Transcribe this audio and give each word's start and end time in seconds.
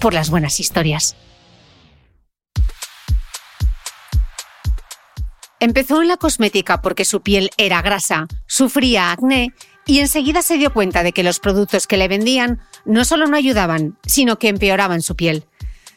por 0.00 0.14
las 0.14 0.30
buenas 0.30 0.58
historias. 0.58 1.16
Empezó 5.60 6.00
en 6.00 6.08
la 6.08 6.16
cosmética 6.16 6.80
porque 6.80 7.04
su 7.04 7.20
piel 7.20 7.50
era 7.58 7.82
grasa, 7.82 8.26
sufría 8.46 9.12
acné 9.12 9.52
y 9.84 9.98
enseguida 9.98 10.40
se 10.40 10.56
dio 10.56 10.72
cuenta 10.72 11.02
de 11.02 11.12
que 11.12 11.22
los 11.22 11.38
productos 11.38 11.86
que 11.86 11.98
le 11.98 12.08
vendían 12.08 12.60
no 12.86 13.04
solo 13.04 13.26
no 13.26 13.36
ayudaban, 13.36 13.98
sino 14.06 14.38
que 14.38 14.48
empeoraban 14.48 15.02
su 15.02 15.16
piel. 15.16 15.44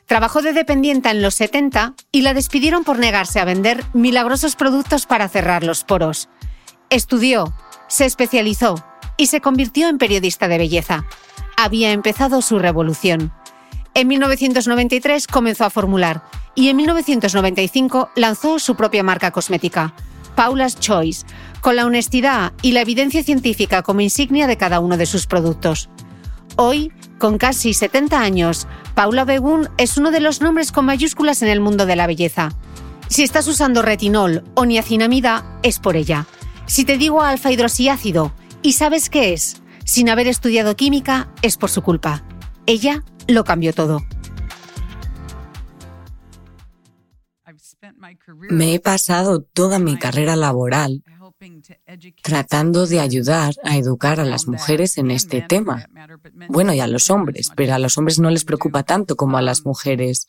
Trabajó 0.05 0.41
de 0.41 0.51
dependienta 0.51 1.11
en 1.11 1.21
los 1.21 1.35
70 1.35 1.93
y 2.11 2.21
la 2.21 2.33
despidieron 2.33 2.83
por 2.83 2.99
negarse 2.99 3.39
a 3.39 3.45
vender 3.45 3.83
milagrosos 3.93 4.57
productos 4.57 5.05
para 5.05 5.29
cerrar 5.29 5.63
los 5.63 5.85
poros. 5.85 6.27
Estudió, 6.89 7.53
se 7.87 8.05
especializó 8.05 8.83
y 9.15 9.27
se 9.27 9.39
convirtió 9.39 9.87
en 9.87 9.97
periodista 9.97 10.49
de 10.49 10.57
belleza. 10.57 11.05
Había 11.55 11.91
empezado 11.93 12.41
su 12.41 12.59
revolución. 12.59 13.31
En 13.95 14.07
1993 14.07 15.27
comenzó 15.27 15.65
a 15.65 15.69
formular 15.69 16.23
y 16.55 16.69
en 16.69 16.77
1995 16.77 18.09
lanzó 18.15 18.57
su 18.57 18.75
propia 18.75 19.03
marca 19.03 19.29
cosmética, 19.29 19.93
Paula's 20.35 20.79
Choice, 20.79 21.25
con 21.61 21.75
la 21.75 21.85
honestidad 21.85 22.53
y 22.63 22.71
la 22.71 22.81
evidencia 22.81 23.23
científica 23.23 23.83
como 23.83 24.01
insignia 24.01 24.47
de 24.47 24.57
cada 24.57 24.79
uno 24.79 24.97
de 24.97 25.05
sus 25.05 25.27
productos. 25.27 25.89
Hoy, 26.55 26.91
con 27.19 27.37
casi 27.37 27.75
70 27.75 28.19
años, 28.19 28.67
Paula 28.95 29.25
Begun 29.25 29.69
es 29.77 29.97
uno 29.97 30.09
de 30.09 30.21
los 30.21 30.41
nombres 30.41 30.71
con 30.71 30.85
mayúsculas 30.85 31.43
en 31.43 31.49
el 31.49 31.59
mundo 31.59 31.85
de 31.85 31.95
la 31.95 32.07
belleza. 32.07 32.49
Si 33.09 33.21
estás 33.21 33.47
usando 33.47 33.83
retinol 33.83 34.43
o 34.55 34.65
niacinamida, 34.65 35.59
es 35.61 35.77
por 35.77 35.95
ella. 35.95 36.25
Si 36.65 36.83
te 36.83 36.97
digo 36.97 37.21
alfa 37.21 37.51
hidroxiácido 37.51 38.33
y 38.63 38.73
sabes 38.73 39.11
qué 39.11 39.33
es, 39.33 39.61
sin 39.85 40.09
haber 40.09 40.27
estudiado 40.27 40.75
química, 40.75 41.29
es 41.43 41.57
por 41.57 41.69
su 41.69 41.83
culpa. 41.83 42.23
Ella 42.65 43.03
lo 43.27 43.43
cambió 43.43 43.73
todo. 43.73 43.99
Me 48.49 48.73
he 48.73 48.79
pasado 48.79 49.41
toda 49.41 49.79
mi 49.79 49.97
carrera 49.97 50.35
laboral 50.35 51.03
tratando 52.21 52.87
de 52.87 52.99
ayudar 52.99 53.53
a 53.63 53.77
educar 53.77 54.19
a 54.19 54.25
las 54.25 54.47
mujeres 54.47 54.97
en 54.97 55.11
este 55.11 55.41
tema. 55.41 55.87
Bueno, 56.47 56.73
y 56.73 56.79
a 56.79 56.87
los 56.87 57.09
hombres, 57.09 57.51
pero 57.55 57.73
a 57.73 57.79
los 57.79 57.97
hombres 57.97 58.19
no 58.19 58.29
les 58.29 58.45
preocupa 58.45 58.83
tanto 58.83 59.15
como 59.15 59.37
a 59.37 59.41
las 59.41 59.65
mujeres. 59.65 60.27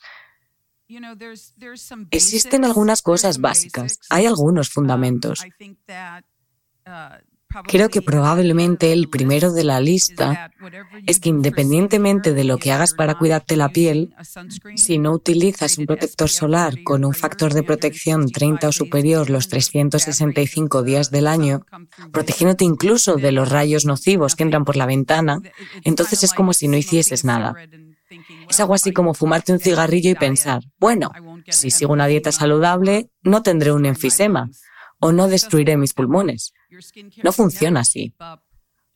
Existen 2.11 2.65
algunas 2.65 3.01
cosas 3.01 3.39
básicas, 3.39 3.99
hay 4.09 4.25
algunos 4.25 4.69
fundamentos. 4.69 5.43
Creo 7.63 7.89
que 7.89 8.01
probablemente 8.01 8.91
el 8.91 9.09
primero 9.09 9.51
de 9.51 9.63
la 9.63 9.79
lista 9.79 10.51
es 11.05 11.19
que 11.19 11.29
independientemente 11.29 12.33
de 12.33 12.43
lo 12.43 12.57
que 12.57 12.71
hagas 12.71 12.93
para 12.93 13.15
cuidarte 13.15 13.55
la 13.55 13.69
piel, 13.69 14.13
si 14.75 14.97
no 14.97 15.11
utilizas 15.11 15.77
un 15.77 15.85
protector 15.85 16.29
solar 16.29 16.83
con 16.83 17.05
un 17.05 17.13
factor 17.13 17.53
de 17.53 17.63
protección 17.63 18.29
30 18.29 18.67
o 18.67 18.71
superior 18.71 19.29
los 19.29 19.47
365 19.47 20.83
días 20.83 21.11
del 21.11 21.27
año, 21.27 21.65
protegiéndote 22.11 22.65
incluso 22.65 23.15
de 23.15 23.31
los 23.31 23.49
rayos 23.49 23.85
nocivos 23.85 24.35
que 24.35 24.43
entran 24.43 24.65
por 24.65 24.75
la 24.75 24.85
ventana, 24.85 25.39
entonces 25.83 26.23
es 26.23 26.33
como 26.33 26.53
si 26.53 26.67
no 26.67 26.77
hicieses 26.77 27.23
nada. 27.23 27.55
Es 28.49 28.59
algo 28.59 28.75
así 28.75 28.91
como 28.91 29.13
fumarte 29.13 29.51
un 29.51 29.59
cigarrillo 29.59 30.11
y 30.11 30.15
pensar, 30.15 30.61
bueno, 30.79 31.11
si 31.47 31.71
sigo 31.71 31.93
una 31.93 32.07
dieta 32.07 32.31
saludable, 32.31 33.09
no 33.23 33.41
tendré 33.41 33.71
un 33.71 33.85
enfisema 33.85 34.49
o 34.99 35.11
no 35.11 35.27
destruiré 35.27 35.77
mis 35.77 35.93
pulmones. 35.93 36.53
No 37.23 37.31
funciona 37.31 37.81
así. 37.81 38.13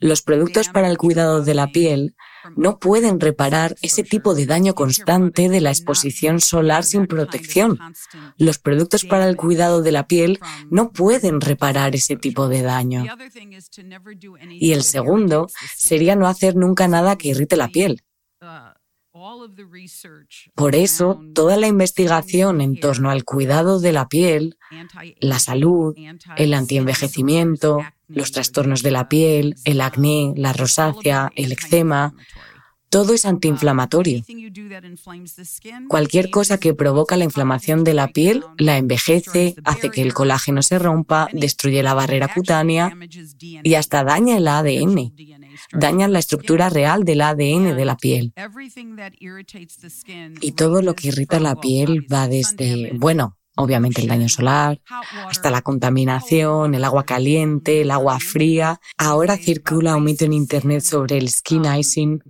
Los 0.01 0.21
productos 0.21 0.69
para 0.69 0.89
el 0.89 0.97
cuidado 0.97 1.43
de 1.43 1.53
la 1.53 1.67
piel 1.67 2.15
no 2.55 2.79
pueden 2.79 3.19
reparar 3.19 3.75
ese 3.81 4.03
tipo 4.03 4.33
de 4.33 4.45
daño 4.45 4.73
constante 4.73 5.49
de 5.49 5.59
la 5.59 5.71
exposición 5.71 6.39
solar 6.39 6.85
sin 6.85 7.05
protección. 7.05 7.77
Los 8.37 8.59
productos 8.59 9.03
para 9.03 9.27
el 9.27 9.35
cuidado 9.35 9.81
de 9.81 9.91
la 9.91 10.07
piel 10.07 10.39
no 10.69 10.91
pueden 10.91 11.41
reparar 11.41 11.95
ese 11.95 12.15
tipo 12.15 12.47
de 12.47 12.61
daño. 12.61 13.03
Y 14.49 14.71
el 14.71 14.83
segundo 14.83 15.47
sería 15.75 16.15
no 16.15 16.27
hacer 16.27 16.55
nunca 16.55 16.87
nada 16.87 17.17
que 17.17 17.29
irrite 17.29 17.57
la 17.57 17.67
piel. 17.67 18.01
Por 20.55 20.75
eso, 20.75 21.21
toda 21.33 21.57
la 21.57 21.67
investigación 21.67 22.61
en 22.61 22.79
torno 22.79 23.09
al 23.09 23.23
cuidado 23.23 23.79
de 23.79 23.91
la 23.91 24.07
piel, 24.07 24.57
la 25.19 25.39
salud, 25.39 25.95
el 26.37 26.53
antienvejecimiento, 26.53 27.79
los 28.07 28.31
trastornos 28.31 28.81
de 28.81 28.91
la 28.91 29.09
piel, 29.09 29.55
el 29.65 29.81
acné, 29.81 30.33
la 30.35 30.53
rosácea, 30.53 31.31
el 31.35 31.51
eczema, 31.51 32.13
todo 32.89 33.13
es 33.13 33.25
antiinflamatorio. 33.25 34.23
Cualquier 35.87 36.29
cosa 36.29 36.57
que 36.57 36.73
provoca 36.73 37.17
la 37.17 37.23
inflamación 37.23 37.83
de 37.83 37.93
la 37.93 38.07
piel 38.07 38.43
la 38.57 38.77
envejece, 38.77 39.55
hace 39.63 39.89
que 39.89 40.01
el 40.01 40.13
colágeno 40.13 40.61
se 40.61 40.79
rompa, 40.79 41.27
destruye 41.33 41.83
la 41.83 41.93
barrera 41.93 42.33
cutánea 42.33 42.95
y 43.63 43.73
hasta 43.75 44.03
daña 44.03 44.37
el 44.37 44.47
ADN 44.47 45.13
dañan 45.73 46.13
la 46.13 46.19
estructura 46.19 46.69
real 46.69 47.03
del 47.03 47.21
ADN 47.21 47.75
de 47.75 47.85
la 47.85 47.97
piel. 47.97 48.33
Y 50.41 50.51
todo 50.53 50.81
lo 50.81 50.95
que 50.95 51.09
irrita 51.09 51.39
la 51.39 51.55
piel 51.55 52.05
va 52.11 52.27
desde, 52.27 52.91
bueno, 52.95 53.37
obviamente 53.55 54.01
el 54.01 54.07
daño 54.07 54.29
solar, 54.29 54.81
hasta 55.27 55.51
la 55.51 55.61
contaminación, 55.61 56.75
el 56.75 56.83
agua 56.83 57.05
caliente, 57.05 57.81
el 57.81 57.91
agua 57.91 58.19
fría. 58.19 58.79
Ahora 58.97 59.37
circula 59.37 59.95
un 59.95 60.03
mito 60.03 60.25
en 60.25 60.33
Internet 60.33 60.81
sobre 60.81 61.17
el 61.17 61.29
skin 61.29 61.65
icing. 61.65 62.21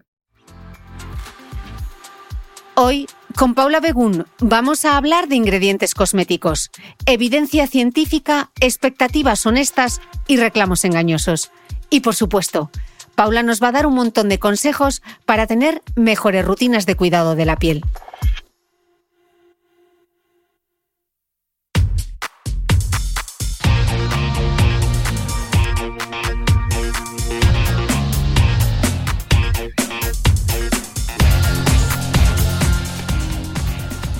Hoy, 2.82 3.08
con 3.36 3.56
Paula 3.56 3.82
Begún, 3.82 4.26
vamos 4.40 4.86
a 4.86 4.96
hablar 4.96 5.28
de 5.28 5.36
ingredientes 5.36 5.94
cosméticos, 5.94 6.72
evidencia 7.06 7.68
científica, 7.68 8.52
expectativas 8.62 9.46
honestas 9.46 10.00
y 10.28 10.38
reclamos 10.38 10.86
engañosos. 10.86 11.52
Y 11.90 12.00
por 12.00 12.16
supuesto, 12.16 12.72
Paula 13.16 13.44
nos 13.44 13.62
va 13.62 13.68
a 13.68 13.72
dar 13.74 13.86
un 13.86 13.96
montón 13.96 14.30
de 14.30 14.40
consejos 14.40 15.02
para 15.26 15.46
tener 15.46 15.82
mejores 15.96 16.46
rutinas 16.46 16.86
de 16.86 16.96
cuidado 16.96 17.36
de 17.36 17.44
la 17.44 17.58
piel. 17.58 17.84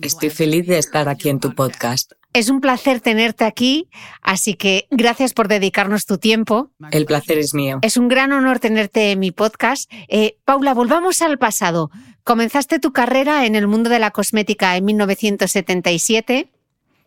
estoy 0.00 0.30
feliz 0.30 0.66
de 0.66 0.78
estar 0.78 1.08
aquí 1.08 1.28
en 1.28 1.40
tu 1.40 1.54
podcast. 1.54 2.12
Es 2.32 2.48
un 2.48 2.60
placer 2.62 3.00
tenerte 3.00 3.44
aquí, 3.44 3.88
así 4.22 4.54
que 4.54 4.86
gracias 4.90 5.34
por 5.34 5.48
dedicarnos 5.48 6.06
tu 6.06 6.16
tiempo. 6.16 6.70
El 6.90 7.04
placer 7.04 7.36
es 7.36 7.52
mío. 7.52 7.78
Es 7.82 7.98
un 7.98 8.08
gran 8.08 8.32
honor 8.32 8.58
tenerte 8.58 9.10
en 9.10 9.18
mi 9.18 9.32
podcast. 9.32 9.90
Eh, 10.08 10.38
Paula, 10.46 10.72
volvamos 10.72 11.20
al 11.20 11.38
pasado. 11.38 11.90
Comenzaste 12.24 12.78
tu 12.78 12.92
carrera 12.92 13.44
en 13.44 13.54
el 13.54 13.66
mundo 13.66 13.90
de 13.90 13.98
la 13.98 14.12
cosmética 14.12 14.76
en 14.76 14.84
1977. 14.86 16.48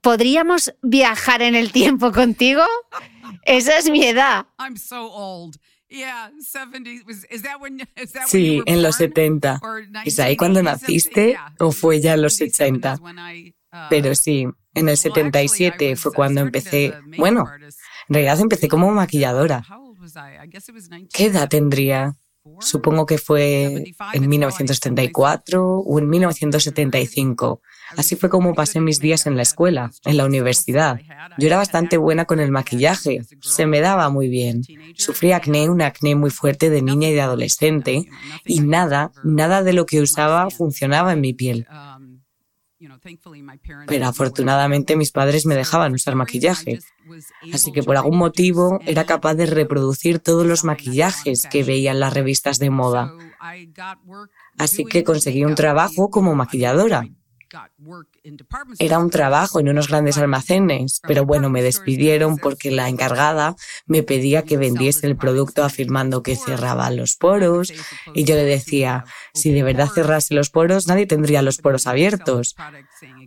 ¿Podríamos 0.01 0.75
viajar 0.83 1.41
en 1.41 1.55
el 1.55 1.71
tiempo 1.71 2.11
contigo? 2.11 2.61
Esa 3.45 3.77
es 3.77 3.89
mi 3.89 4.03
edad. 4.03 4.45
Sí, 8.27 8.61
en 8.65 8.81
los 8.81 8.95
70. 8.95 9.61
¿Es 10.05 10.19
ahí 10.19 10.35
cuando 10.35 10.61
naciste 10.63 11.37
o 11.59 11.71
fue 11.71 12.01
ya 12.01 12.13
en 12.13 12.21
los 12.21 12.41
80? 12.41 12.99
Pero 13.89 14.15
sí, 14.15 14.47
en 14.73 14.89
el 14.89 14.97
77 14.97 15.95
fue 15.95 16.13
cuando 16.13 16.41
empecé, 16.41 16.93
bueno, 17.17 17.49
en 18.07 18.13
realidad 18.13 18.39
empecé 18.39 18.67
como 18.67 18.89
maquilladora. 18.91 19.65
¿Qué 21.13 21.25
edad 21.25 21.49
tendría? 21.49 22.15
Supongo 22.59 23.05
que 23.05 23.17
fue 23.17 23.95
en 24.13 24.29
1974 24.29 25.79
o 25.79 25.99
en 25.99 26.09
1975. 26.09 27.61
Así 27.97 28.15
fue 28.15 28.29
como 28.29 28.53
pasé 28.53 28.79
mis 28.81 28.99
días 28.99 29.25
en 29.25 29.35
la 29.35 29.41
escuela, 29.41 29.91
en 30.05 30.17
la 30.17 30.25
universidad. 30.25 30.99
Yo 31.37 31.47
era 31.47 31.57
bastante 31.57 31.97
buena 31.97 32.25
con 32.25 32.39
el 32.39 32.51
maquillaje, 32.51 33.21
se 33.41 33.65
me 33.65 33.81
daba 33.81 34.09
muy 34.09 34.29
bien. 34.29 34.61
Sufrí 34.95 35.31
acné, 35.31 35.69
un 35.69 35.81
acné 35.81 36.15
muy 36.15 36.29
fuerte 36.29 36.69
de 36.69 36.81
niña 36.81 37.09
y 37.09 37.13
de 37.13 37.21
adolescente, 37.21 38.07
y 38.45 38.59
nada, 38.61 39.11
nada 39.23 39.63
de 39.63 39.73
lo 39.73 39.85
que 39.85 40.01
usaba 40.01 40.49
funcionaba 40.49 41.13
en 41.13 41.21
mi 41.21 41.33
piel. 41.33 41.67
Pero 43.87 44.05
afortunadamente 44.07 44.95
mis 44.95 45.11
padres 45.11 45.45
me 45.45 45.55
dejaban 45.55 45.93
usar 45.93 46.15
maquillaje, 46.15 46.79
así 47.53 47.71
que 47.71 47.83
por 47.83 47.95
algún 47.95 48.17
motivo 48.17 48.79
era 48.85 49.05
capaz 49.05 49.35
de 49.35 49.45
reproducir 49.45 50.19
todos 50.19 50.45
los 50.45 50.63
maquillajes 50.63 51.47
que 51.49 51.63
veía 51.63 51.91
en 51.91 51.99
las 51.99 52.13
revistas 52.13 52.59
de 52.59 52.69
moda. 52.69 53.13
Así 54.57 54.85
que 54.85 55.03
conseguí 55.03 55.45
un 55.45 55.55
trabajo 55.55 56.09
como 56.09 56.35
maquilladora. 56.35 57.07
Era 58.79 58.99
un 58.99 59.09
trabajo 59.09 59.59
en 59.59 59.69
unos 59.69 59.87
grandes 59.87 60.17
almacenes, 60.17 61.01
pero 61.07 61.25
bueno, 61.25 61.49
me 61.49 61.61
despidieron 61.61 62.37
porque 62.37 62.71
la 62.71 62.89
encargada 62.89 63.55
me 63.85 64.03
pedía 64.03 64.43
que 64.43 64.57
vendiese 64.57 65.07
el 65.07 65.15
producto 65.15 65.63
afirmando 65.63 66.23
que 66.23 66.35
cerraba 66.35 66.89
los 66.91 67.15
poros 67.15 67.73
y 68.13 68.23
yo 68.23 68.35
le 68.35 68.43
decía, 68.43 69.05
si 69.33 69.51
de 69.51 69.63
verdad 69.63 69.89
cerrase 69.93 70.33
los 70.33 70.49
poros, 70.49 70.87
nadie 70.87 71.05
tendría 71.05 71.41
los 71.41 71.57
poros 71.57 71.87
abiertos. 71.87 72.55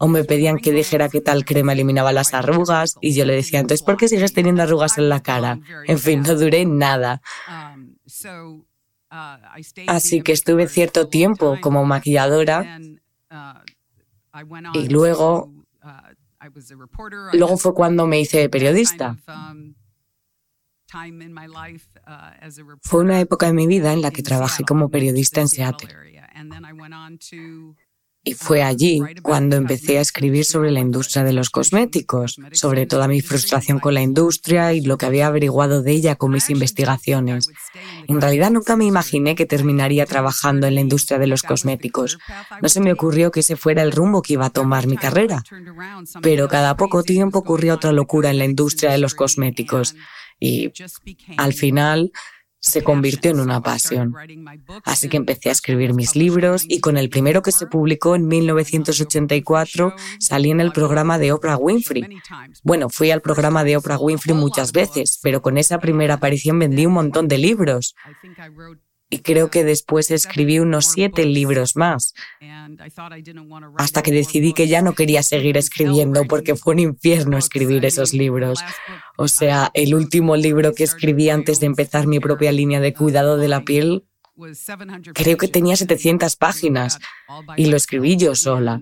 O 0.00 0.08
me 0.08 0.25
pedían 0.25 0.58
que 0.58 0.73
dijera 0.73 1.08
que 1.08 1.20
tal 1.20 1.44
crema 1.44 1.73
eliminaba 1.73 2.12
las 2.12 2.35
arrugas 2.35 2.97
y 3.00 3.14
yo 3.14 3.25
le 3.25 3.35
decía, 3.35 3.61
entonces, 3.61 3.85
¿por 3.85 3.97
qué 3.97 4.08
sigues 4.08 4.32
teniendo 4.32 4.62
arrugas 4.62 4.99
en 4.99 5.08
la 5.08 5.23
cara? 5.23 5.61
En 5.87 5.99
fin, 5.99 6.23
no 6.23 6.35
duré 6.35 6.64
nada. 6.66 7.23
Así 9.87 10.23
que 10.23 10.32
estuve 10.32 10.68
cierto 10.68 11.08
tiempo 11.08 11.58
como 11.61 11.85
maquilladora 11.85 12.78
y 14.75 14.88
luego, 14.88 15.52
uh, 15.83 17.37
luego 17.37 17.57
fue 17.57 17.75
cuando 17.75 18.07
me 18.07 18.21
hice 18.21 18.49
periodista. 18.49 19.16
Um, 19.26 19.75
uh, 20.95 22.78
fue 22.83 23.00
una 23.00 23.21
época 23.21 23.49
en 23.49 23.57
mi 23.57 23.66
vida 23.66 23.92
en 23.92 24.02
la 24.02 24.11
que 24.11 24.23
trabajé 24.23 24.64
como 24.64 24.90
periodista 24.90 25.40
en 25.40 25.49
Seattle. 25.49 25.88
Y 28.28 28.35
fue 28.35 28.62
allí 28.62 29.00
cuando 29.23 29.56
empecé 29.56 29.97
a 29.97 30.02
escribir 30.02 30.44
sobre 30.44 30.70
la 30.70 30.80
industria 30.80 31.25
de 31.25 31.32
los 31.32 31.49
cosméticos, 31.49 32.38
sobre 32.52 32.85
toda 32.85 33.08
mi 33.08 33.23
frustración 33.23 33.78
con 33.78 33.94
la 33.94 34.02
industria 34.02 34.75
y 34.75 34.82
lo 34.82 34.99
que 34.99 35.06
había 35.06 35.28
averiguado 35.28 35.80
de 35.80 35.92
ella 35.92 36.14
con 36.14 36.32
mis 36.32 36.50
investigaciones. 36.50 37.49
En 38.06 38.20
realidad 38.20 38.50
nunca 38.50 38.76
me 38.76 38.85
imaginé 38.85 39.35
que 39.35 39.47
terminaría 39.47 40.04
trabajando 40.04 40.66
en 40.66 40.75
la 40.75 40.82
industria 40.82 41.18
de 41.18 41.26
los 41.26 41.42
cosméticos. 41.42 42.18
No 42.61 42.68
se 42.68 42.80
me 42.80 42.92
ocurrió 42.92 43.30
que 43.30 43.40
ese 43.40 43.56
fuera 43.56 43.82
el 43.82 43.92
rumbo 43.92 44.20
que 44.20 44.35
iba 44.35 44.44
a 44.44 44.50
tomar 44.50 44.87
mi 44.87 44.99
carrera. 44.99 45.42
Pero 46.20 46.49
cada 46.49 46.76
poco 46.76 47.04
tiempo 47.04 47.38
ocurrió 47.38 47.76
otra 47.76 47.92
locura 47.92 48.28
en 48.28 48.37
la 48.37 48.44
industria 48.44 48.92
de 48.92 48.99
los 48.99 49.14
cosméticos. 49.14 49.94
Y 50.38 50.70
al 51.38 51.54
final 51.54 52.12
se 52.60 52.82
convirtió 52.82 53.30
en 53.30 53.40
una 53.40 53.60
pasión. 53.60 54.14
Así 54.84 55.08
que 55.08 55.16
empecé 55.16 55.48
a 55.48 55.52
escribir 55.52 55.94
mis 55.94 56.16
libros 56.16 56.64
y 56.68 56.80
con 56.80 56.96
el 56.96 57.08
primero 57.08 57.42
que 57.42 57.52
se 57.52 57.66
publicó 57.66 58.16
en 58.16 58.26
1984 58.26 59.94
salí 60.18 60.50
en 60.50 60.60
el 60.60 60.72
programa 60.72 61.18
de 61.18 61.32
Oprah 61.32 61.56
Winfrey. 61.56 62.04
Bueno, 62.62 62.88
fui 62.88 63.10
al 63.10 63.20
programa 63.20 63.64
de 63.64 63.76
Oprah 63.76 63.98
Winfrey 63.98 64.36
muchas 64.36 64.72
veces, 64.72 65.18
pero 65.22 65.42
con 65.42 65.58
esa 65.58 65.78
primera 65.78 66.14
aparición 66.14 66.58
vendí 66.58 66.86
un 66.86 66.94
montón 66.94 67.28
de 67.28 67.38
libros 67.38 67.94
y 69.10 69.20
creo 69.20 69.50
que 69.50 69.64
después 69.64 70.10
escribí 70.10 70.58
unos 70.58 70.86
siete 70.86 71.24
libros 71.24 71.76
más, 71.76 72.14
hasta 73.76 74.02
que 74.02 74.12
decidí 74.12 74.52
que 74.52 74.68
ya 74.68 74.82
no 74.82 74.94
quería 74.94 75.22
seguir 75.22 75.56
escribiendo 75.56 76.24
porque 76.24 76.56
fue 76.56 76.74
un 76.74 76.80
infierno 76.80 77.38
escribir 77.38 77.84
esos 77.84 78.12
libros. 78.12 78.60
O 79.16 79.28
sea, 79.28 79.70
el 79.74 79.94
último 79.94 80.36
libro 80.36 80.74
que 80.74 80.84
escribí 80.84 81.30
antes 81.30 81.60
de 81.60 81.66
empezar 81.66 82.06
mi 82.06 82.20
propia 82.20 82.52
línea 82.52 82.80
de 82.80 82.94
cuidado 82.94 83.36
de 83.36 83.48
la 83.48 83.64
piel 83.64 84.04
Creo 85.14 85.36
que 85.36 85.48
tenía 85.48 85.76
700 85.76 86.36
páginas 86.36 86.98
y 87.56 87.66
lo 87.66 87.76
escribí 87.76 88.16
yo 88.16 88.34
sola. 88.34 88.80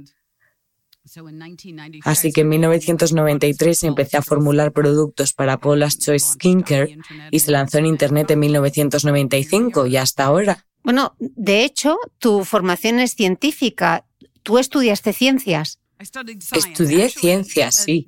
Así 2.04 2.32
que 2.32 2.42
en 2.42 2.48
1993 2.48 3.84
empecé 3.84 4.16
a 4.16 4.22
formular 4.22 4.72
productos 4.72 5.32
para 5.32 5.58
Paula's 5.58 5.98
Choice 5.98 6.34
Skincare 6.34 6.98
y 7.30 7.38
se 7.38 7.50
lanzó 7.50 7.78
en 7.78 7.86
Internet 7.86 8.30
en 8.30 8.40
1995 8.40 9.86
y 9.86 9.96
hasta 9.96 10.24
ahora. 10.24 10.66
Bueno, 10.82 11.16
de 11.18 11.64
hecho, 11.64 11.98
tu 12.18 12.44
formación 12.44 13.00
es 13.00 13.12
científica. 13.12 14.04
Tú 14.42 14.58
estudiaste 14.58 15.12
ciencias. 15.12 15.80
Estudié 15.98 17.08
ciencias, 17.08 17.74
sí, 17.74 18.06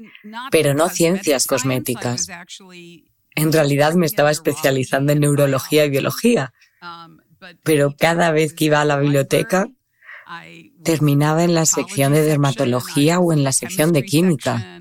pero 0.50 0.74
no 0.74 0.88
ciencias 0.88 1.46
cosméticas. 1.46 2.28
En 3.34 3.52
realidad 3.52 3.94
me 3.94 4.06
estaba 4.06 4.30
especializando 4.30 5.12
en 5.12 5.20
neurología 5.20 5.86
y 5.86 5.90
biología, 5.90 6.52
pero 7.62 7.94
cada 7.98 8.30
vez 8.30 8.52
que 8.52 8.66
iba 8.66 8.80
a 8.80 8.84
la 8.84 8.98
biblioteca 8.98 9.68
terminaba 10.88 11.44
en 11.44 11.52
la 11.52 11.66
sección 11.66 12.14
de 12.14 12.22
dermatología 12.22 13.20
o 13.20 13.34
en 13.34 13.44
la 13.44 13.52
sección 13.52 13.92
de 13.92 14.04
química. 14.04 14.80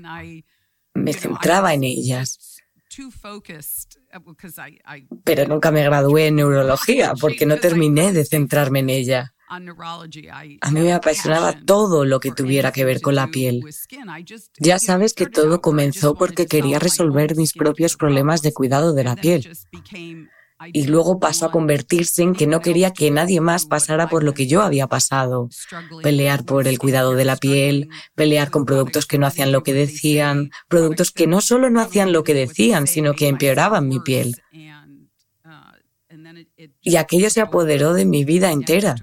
Me 0.94 1.12
centraba 1.12 1.74
en 1.74 1.84
ellas. 1.84 2.56
Pero 5.22 5.46
nunca 5.46 5.70
me 5.70 5.82
gradué 5.82 6.28
en 6.28 6.36
neurología 6.36 7.12
porque 7.20 7.44
no 7.44 7.58
terminé 7.58 8.14
de 8.14 8.24
centrarme 8.24 8.78
en 8.78 8.88
ella. 8.88 9.34
A 9.50 10.70
mí 10.70 10.80
me 10.80 10.94
apasionaba 10.94 11.60
todo 11.66 12.06
lo 12.06 12.20
que 12.20 12.32
tuviera 12.32 12.72
que 12.72 12.86
ver 12.86 13.02
con 13.02 13.14
la 13.14 13.26
piel. 13.26 13.62
Ya 14.58 14.78
sabes 14.78 15.12
que 15.12 15.26
todo 15.26 15.60
comenzó 15.60 16.14
porque 16.14 16.46
quería 16.46 16.78
resolver 16.78 17.36
mis 17.36 17.52
propios 17.52 17.96
problemas 17.96 18.40
de 18.40 18.54
cuidado 18.54 18.94
de 18.94 19.04
la 19.04 19.14
piel 19.14 19.46
y 20.72 20.86
luego 20.86 21.20
pasó 21.20 21.46
a 21.46 21.50
convertirse 21.50 22.22
en 22.22 22.34
que 22.34 22.46
no 22.46 22.60
quería 22.60 22.92
que 22.92 23.10
nadie 23.10 23.40
más 23.40 23.66
pasara 23.66 24.08
por 24.08 24.24
lo 24.24 24.34
que 24.34 24.46
yo 24.46 24.62
había 24.62 24.86
pasado. 24.86 25.48
Pelear 26.02 26.44
por 26.44 26.66
el 26.66 26.78
cuidado 26.78 27.14
de 27.14 27.24
la 27.24 27.36
piel, 27.36 27.88
pelear 28.14 28.50
con 28.50 28.64
productos 28.64 29.06
que 29.06 29.18
no 29.18 29.26
hacían 29.26 29.52
lo 29.52 29.62
que 29.62 29.72
decían, 29.72 30.50
productos 30.68 31.12
que 31.12 31.26
no 31.26 31.40
solo 31.40 31.70
no 31.70 31.80
hacían 31.80 32.12
lo 32.12 32.24
que 32.24 32.34
decían, 32.34 32.86
sino 32.86 33.14
que 33.14 33.28
empeoraban 33.28 33.88
mi 33.88 34.00
piel. 34.00 34.36
Y 36.82 36.96
aquello 36.96 37.30
se 37.30 37.40
apoderó 37.40 37.94
de 37.94 38.04
mi 38.04 38.24
vida 38.24 38.50
entera. 38.50 38.96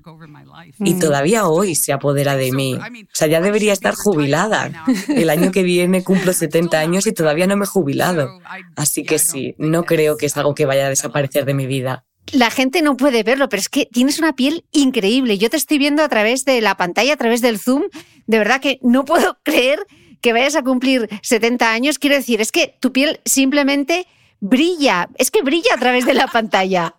Y 0.80 1.00
todavía 1.00 1.48
hoy 1.48 1.76
se 1.76 1.94
apodera 1.94 2.36
de 2.36 2.52
mí. 2.52 2.76
O 2.76 2.80
sea, 3.14 3.28
ya 3.28 3.40
debería 3.40 3.74
estar 3.74 3.96
jubilada. 3.96 4.86
El 5.08 5.30
año 5.30 5.52
que 5.52 5.64
viene 5.64 6.04
cumplo 6.04 6.34
70 6.34 6.78
años 6.78 7.08
y 7.08 7.14
todavía 7.14 7.48
no 7.48 7.56
me 7.56 7.66
he 7.66 7.68
jubilado. 7.68 8.40
Así 8.76 9.04
que 9.04 9.20
sí, 9.20 9.56
no 9.58 9.84
creo 9.84 10.18
que 10.18 10.26
es 10.26 10.36
algo 10.38 10.56
que 10.56 10.66
vaya 10.66 10.88
a 10.88 10.90
desaparecer 10.90 11.46
de 11.46 11.54
mi 11.54 11.66
vida. 11.66 12.06
La 12.32 12.50
gente 12.50 12.82
no 12.82 12.98
puede 12.98 13.24
verlo, 13.24 13.50
pero 13.50 13.62
es 13.62 13.70
que 13.70 13.86
tienes 13.86 14.20
una 14.20 14.34
piel 14.34 14.66
increíble. 14.72 15.38
Yo 15.38 15.50
te 15.50 15.58
estoy 15.58 15.78
viendo 15.78 16.04
a 16.04 16.10
través 16.10 16.44
de 16.44 16.60
la 16.60 16.76
pantalla, 16.76 17.14
a 17.14 17.18
través 17.18 17.42
del 17.42 17.60
Zoom. 17.60 17.84
De 18.26 18.38
verdad 18.40 18.60
que 18.60 18.80
no 18.82 19.06
puedo 19.06 19.38
creer 19.44 19.80
que 20.22 20.34
vayas 20.34 20.56
a 20.56 20.64
cumplir 20.64 21.08
70 21.22 21.72
años. 21.72 22.00
Quiero 22.00 22.16
decir, 22.16 22.42
es 22.42 22.52
que 22.52 22.76
tu 22.82 22.92
piel 22.92 23.22
simplemente 23.26 24.08
brilla. 24.40 25.08
Es 25.18 25.30
que 25.30 25.44
brilla 25.44 25.76
a 25.76 25.80
través 25.80 26.06
de 26.06 26.16
la 26.16 26.28
pantalla. 26.28 26.96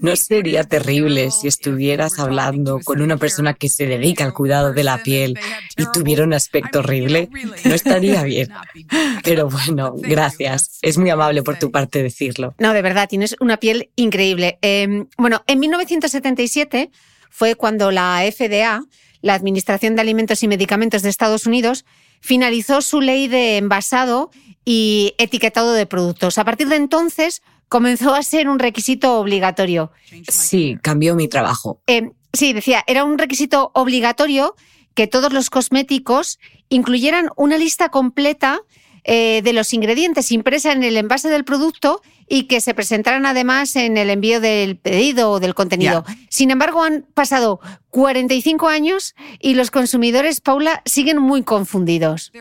¿No 0.00 0.14
sería 0.14 0.62
terrible 0.64 1.32
si 1.32 1.48
estuvieras 1.48 2.18
hablando 2.20 2.78
con 2.84 3.02
una 3.02 3.16
persona 3.16 3.54
que 3.54 3.68
se 3.68 3.86
dedica 3.86 4.24
al 4.24 4.32
cuidado 4.32 4.72
de 4.72 4.84
la 4.84 5.02
piel 5.02 5.38
y 5.76 5.84
tuviera 5.92 6.22
un 6.22 6.32
aspecto 6.32 6.78
horrible? 6.78 7.28
No 7.64 7.74
estaría 7.74 8.22
bien. 8.22 8.48
Pero 9.24 9.48
bueno, 9.48 9.94
gracias. 9.96 10.78
Es 10.80 10.96
muy 10.96 11.10
amable 11.10 11.42
por 11.42 11.58
tu 11.58 11.72
parte 11.72 12.02
decirlo. 12.04 12.54
No, 12.58 12.72
de 12.72 12.82
verdad, 12.82 13.08
tienes 13.08 13.34
una 13.40 13.56
piel 13.56 13.90
increíble. 13.96 14.58
Em, 14.62 15.08
bueno, 15.18 15.42
en 15.48 15.58
1977 15.58 16.90
fue 17.28 17.56
cuando 17.56 17.90
la 17.90 18.22
FDA, 18.30 18.84
la 19.22 19.34
Administración 19.34 19.96
de 19.96 20.02
Alimentos 20.02 20.44
y 20.44 20.48
Medicamentos 20.48 21.02
de 21.02 21.08
Estados 21.08 21.46
Unidos, 21.46 21.84
finalizó 22.20 22.80
su 22.80 23.00
ley 23.00 23.26
de 23.26 23.56
envasado 23.56 24.30
y 24.64 25.14
etiquetado 25.18 25.72
de 25.72 25.86
productos. 25.86 26.38
A 26.38 26.44
partir 26.44 26.68
de 26.68 26.76
entonces, 26.76 27.42
comenzó 27.68 28.14
a 28.14 28.22
ser 28.22 28.48
un 28.48 28.58
requisito 28.58 29.18
obligatorio. 29.18 29.90
Sí, 30.28 30.76
cambió 30.82 31.14
mi 31.14 31.28
trabajo. 31.28 31.80
Eh, 31.86 32.10
sí, 32.32 32.52
decía, 32.52 32.84
era 32.86 33.04
un 33.04 33.18
requisito 33.18 33.70
obligatorio 33.74 34.54
que 34.94 35.06
todos 35.06 35.32
los 35.32 35.50
cosméticos 35.50 36.38
incluyeran 36.68 37.28
una 37.36 37.58
lista 37.58 37.90
completa 37.90 38.60
eh, 39.08 39.40
de 39.44 39.52
los 39.52 39.72
ingredientes 39.72 40.32
impresa 40.32 40.72
en 40.72 40.82
el 40.82 40.96
envase 40.96 41.28
del 41.28 41.44
producto 41.44 42.02
y 42.28 42.48
que 42.48 42.60
se 42.60 42.74
presentaran 42.74 43.24
además 43.24 43.76
en 43.76 43.96
el 43.96 44.10
envío 44.10 44.40
del 44.40 44.78
pedido 44.78 45.30
o 45.30 45.38
del 45.38 45.54
contenido. 45.54 46.04
Sin 46.28 46.50
embargo, 46.50 46.82
han 46.82 47.06
pasado 47.14 47.60
45 47.90 48.66
años 48.66 49.14
y 49.38 49.54
los 49.54 49.70
consumidores, 49.70 50.40
Paula, 50.40 50.82
siguen 50.86 51.20
muy 51.20 51.44
confundidos. 51.44 52.32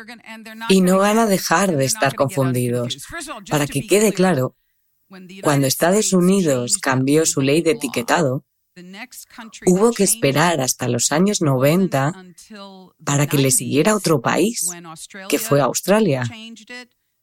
Y 0.70 0.82
no 0.82 0.98
van 0.98 1.20
a 1.20 1.28
dejar 1.28 1.76
de 1.76 1.86
estar 1.86 2.16
confundidos. 2.16 3.06
Para 3.48 3.68
que 3.68 3.86
quede 3.86 4.12
claro, 4.12 4.56
cuando 5.42 5.68
Estados 5.68 6.14
Unidos 6.14 6.78
cambió 6.78 7.26
su 7.26 7.42
ley 7.42 7.62
de 7.62 7.72
etiquetado, 7.72 8.46
hubo 9.66 9.92
que 9.94 10.04
esperar 10.04 10.60
hasta 10.62 10.88
los 10.88 11.12
años 11.12 11.42
90 11.42 12.14
para 13.04 13.28
que 13.28 13.38
le 13.38 13.52
siguiera 13.52 13.96
otro 13.96 14.22
país, 14.22 14.70
que 15.30 15.40
fue 15.40 15.62
Australia. 15.62 16.24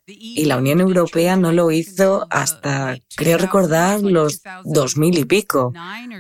Y 0.07 0.47
la 0.47 0.57
Unión 0.57 0.81
Europea 0.81 1.37
no 1.37 1.53
lo 1.53 1.71
hizo 1.71 2.27
hasta, 2.31 2.99
creo 3.17 3.39
recordar, 3.39 4.01
los 4.01 4.43
2000 4.65 5.19
y 5.19 5.25
pico, 5.25 5.73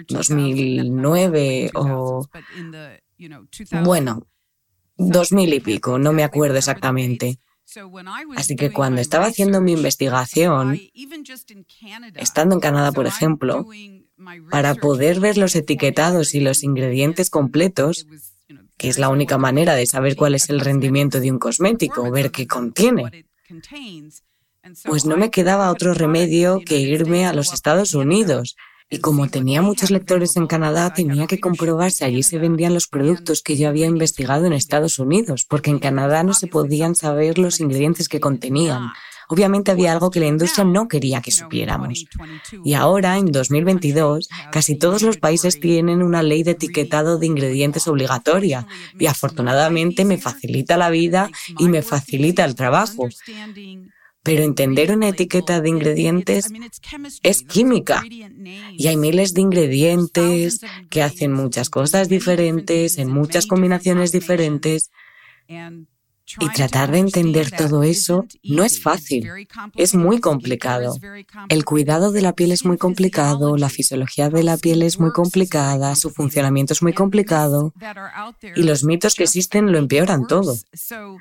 2009 0.08 1.70
o... 1.74 2.26
Bueno, 3.84 4.26
2000 4.96 5.54
y 5.54 5.60
pico, 5.60 5.98
no 5.98 6.12
me 6.12 6.24
acuerdo 6.24 6.58
exactamente. 6.58 7.38
Así 8.36 8.56
que 8.56 8.72
cuando 8.72 9.00
estaba 9.00 9.26
haciendo 9.26 9.60
mi 9.60 9.72
investigación, 9.72 10.80
estando 12.14 12.54
en 12.54 12.60
Canadá, 12.60 12.92
por 12.92 13.06
ejemplo, 13.06 13.66
para 14.50 14.74
poder 14.74 15.20
ver 15.20 15.38
los 15.38 15.54
etiquetados 15.56 16.34
y 16.34 16.40
los 16.40 16.62
ingredientes 16.62 17.30
completos, 17.30 18.06
que 18.76 18.88
es 18.88 18.98
la 18.98 19.08
única 19.08 19.38
manera 19.38 19.74
de 19.74 19.86
saber 19.86 20.16
cuál 20.16 20.34
es 20.34 20.50
el 20.50 20.60
rendimiento 20.60 21.20
de 21.20 21.30
un 21.30 21.38
cosmético, 21.38 22.10
ver 22.10 22.30
qué 22.30 22.46
contiene, 22.46 23.26
pues 24.84 25.04
no 25.04 25.16
me 25.16 25.30
quedaba 25.30 25.70
otro 25.70 25.94
remedio 25.94 26.60
que 26.64 26.78
irme 26.78 27.26
a 27.26 27.32
los 27.32 27.52
Estados 27.52 27.94
Unidos 27.94 28.56
y 28.90 28.98
como 28.98 29.28
tenía 29.28 29.62
muchos 29.62 29.90
lectores 29.90 30.36
en 30.36 30.46
Canadá, 30.46 30.92
tenía 30.92 31.26
que 31.26 31.40
comprobar 31.40 31.90
si 31.90 32.04
allí 32.04 32.22
se 32.22 32.38
vendían 32.38 32.74
los 32.74 32.88
productos 32.88 33.42
que 33.42 33.56
yo 33.56 33.68
había 33.68 33.86
investigado 33.86 34.46
en 34.46 34.52
Estados 34.52 34.98
Unidos, 34.98 35.44
porque 35.48 35.70
en 35.70 35.78
Canadá 35.78 36.22
no 36.22 36.34
se 36.34 36.46
podían 36.46 36.94
saber 36.94 37.38
los 37.38 37.60
ingredientes 37.60 38.08
que 38.08 38.20
contenían. 38.20 38.92
Obviamente 39.28 39.70
había 39.70 39.92
algo 39.92 40.10
que 40.10 40.20
la 40.20 40.26
industria 40.26 40.64
no 40.64 40.88
quería 40.88 41.22
que 41.22 41.30
supiéramos. 41.30 42.04
Y 42.64 42.74
ahora, 42.74 43.16
en 43.16 43.32
2022, 43.32 44.28
casi 44.50 44.76
todos 44.76 45.00
los 45.00 45.16
países 45.16 45.58
tienen 45.58 46.02
una 46.02 46.22
ley 46.22 46.42
de 46.42 46.50
etiquetado 46.50 47.18
de 47.18 47.28
ingredientes 47.28 47.88
obligatoria 47.88 48.66
y 48.98 49.06
afortunadamente 49.06 50.04
me 50.04 50.18
facilita 50.18 50.76
la 50.76 50.90
vida 50.90 51.30
y 51.58 51.68
me 51.68 51.80
facilita 51.80 52.44
el 52.44 52.54
trabajo. 52.54 53.08
Pero 54.22 54.44
entender 54.44 54.92
una 54.92 55.08
etiqueta 55.08 55.60
de 55.60 55.68
ingredientes 55.68 56.48
es 57.22 57.42
química. 57.42 58.02
Y 58.72 58.86
hay 58.86 58.96
miles 58.96 59.34
de 59.34 59.40
ingredientes 59.40 60.60
que 60.90 61.02
hacen 61.02 61.32
muchas 61.32 61.70
cosas 61.70 62.08
diferentes, 62.08 62.98
en 62.98 63.10
muchas 63.10 63.46
combinaciones 63.46 64.12
diferentes. 64.12 64.90
Y 66.40 66.48
tratar 66.50 66.90
de 66.90 66.98
entender 66.98 67.50
todo 67.50 67.82
eso 67.82 68.26
no 68.42 68.64
es 68.64 68.80
fácil, 68.80 69.28
es 69.76 69.94
muy 69.94 70.20
complicado. 70.20 70.96
El 71.48 71.64
cuidado 71.64 72.12
de 72.12 72.22
la 72.22 72.34
piel 72.34 72.52
es 72.52 72.64
muy 72.64 72.78
complicado, 72.78 73.56
la 73.56 73.68
fisiología 73.68 74.30
de 74.30 74.42
la 74.42 74.56
piel 74.56 74.82
es 74.82 74.98
muy 74.98 75.12
complicada, 75.12 75.94
su 75.96 76.10
funcionamiento 76.10 76.72
es 76.72 76.82
muy 76.82 76.92
complicado 76.92 77.72
y 78.54 78.62
los 78.62 78.84
mitos 78.84 79.14
que 79.14 79.24
existen 79.24 79.72
lo 79.72 79.78
empeoran 79.78 80.26
todo. 80.26 80.56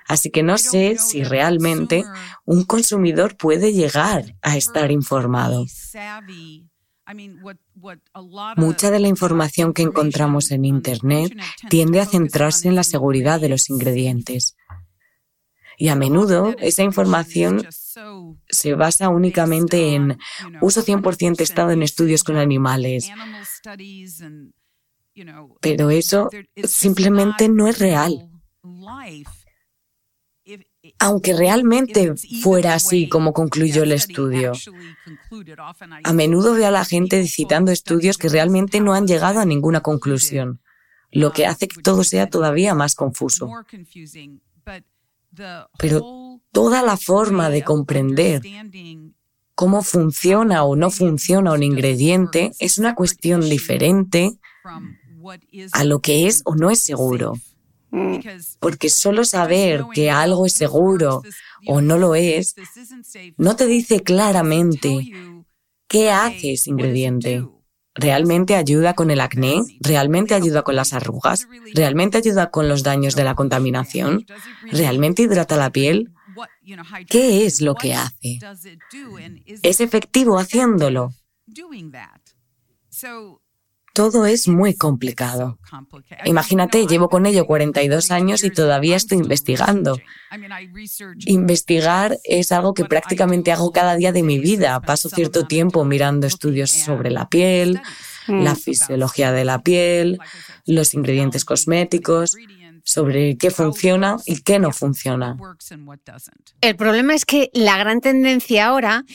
Así 0.08 0.30
que 0.30 0.44
no 0.44 0.58
sé 0.58 0.98
si 0.98 1.24
realmente 1.24 2.04
un 2.46 2.64
consumidor 2.64 3.38
puede 3.38 3.74
llegar 3.74 4.36
a 4.42 4.58
estar 4.58 4.92
informado. 4.92 5.66
Mucha 8.56 8.92
de 8.92 9.00
la 9.00 9.08
información 9.08 9.74
que 9.74 9.82
encontramos 9.82 10.52
en 10.52 10.66
Internet 10.66 11.34
tiende 11.70 12.00
a 12.00 12.06
centrarse 12.06 12.68
en 12.68 12.76
la 12.76 12.84
seguridad 12.84 13.40
de 13.42 13.50
los 13.50 13.70
ingredientes. 13.70 14.56
Y 15.82 15.90
a 15.90 15.96
menudo 15.96 16.54
esa 16.60 16.84
información 16.84 17.68
se 18.48 18.76
basa 18.76 19.10
únicamente 19.10 19.96
en 19.96 20.20
uso 20.62 20.84
100% 20.84 21.38
testado 21.38 21.72
en 21.72 21.82
estudios 21.82 22.24
con 22.24 22.38
animales. 22.38 23.10
Pero 25.60 25.90
eso 25.90 26.30
simplemente 26.64 27.50
no 27.50 27.68
es 27.68 27.80
real. 27.80 28.30
aunque 31.00 31.36
realmente 31.36 32.14
fuera 32.44 32.76
así 32.76 33.10
como 33.10 33.34
concluyó 33.34 33.82
el 33.82 33.92
estudio. 33.92 34.52
A 36.04 36.14
menudo 36.14 36.54
veo 36.54 36.68
a 36.68 36.72
la 36.72 36.86
gente 36.86 37.26
citando 37.26 37.72
estudios 37.72 38.20
que 38.20 38.30
realmente 38.30 38.80
no 38.82 38.94
han 38.94 39.08
llegado 39.08 39.40
a 39.40 39.46
ninguna 39.46 39.82
conclusión, 39.82 40.62
lo 41.12 41.32
que 41.32 41.48
hace 41.48 41.68
que 41.68 41.82
todo 41.82 42.04
sea 42.04 42.30
todavía 42.30 42.76
más 42.76 42.94
confuso. 42.94 43.50
Pero 45.78 46.40
toda 46.52 46.82
la 46.82 46.98
forma 46.98 47.50
de 47.50 47.64
comprender 47.64 48.42
cómo 49.56 49.84
funciona 49.84 50.64
o 50.64 50.76
no 50.76 50.90
funciona 50.90 51.54
un 51.54 51.64
ingrediente 51.64 52.52
es 52.60 52.78
una 52.78 52.96
cuestión 52.96 53.42
diferente 53.42 54.40
a 55.72 55.84
lo 55.84 56.00
que 56.00 56.28
es 56.28 56.42
o 56.46 56.56
no 56.56 56.70
es 56.70 56.80
seguro. 56.80 57.34
Mm. 57.92 58.20
Porque 58.60 58.90
solo 58.90 59.26
saber 59.26 59.84
que 59.94 60.10
algo 60.10 60.46
es 60.46 60.54
seguro 60.54 61.22
o 61.68 61.82
no 61.82 61.98
lo 61.98 62.16
es, 62.16 62.56
no 63.38 63.56
te 63.56 63.68
dice 63.68 64.02
claramente 64.02 65.12
qué 65.88 66.10
hace 66.10 66.54
ese 66.54 66.70
ingrediente. 66.70 67.46
¿Realmente 67.94 68.56
ayuda 68.56 68.94
con 68.94 69.12
el 69.12 69.20
acné? 69.20 69.62
¿Realmente 69.82 70.34
ayuda 70.34 70.64
con 70.64 70.76
las 70.76 70.94
arrugas? 70.94 71.48
¿Realmente 71.74 72.18
ayuda 72.18 72.50
con 72.50 72.70
los 72.70 72.84
daños 72.84 73.16
de 73.16 73.24
la 73.24 73.36
contaminación? 73.36 74.26
¿Realmente 74.72 75.24
hidrata 75.24 75.58
la 75.58 75.72
piel? 75.72 76.14
¿Qué 77.10 77.46
es 77.46 77.62
lo 77.62 77.76
que 77.76 77.94
hace? 77.94 78.40
¿Es 79.62 79.82
efectivo 79.82 80.40
haciéndolo? 80.40 81.14
Todo 83.94 84.26
es 84.26 84.48
muy 84.48 84.74
complicado. 84.74 85.60
Imagínate, 86.24 86.88
llevo 86.88 87.10
con 87.10 87.26
ello 87.26 87.46
42 87.46 88.12
años 88.12 88.44
y 88.44 88.50
todavía 88.50 88.96
estoy 88.96 89.18
investigando. 89.18 89.98
Investigar 91.26 92.18
es 92.24 92.52
algo 92.54 92.74
que 92.74 92.86
prácticamente 92.86 93.52
hago 93.52 93.72
cada 93.72 93.96
día 93.96 94.14
de 94.14 94.24
mi 94.24 94.40
vida. 94.40 94.80
Paso 94.80 95.10
cierto 95.10 95.46
tiempo 95.46 95.84
mirando 95.84 96.26
estudios 96.26 96.72
sobre 96.72 97.12
la 97.12 97.28
piel, 97.28 97.82
la 98.28 98.56
fisiología 98.56 99.34
de 99.34 99.44
la 99.44 99.60
piel, 99.60 100.20
los 100.66 100.94
ingredientes 100.94 101.44
cosméticos, 101.44 102.38
sobre 102.84 103.38
qué 103.38 103.52
funciona 103.52 104.18
y 104.26 104.42
qué 104.42 104.60
no 104.60 104.72
funciona. 104.72 105.38
El 106.62 106.76
problema 106.76 107.14
es 107.14 107.26
que 107.26 107.50
la 107.54 107.78
gran 107.78 108.02
tendencia 108.02 108.68
ahora 108.68 109.06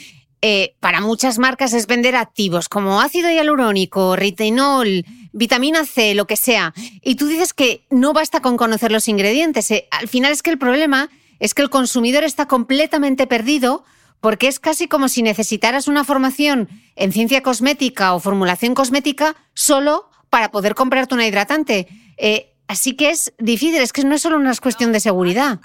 eh, 0.42 0.74
para 0.80 1.00
muchas 1.00 1.38
marcas 1.38 1.72
es 1.72 1.86
vender 1.86 2.14
activos 2.14 2.68
como 2.68 3.00
ácido 3.00 3.30
hialurónico, 3.30 4.16
retinol, 4.16 5.04
vitamina 5.32 5.84
C, 5.86 6.14
lo 6.14 6.26
que 6.26 6.36
sea. 6.36 6.74
Y 7.02 7.14
tú 7.14 7.26
dices 7.26 7.54
que 7.54 7.86
no 7.90 8.12
basta 8.12 8.40
con 8.40 8.56
conocer 8.56 8.92
los 8.92 9.08
ingredientes. 9.08 9.70
Eh, 9.70 9.88
al 9.90 10.08
final 10.08 10.32
es 10.32 10.42
que 10.42 10.50
el 10.50 10.58
problema 10.58 11.10
es 11.40 11.54
que 11.54 11.62
el 11.62 11.70
consumidor 11.70 12.24
está 12.24 12.46
completamente 12.46 13.26
perdido 13.26 13.84
porque 14.20 14.48
es 14.48 14.58
casi 14.58 14.88
como 14.88 15.08
si 15.08 15.22
necesitaras 15.22 15.88
una 15.88 16.04
formación 16.04 16.68
en 16.96 17.12
ciencia 17.12 17.42
cosmética 17.42 18.14
o 18.14 18.20
formulación 18.20 18.74
cosmética 18.74 19.36
solo 19.54 20.10
para 20.30 20.50
poder 20.50 20.74
comprarte 20.74 21.14
una 21.14 21.26
hidratante. 21.26 21.86
Eh, 22.16 22.54
así 22.66 22.94
que 22.94 23.10
es 23.10 23.32
difícil, 23.38 23.80
es 23.80 23.92
que 23.92 24.04
no 24.04 24.14
es 24.14 24.22
solo 24.22 24.36
una 24.36 24.54
cuestión 24.56 24.92
de 24.92 25.00
seguridad. 25.00 25.60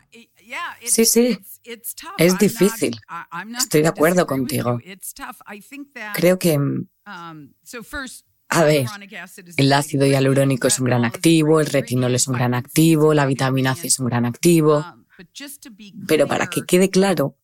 Sí, 0.84 1.06
sí, 1.06 1.40
es 2.18 2.38
difícil. 2.38 3.00
Estoy 3.58 3.82
de 3.82 3.88
acuerdo 3.88 4.26
contigo. 4.26 4.80
Creo 6.14 6.40
que... 6.40 6.58
Mm, 6.58 6.90
um, 7.06 7.54
a 8.54 8.64
ver, 8.66 8.86
el 9.56 9.72
ácido 9.72 10.06
hialurónico 10.06 10.68
es 10.68 10.78
un 10.80 10.86
gran 10.86 11.06
activo, 11.06 11.62
el 11.62 11.68
retinol 11.68 12.16
es 12.16 12.28
un 12.28 12.34
gran 12.34 12.54
activo, 12.54 13.14
la 13.14 13.26
vitamina 13.26 13.76
C 13.76 13.88
es 13.88 14.00
un 14.00 14.08
gran 14.08 14.26
activo. 14.26 14.80
Um, 14.80 15.06
Pero 16.06 16.28
para 16.28 16.48
que 16.48 16.64
quede 16.64 16.90
claro, 16.90 17.38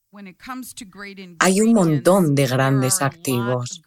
hay 1.40 1.62
un 1.62 1.74
montón 1.74 2.36
de 2.36 2.48
grandes 2.48 3.02
activos. 3.02 3.82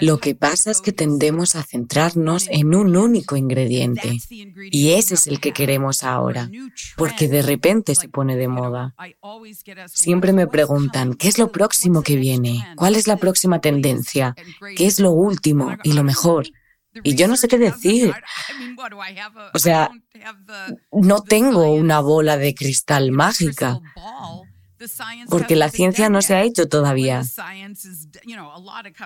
Lo 0.00 0.18
que 0.18 0.34
pasa 0.34 0.70
es 0.70 0.80
que 0.80 0.92
tendemos 0.92 1.56
a 1.56 1.62
centrarnos 1.62 2.46
en 2.50 2.74
un 2.74 2.96
único 2.96 3.36
ingrediente 3.36 4.18
y 4.70 4.92
ese 4.92 5.14
es 5.14 5.26
el 5.26 5.40
que 5.40 5.52
queremos 5.52 6.02
ahora, 6.02 6.50
porque 6.96 7.28
de 7.28 7.42
repente 7.42 7.94
se 7.94 8.08
pone 8.08 8.36
de 8.36 8.48
moda. 8.48 8.94
Siempre 9.86 10.32
me 10.32 10.46
preguntan, 10.46 11.14
¿qué 11.14 11.28
es 11.28 11.38
lo 11.38 11.50
próximo 11.50 12.02
que 12.02 12.16
viene? 12.16 12.66
¿Cuál 12.76 12.96
es 12.96 13.06
la 13.06 13.16
próxima 13.16 13.60
tendencia? 13.60 14.34
¿Qué 14.76 14.86
es 14.86 15.00
lo 15.00 15.10
último 15.12 15.76
y 15.82 15.92
lo 15.92 16.04
mejor? 16.04 16.46
Y 17.04 17.14
yo 17.14 17.28
no 17.28 17.36
sé 17.36 17.46
qué 17.48 17.58
decir. 17.58 18.12
O 19.54 19.58
sea, 19.58 19.90
no 20.92 21.22
tengo 21.22 21.72
una 21.72 22.00
bola 22.00 22.36
de 22.36 22.54
cristal 22.54 23.12
mágica 23.12 23.80
porque 25.28 25.56
la 25.56 25.68
ciencia 25.68 26.08
no 26.08 26.22
se 26.22 26.34
ha 26.34 26.42
hecho 26.42 26.68
todavía. 26.68 27.22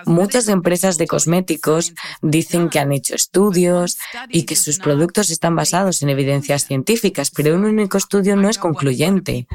Muchas 0.05 0.47
empresas 0.47 0.97
de 0.97 1.07
cosméticos 1.07 1.93
dicen 2.21 2.69
que 2.69 2.79
han 2.79 2.91
hecho 2.91 3.15
estudios 3.15 3.97
y 4.29 4.43
que 4.43 4.55
sus 4.55 4.79
productos 4.79 5.29
están 5.29 5.55
basados 5.55 6.01
en 6.01 6.09
evidencias 6.09 6.65
científicas, 6.65 7.31
pero 7.31 7.55
un 7.55 7.65
único 7.65 7.97
estudio 7.97 8.35
no 8.35 8.49
es 8.49 8.57
concluyente. 8.57 9.47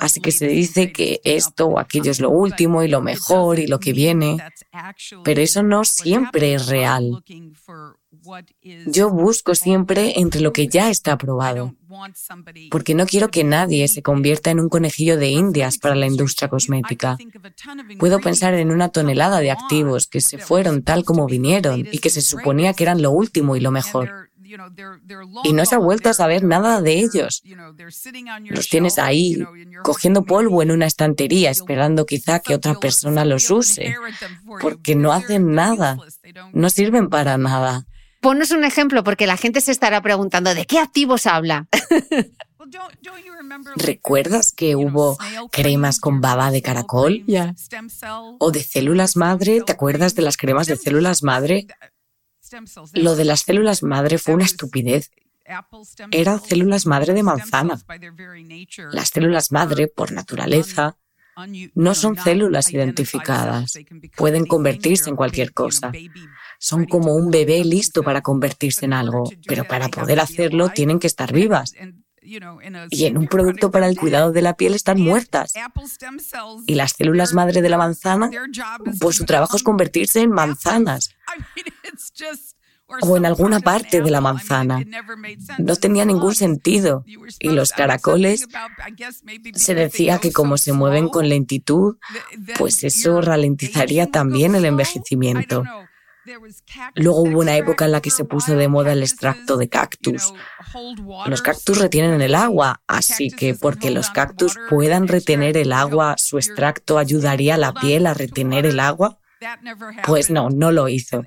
Así 0.00 0.20
que 0.20 0.32
se 0.32 0.46
dice 0.46 0.92
que 0.92 1.20
esto 1.24 1.66
o 1.66 1.78
aquello 1.78 2.10
es 2.10 2.20
lo 2.20 2.30
último 2.30 2.82
y 2.82 2.88
lo 2.88 3.00
mejor 3.00 3.58
y 3.58 3.66
lo 3.66 3.78
que 3.80 3.92
viene, 3.92 4.38
pero 5.24 5.40
eso 5.40 5.62
no 5.62 5.84
siempre 5.84 6.54
es 6.54 6.66
real. 6.66 7.22
Yo 8.86 9.10
busco 9.10 9.54
siempre 9.54 10.20
entre 10.20 10.40
lo 10.40 10.52
que 10.52 10.68
ya 10.68 10.90
está 10.90 11.12
aprobado, 11.12 11.74
porque 12.70 12.94
no 12.94 13.06
quiero 13.06 13.28
que 13.28 13.44
nadie 13.44 13.88
se 13.88 14.02
convierta 14.02 14.50
en 14.50 14.60
un 14.60 14.68
conejillo 14.68 15.16
de 15.16 15.30
indias 15.30 15.78
para 15.78 15.94
la 15.94 16.06
industria 16.06 16.48
cosmética. 16.48 17.18
Puedo 17.98 18.20
pensar 18.20 18.54
en 18.54 18.70
una 18.70 18.90
tonelada 18.90 19.40
de 19.40 19.50
activos 19.50 20.06
que 20.06 20.20
se 20.20 20.38
fueron 20.38 20.82
tal 20.82 21.04
como 21.04 21.26
vinieron 21.26 21.86
y 21.90 21.98
que 21.98 22.10
se 22.10 22.22
suponía 22.22 22.74
que 22.74 22.84
eran 22.84 23.02
lo 23.02 23.10
último 23.10 23.56
y 23.56 23.60
lo 23.60 23.70
mejor. 23.70 24.30
Y 25.44 25.52
no 25.52 25.64
se 25.64 25.74
ha 25.74 25.78
vuelto 25.78 26.10
a 26.10 26.14
saber 26.14 26.44
nada 26.44 26.80
de 26.80 26.98
ellos. 27.00 27.42
Los 28.44 28.68
tienes 28.68 28.98
ahí, 28.98 29.44
cogiendo 29.82 30.24
polvo 30.24 30.62
en 30.62 30.70
una 30.70 30.86
estantería, 30.86 31.50
esperando 31.50 32.06
quizá 32.06 32.40
que 32.40 32.54
otra 32.54 32.74
persona 32.74 33.24
los 33.24 33.50
use, 33.50 33.94
porque 34.60 34.94
no 34.94 35.12
hacen 35.12 35.52
nada, 35.52 35.98
no 36.52 36.70
sirven 36.70 37.08
para 37.08 37.38
nada. 37.38 37.86
Ponos 38.22 38.52
un 38.52 38.62
ejemplo, 38.62 39.02
porque 39.02 39.26
la 39.26 39.36
gente 39.36 39.60
se 39.60 39.72
estará 39.72 40.00
preguntando, 40.00 40.54
¿de 40.54 40.64
qué 40.64 40.78
activos 40.78 41.26
habla? 41.26 41.66
¿Recuerdas 43.74 44.52
que 44.52 44.76
hubo 44.76 45.18
cremas 45.50 45.98
con 45.98 46.20
baba 46.20 46.52
de 46.52 46.62
caracol? 46.62 47.24
¿O 48.38 48.52
de 48.52 48.62
células 48.62 49.16
madre? 49.16 49.60
¿Te 49.62 49.72
acuerdas 49.72 50.14
de 50.14 50.22
las 50.22 50.36
cremas 50.36 50.68
de 50.68 50.76
células 50.76 51.24
madre? 51.24 51.66
Lo 52.92 53.16
de 53.16 53.24
las 53.24 53.40
células 53.40 53.82
madre 53.82 54.18
fue 54.18 54.34
una 54.34 54.44
estupidez. 54.44 55.10
Eran 56.12 56.40
células 56.40 56.86
madre 56.86 57.14
de 57.14 57.24
manzana. 57.24 57.80
Las 58.92 59.08
células 59.08 59.50
madre, 59.50 59.88
por 59.88 60.12
naturaleza, 60.12 60.96
no 61.74 61.94
son 61.96 62.16
células 62.16 62.72
identificadas. 62.72 63.78
Pueden 64.16 64.46
convertirse 64.46 65.10
en 65.10 65.16
cualquier 65.16 65.52
cosa. 65.52 65.90
Son 66.62 66.84
como 66.84 67.16
un 67.16 67.32
bebé 67.32 67.64
listo 67.64 68.04
para 68.04 68.22
convertirse 68.22 68.84
en 68.84 68.92
algo, 68.92 69.28
pero 69.48 69.64
para 69.64 69.88
poder 69.88 70.20
hacerlo 70.20 70.68
tienen 70.68 71.00
que 71.00 71.08
estar 71.08 71.32
vivas. 71.32 71.74
Y 72.22 73.06
en 73.06 73.18
un 73.18 73.26
producto 73.26 73.72
para 73.72 73.88
el 73.88 73.98
cuidado 73.98 74.30
de 74.30 74.42
la 74.42 74.54
piel 74.54 74.74
están 74.74 75.00
muertas. 75.00 75.54
Y 76.68 76.76
las 76.76 76.92
células 76.92 77.34
madre 77.34 77.62
de 77.62 77.68
la 77.68 77.78
manzana, 77.78 78.30
pues 79.00 79.16
su 79.16 79.24
trabajo 79.24 79.56
es 79.56 79.64
convertirse 79.64 80.20
en 80.20 80.30
manzanas. 80.30 81.10
O 83.00 83.16
en 83.16 83.26
alguna 83.26 83.58
parte 83.58 84.00
de 84.00 84.10
la 84.12 84.20
manzana. 84.20 84.84
No 85.58 85.74
tenía 85.74 86.04
ningún 86.04 86.36
sentido. 86.36 87.04
Y 87.40 87.48
los 87.48 87.72
caracoles, 87.72 88.46
se 89.54 89.74
decía 89.74 90.18
que 90.18 90.30
como 90.30 90.58
se 90.58 90.72
mueven 90.72 91.08
con 91.08 91.28
lentitud, 91.28 91.96
pues 92.56 92.84
eso 92.84 93.20
ralentizaría 93.20 94.06
también 94.12 94.54
el 94.54 94.64
envejecimiento. 94.64 95.64
Luego 96.94 97.22
hubo 97.22 97.40
una 97.40 97.56
época 97.56 97.84
en 97.84 97.92
la 97.92 98.00
que 98.00 98.10
se 98.10 98.24
puso 98.24 98.54
de 98.56 98.68
moda 98.68 98.92
el 98.92 99.02
extracto 99.02 99.56
de 99.56 99.68
cactus. 99.68 100.32
Los 101.26 101.42
cactus 101.42 101.78
retienen 101.78 102.20
el 102.22 102.34
agua, 102.34 102.82
así 102.86 103.30
que 103.30 103.54
porque 103.54 103.90
los 103.90 104.10
cactus 104.10 104.56
puedan 104.68 105.08
retener 105.08 105.56
el 105.56 105.72
agua, 105.72 106.14
su 106.18 106.38
extracto 106.38 106.98
ayudaría 106.98 107.56
a 107.56 107.58
la 107.58 107.72
piel 107.72 108.06
a 108.06 108.14
retener 108.14 108.66
el 108.66 108.80
agua. 108.80 109.18
Pues 110.06 110.30
no, 110.30 110.50
no 110.50 110.70
lo 110.70 110.88
hizo. 110.88 111.24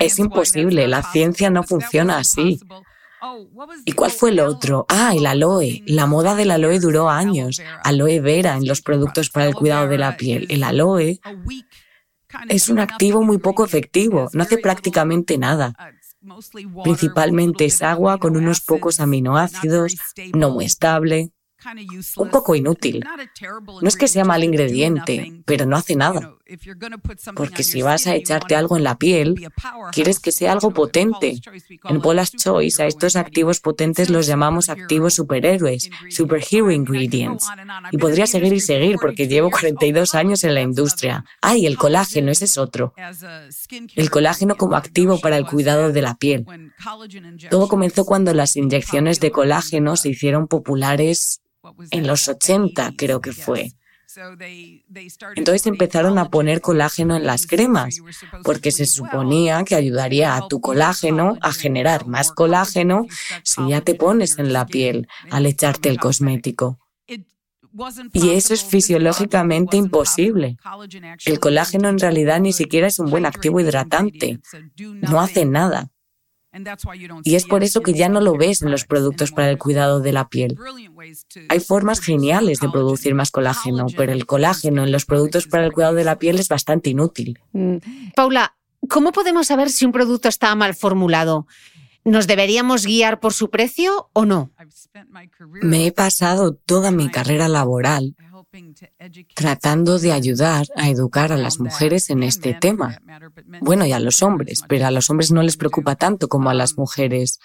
Es 0.00 0.18
imposible, 0.18 0.86
la 0.86 1.02
ciencia 1.02 1.48
no 1.50 1.62
funciona 1.62 2.18
así. 2.18 2.60
¿Y 3.86 3.92
cuál 3.92 4.10
fue 4.10 4.30
el 4.30 4.40
otro? 4.40 4.84
Ah, 4.88 5.14
el 5.16 5.24
aloe. 5.24 5.82
La 5.86 6.06
moda 6.06 6.34
del 6.34 6.50
aloe 6.50 6.78
duró 6.78 7.08
años. 7.08 7.62
Aloe 7.82 8.20
vera 8.20 8.56
en 8.56 8.66
los 8.66 8.82
productos 8.82 9.30
para 9.30 9.46
el 9.46 9.54
cuidado 9.54 9.88
de 9.88 9.96
la 9.96 10.16
piel. 10.18 10.46
El 10.50 10.62
aloe 10.62 11.20
es 12.48 12.68
un 12.68 12.78
activo 12.78 13.22
muy 13.22 13.38
poco 13.38 13.64
efectivo, 13.64 14.28
no 14.32 14.42
hace 14.42 14.58
prácticamente 14.58 15.38
nada. 15.38 15.74
Principalmente 16.82 17.66
es 17.66 17.82
agua 17.82 18.18
con 18.18 18.36
unos 18.36 18.60
pocos 18.60 19.00
aminoácidos, 19.00 19.96
no 20.34 20.50
muy 20.50 20.64
estable, 20.64 21.32
un 22.16 22.30
poco 22.30 22.54
inútil. 22.54 23.04
No 23.80 23.88
es 23.88 23.96
que 23.96 24.08
sea 24.08 24.24
mal 24.24 24.44
ingrediente, 24.44 25.42
pero 25.44 25.66
no 25.66 25.76
hace 25.76 25.96
nada. 25.96 26.36
Porque 27.34 27.62
si 27.62 27.82
vas 27.82 28.06
a 28.06 28.14
echarte 28.14 28.54
algo 28.54 28.76
en 28.76 28.84
la 28.84 28.98
piel, 28.98 29.48
quieres 29.92 30.20
que 30.20 30.32
sea 30.32 30.52
algo 30.52 30.72
potente. 30.72 31.40
En 31.84 32.00
Paula's 32.00 32.32
Choice 32.32 32.82
a 32.82 32.86
estos 32.86 33.16
activos 33.16 33.60
potentes 33.60 34.10
los 34.10 34.26
llamamos 34.26 34.68
activos 34.68 35.14
superhéroes, 35.14 35.90
superhero 36.10 36.70
ingredients. 36.70 37.46
Y 37.90 37.98
podría 37.98 38.26
seguir 38.26 38.52
y 38.52 38.60
seguir 38.60 38.96
porque 39.00 39.26
llevo 39.26 39.50
42 39.50 40.14
años 40.14 40.44
en 40.44 40.54
la 40.54 40.60
industria. 40.60 41.24
Ay, 41.40 41.66
el 41.66 41.78
colágeno, 41.78 42.30
ese 42.30 42.44
es 42.44 42.58
otro. 42.58 42.92
El 43.96 44.10
colágeno 44.10 44.56
como 44.56 44.76
activo 44.76 45.20
para 45.20 45.36
el 45.38 45.46
cuidado 45.46 45.92
de 45.92 46.02
la 46.02 46.16
piel. 46.16 46.44
Todo 47.50 47.68
comenzó 47.68 48.04
cuando 48.04 48.34
las 48.34 48.56
inyecciones 48.56 49.20
de 49.20 49.30
colágeno 49.30 49.96
se 49.96 50.10
hicieron 50.10 50.46
populares 50.46 51.40
en 51.90 52.06
los 52.06 52.28
80 52.28 52.92
creo 52.96 53.20
que 53.20 53.32
fue. 53.32 53.72
Entonces 55.34 55.66
empezaron 55.66 56.18
a 56.18 56.30
poner 56.30 56.60
colágeno 56.60 57.16
en 57.16 57.26
las 57.26 57.46
cremas, 57.46 58.00
porque 58.44 58.70
se 58.70 58.86
suponía 58.86 59.64
que 59.64 59.74
ayudaría 59.74 60.36
a 60.36 60.46
tu 60.46 60.60
colágeno 60.60 61.36
a 61.40 61.52
generar 61.52 62.06
más 62.06 62.30
colágeno 62.30 63.06
si 63.42 63.68
ya 63.68 63.80
te 63.80 63.94
pones 63.94 64.38
en 64.38 64.52
la 64.52 64.66
piel 64.66 65.08
al 65.30 65.46
echarte 65.46 65.88
el 65.88 65.98
cosmético. 65.98 66.78
Y 68.12 68.30
eso 68.30 68.54
es 68.54 68.64
fisiológicamente 68.64 69.76
imposible. 69.76 70.58
El 71.26 71.40
colágeno 71.40 71.88
en 71.88 71.98
realidad 71.98 72.40
ni 72.40 72.52
siquiera 72.52 72.86
es 72.86 73.00
un 73.00 73.10
buen 73.10 73.26
activo 73.26 73.58
hidratante. 73.58 74.38
No 74.78 75.20
hace 75.20 75.44
nada. 75.44 75.90
Y 77.24 77.34
es 77.34 77.46
por 77.46 77.64
eso 77.64 77.80
que 77.80 77.94
ya 77.94 78.08
no 78.08 78.20
lo 78.20 78.36
ves 78.36 78.62
en 78.62 78.70
los 78.70 78.84
productos 78.84 79.32
para 79.32 79.50
el 79.50 79.58
cuidado 79.58 80.00
de 80.00 80.12
la 80.12 80.28
piel. 80.28 80.56
Hay 81.48 81.60
formas 81.60 82.00
geniales 82.00 82.60
de 82.60 82.68
producir 82.68 83.14
más 83.14 83.30
colágeno, 83.30 83.86
pero 83.96 84.12
el 84.12 84.26
colágeno 84.26 84.84
en 84.84 84.92
los 84.92 85.04
productos 85.04 85.46
para 85.46 85.64
el 85.66 85.72
cuidado 85.72 85.94
de 85.94 86.04
la 86.04 86.18
piel 86.18 86.38
es 86.38 86.48
bastante 86.48 86.90
inútil. 86.90 87.38
Mm. 87.52 87.76
Paula, 88.14 88.56
¿cómo 88.88 89.12
podemos 89.12 89.48
saber 89.48 89.70
si 89.70 89.84
un 89.84 89.92
producto 89.92 90.28
está 90.28 90.54
mal 90.54 90.74
formulado? 90.74 91.46
¿Nos 92.04 92.26
deberíamos 92.26 92.84
guiar 92.86 93.18
por 93.18 93.32
su 93.32 93.50
precio 93.50 94.10
o 94.12 94.24
no? 94.24 94.52
Me 95.62 95.86
he 95.86 95.92
pasado 95.92 96.54
toda 96.54 96.90
mi 96.90 97.08
carrera 97.10 97.48
laboral 97.48 98.14
tratando 99.34 99.98
de 99.98 100.12
ayudar 100.12 100.66
a 100.76 100.88
educar 100.88 101.32
a 101.32 101.36
las 101.36 101.58
mujeres 101.60 102.10
en 102.10 102.22
este 102.22 102.54
tema. 102.54 103.00
Bueno, 103.60 103.86
y 103.86 103.92
a 103.92 104.00
los 104.00 104.22
hombres, 104.22 104.62
pero 104.68 104.86
a 104.86 104.90
los 104.90 105.10
hombres 105.10 105.30
no 105.30 105.42
les 105.42 105.56
preocupa 105.56 105.96
tanto 105.96 106.28
como 106.28 106.50
a 106.50 106.54
las 106.54 106.76
mujeres. 106.76 107.40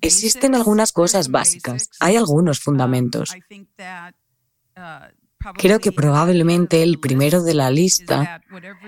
Existen 0.00 0.54
algunas 0.54 0.92
cosas 0.92 1.30
básicas, 1.30 1.90
hay 2.00 2.16
algunos 2.16 2.60
fundamentos. 2.60 3.34
Creo 5.52 5.78
que 5.78 5.92
probablemente 5.92 6.82
el 6.82 6.98
primero 6.98 7.42
de 7.42 7.54
la 7.54 7.70
lista 7.70 8.40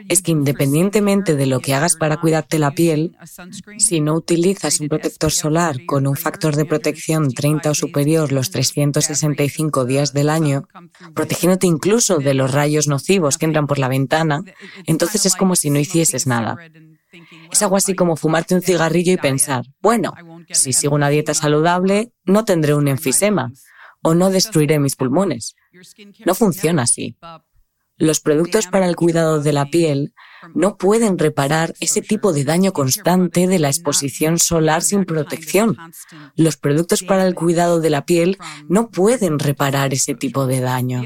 es 0.08 0.22
que 0.22 0.32
independientemente 0.32 1.36
de 1.36 1.46
lo 1.46 1.60
que 1.60 1.74
hagas 1.74 1.96
para 1.96 2.16
cuidarte 2.16 2.58
la 2.58 2.70
piel, 2.70 3.16
si 3.78 4.00
no 4.00 4.14
utilizas 4.14 4.80
un 4.80 4.88
protector 4.88 5.30
solar 5.30 5.84
con 5.86 6.06
un 6.06 6.16
factor 6.16 6.56
de 6.56 6.64
protección 6.64 7.30
30 7.30 7.70
o 7.70 7.74
superior 7.74 8.32
los 8.32 8.50
365 8.50 9.84
días 9.84 10.12
del 10.12 10.30
año, 10.30 10.68
protegiéndote 11.14 11.66
incluso 11.66 12.18
de 12.18 12.34
los 12.34 12.52
rayos 12.52 12.88
nocivos 12.88 13.38
que 13.38 13.46
entran 13.46 13.66
por 13.66 13.78
la 13.78 13.88
ventana, 13.88 14.42
entonces 14.86 15.26
es 15.26 15.36
como 15.36 15.56
si 15.56 15.70
no 15.70 15.78
hicieses 15.78 16.26
nada. 16.26 16.56
Es 17.50 17.62
algo 17.62 17.76
así 17.76 17.94
como 17.94 18.16
fumarte 18.16 18.54
un 18.54 18.62
cigarrillo 18.62 19.12
y 19.12 19.16
pensar, 19.16 19.64
bueno, 19.80 20.12
si 20.50 20.72
sigo 20.72 20.94
una 20.94 21.08
dieta 21.08 21.34
saludable, 21.34 22.12
no 22.24 22.44
tendré 22.44 22.74
un 22.74 22.88
enfisema 22.88 23.52
o 24.06 24.14
no 24.14 24.30
destruiré 24.30 24.78
mis 24.78 24.94
pulmones. 24.94 25.56
No 26.24 26.36
funciona 26.36 26.82
así. 26.82 27.16
Los 27.98 28.20
productos 28.20 28.68
para 28.68 28.86
el 28.86 28.94
cuidado 28.94 29.40
de 29.40 29.52
la 29.52 29.66
piel 29.66 30.14
no 30.54 30.76
pueden 30.76 31.18
reparar 31.18 31.74
ese 31.80 32.02
tipo 32.02 32.32
de 32.32 32.44
daño 32.44 32.72
constante 32.72 33.48
de 33.48 33.58
la 33.58 33.66
exposición 33.66 34.38
solar 34.38 34.82
sin 34.82 35.06
protección. 35.06 35.76
Los 36.36 36.56
productos 36.56 37.02
para 37.02 37.26
el 37.26 37.34
cuidado 37.34 37.80
de 37.80 37.90
la 37.90 38.04
piel 38.04 38.38
no 38.68 38.90
pueden 38.90 39.40
reparar 39.40 39.92
ese 39.92 40.14
tipo 40.14 40.46
de 40.46 40.60
daño. 40.60 41.02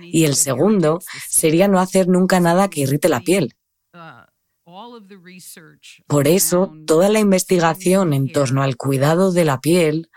Y 0.00 0.24
el 0.24 0.36
segundo 0.36 1.00
sería 1.28 1.68
no 1.68 1.78
hacer 1.78 2.08
nunca 2.08 2.40
nada 2.40 2.70
que 2.70 2.80
irrite 2.80 3.10
la 3.10 3.20
piel. 3.20 3.54
Por 6.06 6.28
eso, 6.28 6.72
toda 6.86 7.08
la 7.08 7.18
investigación 7.18 8.12
en 8.12 8.30
torno 8.30 8.62
al 8.62 8.76
cuidado 8.76 9.32
de 9.32 9.44
la 9.44 9.60
piel, 9.60 10.08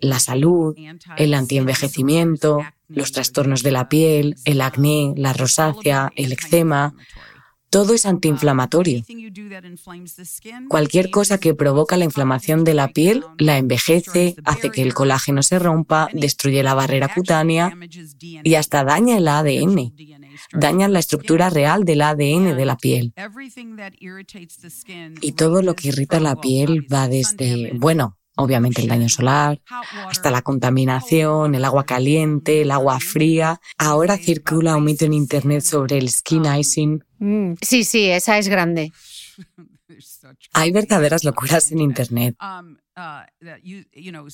la 0.00 0.18
salud, 0.20 0.76
el 1.16 1.34
antienvejecimiento, 1.34 2.60
los 2.88 3.12
trastornos 3.12 3.62
de 3.62 3.70
la 3.70 3.88
piel, 3.88 4.36
el 4.44 4.60
acné, 4.60 5.12
la 5.16 5.32
rosácea, 5.32 6.12
el 6.16 6.32
eczema, 6.32 6.94
todo 7.70 7.94
es 7.94 8.06
antiinflamatorio. 8.06 9.02
Cualquier 10.68 11.10
cosa 11.10 11.38
que 11.38 11.54
provoca 11.54 11.96
la 11.96 12.04
inflamación 12.04 12.64
de 12.64 12.74
la 12.74 12.88
piel 12.88 13.24
la 13.38 13.58
envejece, 13.58 14.36
hace 14.44 14.70
que 14.70 14.82
el 14.82 14.94
colágeno 14.94 15.42
se 15.42 15.58
rompa, 15.58 16.08
destruye 16.12 16.62
la 16.62 16.74
barrera 16.74 17.12
cutánea 17.14 17.76
y 18.44 18.54
hasta 18.54 18.84
daña 18.84 19.18
el 19.18 19.28
ADN 19.28 19.92
dañan 20.52 20.92
la 20.92 20.98
estructura 20.98 21.50
real 21.50 21.84
del 21.84 22.02
ADN 22.02 22.56
de 22.56 22.64
la 22.64 22.76
piel. 22.76 23.12
Y 25.20 25.32
todo 25.32 25.62
lo 25.62 25.74
que 25.74 25.88
irrita 25.88 26.20
la 26.20 26.40
piel 26.40 26.86
va 26.92 27.08
desde, 27.08 27.72
bueno, 27.74 28.17
obviamente 28.38 28.80
el 28.80 28.88
daño 28.88 29.08
solar, 29.08 29.60
hasta 30.08 30.30
la 30.30 30.42
contaminación, 30.42 31.54
el 31.54 31.64
agua 31.64 31.84
caliente, 31.84 32.62
el 32.62 32.70
agua 32.70 33.00
fría. 33.00 33.60
Ahora 33.76 34.16
circula 34.16 34.76
un 34.76 34.84
mito 34.84 35.04
en 35.04 35.12
Internet 35.12 35.62
sobre 35.62 35.98
el 35.98 36.08
skin 36.08 36.44
icing. 36.46 37.04
Mm, 37.18 37.54
sí, 37.60 37.84
sí, 37.84 38.08
esa 38.08 38.38
es 38.38 38.48
grande. 38.48 38.92
Hay 40.52 40.70
verdaderas 40.70 41.24
locuras 41.24 41.72
en 41.72 41.80
Internet. 41.80 42.36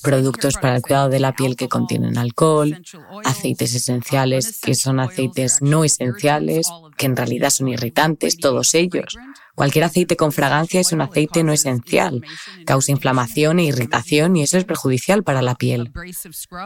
Productos 0.01 0.55
para 0.55 0.77
el 0.77 0.81
cuidado 0.81 1.09
de 1.09 1.19
la 1.19 1.33
piel 1.33 1.55
que 1.55 1.69
contienen 1.69 2.17
alcohol, 2.17 2.81
aceites 3.23 3.73
esenciales 3.75 4.59
que 4.61 4.75
son 4.75 4.99
aceites 4.99 5.61
no 5.61 5.83
esenciales, 5.83 6.69
que 6.97 7.05
en 7.05 7.15
realidad 7.15 7.49
son 7.51 7.69
irritantes, 7.69 8.37
todos 8.37 8.73
ellos. 8.75 9.17
Cualquier 9.55 9.85
aceite 9.85 10.17
con 10.17 10.31
fragancia 10.31 10.81
es 10.81 10.91
un 10.91 11.01
aceite 11.01 11.43
no 11.43 11.53
esencial, 11.53 12.21
causa 12.65 12.91
inflamación 12.91 13.59
e 13.59 13.65
irritación 13.65 14.35
y 14.35 14.43
eso 14.43 14.57
es 14.57 14.65
perjudicial 14.65 15.23
para 15.23 15.41
la 15.41 15.55
piel. 15.55 15.91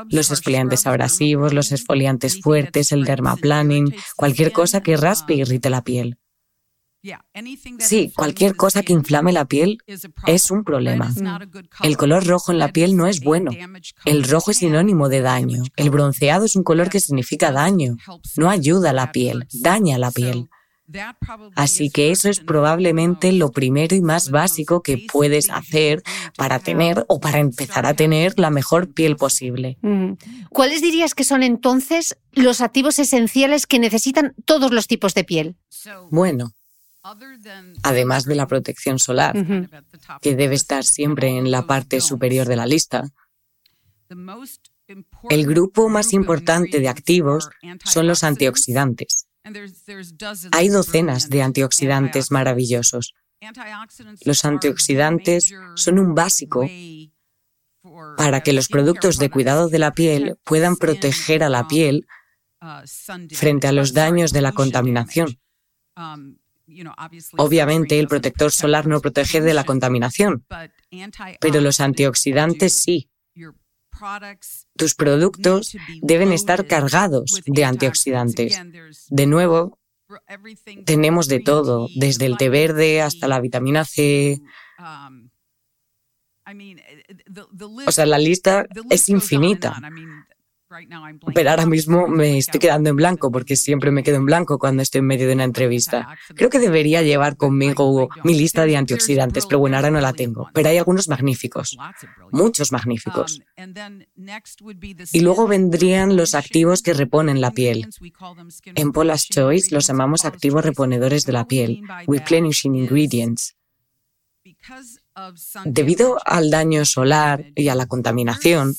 Los 0.10 0.32
exfoliantes 0.32 0.88
abrasivos, 0.88 1.54
los 1.54 1.72
exfoliantes 1.72 2.42
fuertes, 2.42 2.92
el 2.92 3.06
dermaplaning, 3.06 3.94
cualquier 4.16 4.52
cosa 4.52 4.82
que 4.82 4.98
raspe 4.98 5.36
e 5.36 5.38
irrite 5.38 5.70
la 5.70 5.84
piel. 5.84 6.18
Sí, 7.80 8.12
cualquier 8.14 8.56
cosa 8.58 8.84
que 8.84 8.92
inflame 8.92 9.32
la 9.32 9.46
piel 9.46 9.78
es 10.26 10.52
un 10.52 10.66
problema. 10.66 11.14
El 11.82 11.96
color 11.96 12.26
rojo 12.26 12.52
en 12.52 12.60
la 12.60 12.74
piel 12.74 12.98
no 12.98 13.08
es 13.08 13.22
bueno. 13.22 13.52
El 14.04 14.24
rojo 14.24 14.52
es 14.52 14.58
sinónimo 14.58 15.08
de 15.08 15.22
daño. 15.22 15.64
El 15.78 15.92
bronceado 15.92 16.46
es 16.46 16.56
un 16.58 16.64
color 16.64 16.90
que 16.90 17.00
significa 17.00 17.52
daño. 17.52 17.96
No 18.36 18.50
ayuda 18.50 18.90
a 18.90 18.94
la 18.94 19.12
piel, 19.12 19.48
daña 19.54 19.96
a 19.96 20.00
la 20.00 20.12
piel. 20.12 20.50
Así 21.56 21.90
que 21.90 22.12
eso 22.12 22.30
es 22.30 22.40
probablemente 22.40 23.32
lo 23.32 23.52
primero 23.52 23.96
y 23.96 24.02
más 24.02 24.32
básico 24.32 24.82
que 24.82 25.06
puedes 25.12 25.50
hacer 25.50 26.02
para 26.36 26.60
tener 26.60 27.06
o 27.08 27.20
para 27.20 27.40
empezar 27.40 27.86
a 27.86 27.94
tener 27.94 28.40
la 28.40 28.50
mejor 28.50 28.92
piel 28.94 29.16
posible. 29.16 29.78
Mm. 29.82 30.14
¿Cuáles 30.50 30.82
dirías 30.82 31.14
que 31.14 31.24
son 31.24 31.44
entonces 31.44 32.18
los 32.32 32.62
activos 32.62 32.98
esenciales 33.00 33.68
que 33.68 33.80
necesitan 33.80 34.34
todos 34.46 34.72
los 34.72 34.88
tipos 34.88 35.14
de 35.14 35.24
piel? 35.24 35.56
Bueno, 36.10 36.54
además 37.84 38.26
de 38.26 38.36
la 38.36 38.48
protección 38.48 39.00
solar, 39.00 39.36
que 40.22 40.36
debe 40.36 40.56
estar 40.56 40.84
siempre 40.84 41.38
en 41.38 41.52
la 41.52 41.68
parte 41.68 42.02
superior 42.02 42.48
de 42.48 42.56
la 42.56 42.66
lista, 42.66 43.04
el 45.30 45.46
grupo 45.46 45.88
más 45.88 46.14
importante 46.14 46.80
de 46.80 46.90
activos 46.90 47.50
son 47.86 48.08
los 48.08 48.24
antioxidantes. 48.24 49.29
Hay 50.52 50.70
docenas 50.70 51.30
de 51.30 51.42
antioxidantes 51.42 52.32
maravillosos. 52.32 53.14
Los 54.26 54.46
antioxidantes 54.46 55.54
son 55.76 56.00
un 56.00 56.14
básico 56.14 56.68
para 58.18 58.42
que 58.42 58.54
los 58.54 58.68
productos 58.68 59.18
de 59.18 59.30
cuidado 59.30 59.70
de 59.70 59.80
la 59.80 59.94
piel 59.94 60.38
puedan 60.44 60.76
proteger 60.76 61.44
a 61.44 61.50
la 61.50 61.68
piel 61.68 62.08
frente 63.32 63.68
a 63.68 63.72
los 63.72 63.94
daños 63.94 64.34
de 64.34 64.42
la 64.42 64.52
contaminación. 64.52 65.40
Obviamente 67.38 68.00
el 68.00 68.08
protector 68.08 68.52
solar 68.52 68.86
no 68.88 69.02
protege 69.02 69.42
de 69.42 69.54
la 69.54 69.64
contaminación, 69.64 70.46
pero 71.40 71.62
los 71.62 71.80
antioxidantes 71.80 72.74
sí. 72.74 73.10
Tus 74.76 74.96
productos 74.96 75.76
deben 76.02 76.32
estar 76.32 76.66
cargados 76.68 77.42
de 77.46 77.66
antioxidantes. 77.66 78.60
De 79.10 79.26
nuevo, 79.28 79.80
tenemos 80.86 81.28
de 81.28 81.40
todo, 81.40 81.88
desde 81.96 82.26
el 82.26 82.38
té 82.38 82.50
verde 82.50 83.02
hasta 83.02 83.28
la 83.28 83.40
vitamina 83.40 83.86
C. 83.86 84.42
O 87.86 87.92
sea, 87.92 88.06
la 88.06 88.18
lista 88.18 88.66
es 88.90 89.10
infinita. 89.10 89.80
Pero 91.34 91.50
ahora 91.50 91.66
mismo 91.66 92.08
me 92.08 92.38
estoy 92.38 92.60
quedando 92.60 92.90
en 92.90 92.96
blanco 92.96 93.32
porque 93.32 93.56
siempre 93.56 93.92
me 93.92 94.04
quedo 94.04 94.18
en 94.18 94.26
blanco 94.26 94.60
cuando 94.60 94.84
estoy 94.84 95.00
en 95.00 95.08
medio 95.08 95.28
de 95.28 95.34
una 95.34 95.44
entrevista. 95.44 96.16
Creo 96.36 96.50
que 96.50 96.60
debería 96.60 97.02
llevar 97.02 97.38
conmigo 97.38 98.10
mi 98.24 98.36
lista 98.36 98.66
de 98.66 98.78
antioxidantes, 98.78 99.46
pero 99.46 99.60
bueno, 99.60 99.78
ahora 99.78 99.90
no 99.90 100.00
la 100.00 100.14
tengo. 100.14 100.50
Pero 100.54 100.70
hay 100.70 100.78
algunos 100.78 101.08
magníficos, 101.08 101.78
muchos 102.32 102.72
magníficos. 102.72 103.42
Y 105.12 105.22
luego 105.22 105.48
vendrían 105.48 106.16
los 106.16 106.36
activos 106.36 106.82
que 106.82 106.94
reponen 106.94 107.42
la 107.42 107.52
piel. 107.52 107.88
En 108.76 108.92
Paula's 108.92 109.26
Choice 109.26 109.74
los 109.74 109.88
llamamos 109.88 110.26
activos 110.26 110.64
reponedores 110.64 111.26
de 111.26 111.34
la 111.34 111.46
piel, 111.46 111.82
replenishing 112.08 112.76
ingredients. 112.76 113.56
Debido 115.66 116.18
al 116.26 116.50
daño 116.50 116.86
solar 116.86 117.46
y 117.56 117.68
a 117.70 117.76
la 117.76 117.88
contaminación, 117.88 118.76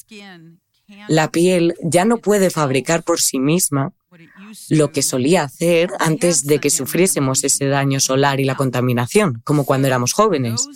la 1.08 1.30
piel 1.30 1.74
ya 1.82 2.04
no 2.04 2.18
puede 2.18 2.50
fabricar 2.50 3.02
por 3.02 3.20
sí 3.20 3.38
misma 3.38 3.92
lo 4.68 4.90
que 4.90 5.02
solía 5.02 5.44
hacer 5.44 5.90
antes 5.98 6.46
de 6.46 6.58
que 6.58 6.70
sufriésemos 6.70 7.44
ese 7.44 7.66
daño 7.66 8.00
solar 8.00 8.40
y 8.40 8.44
la 8.44 8.56
contaminación, 8.56 9.40
como 9.44 9.64
cuando 9.64 9.86
éramos 9.86 10.12
jóvenes. 10.12 10.66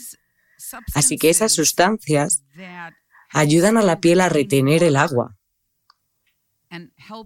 Así 0.95 1.19
que 1.19 1.31
esas 1.31 1.53
sustancias 1.53 2.43
ayudan 3.31 3.77
a 3.77 3.83
la 3.83 4.01
piel 4.01 4.21
a 4.21 4.29
retener 4.29 4.83
el 4.83 4.97
agua 4.97 5.37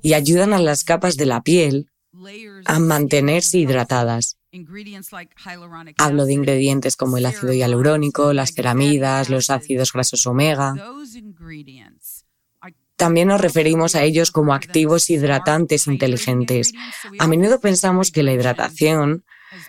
y 0.02 0.14
ayudan 0.14 0.52
a 0.52 0.58
las 0.58 0.84
capas 0.84 1.16
de 1.16 1.26
la 1.26 1.42
piel 1.42 1.90
a 2.64 2.78
mantenerse 2.78 3.58
hidratadas. 3.58 4.38
Hablo 5.98 6.24
de 6.24 6.32
ingredientes 6.32 6.96
como 6.96 7.18
el 7.18 7.26
ácido 7.26 7.52
hialurónico, 7.52 8.32
las 8.32 8.54
ceramidas, 8.54 9.28
los 9.28 9.50
ácidos 9.50 9.92
grasos 9.92 10.26
omega. 10.26 10.74
También 12.98 13.28
nos 13.28 13.40
referimos 13.40 13.94
a 13.94 14.02
ellos 14.02 14.32
como 14.32 14.52
activos 14.52 15.08
hidratantes 15.08 15.87
inteligentes. 15.87 16.72
A 17.20 17.28
menudo 17.28 17.61
pensamos 17.61 18.11
que 18.11 18.24
la 18.24 18.32
hidratación 18.32 19.24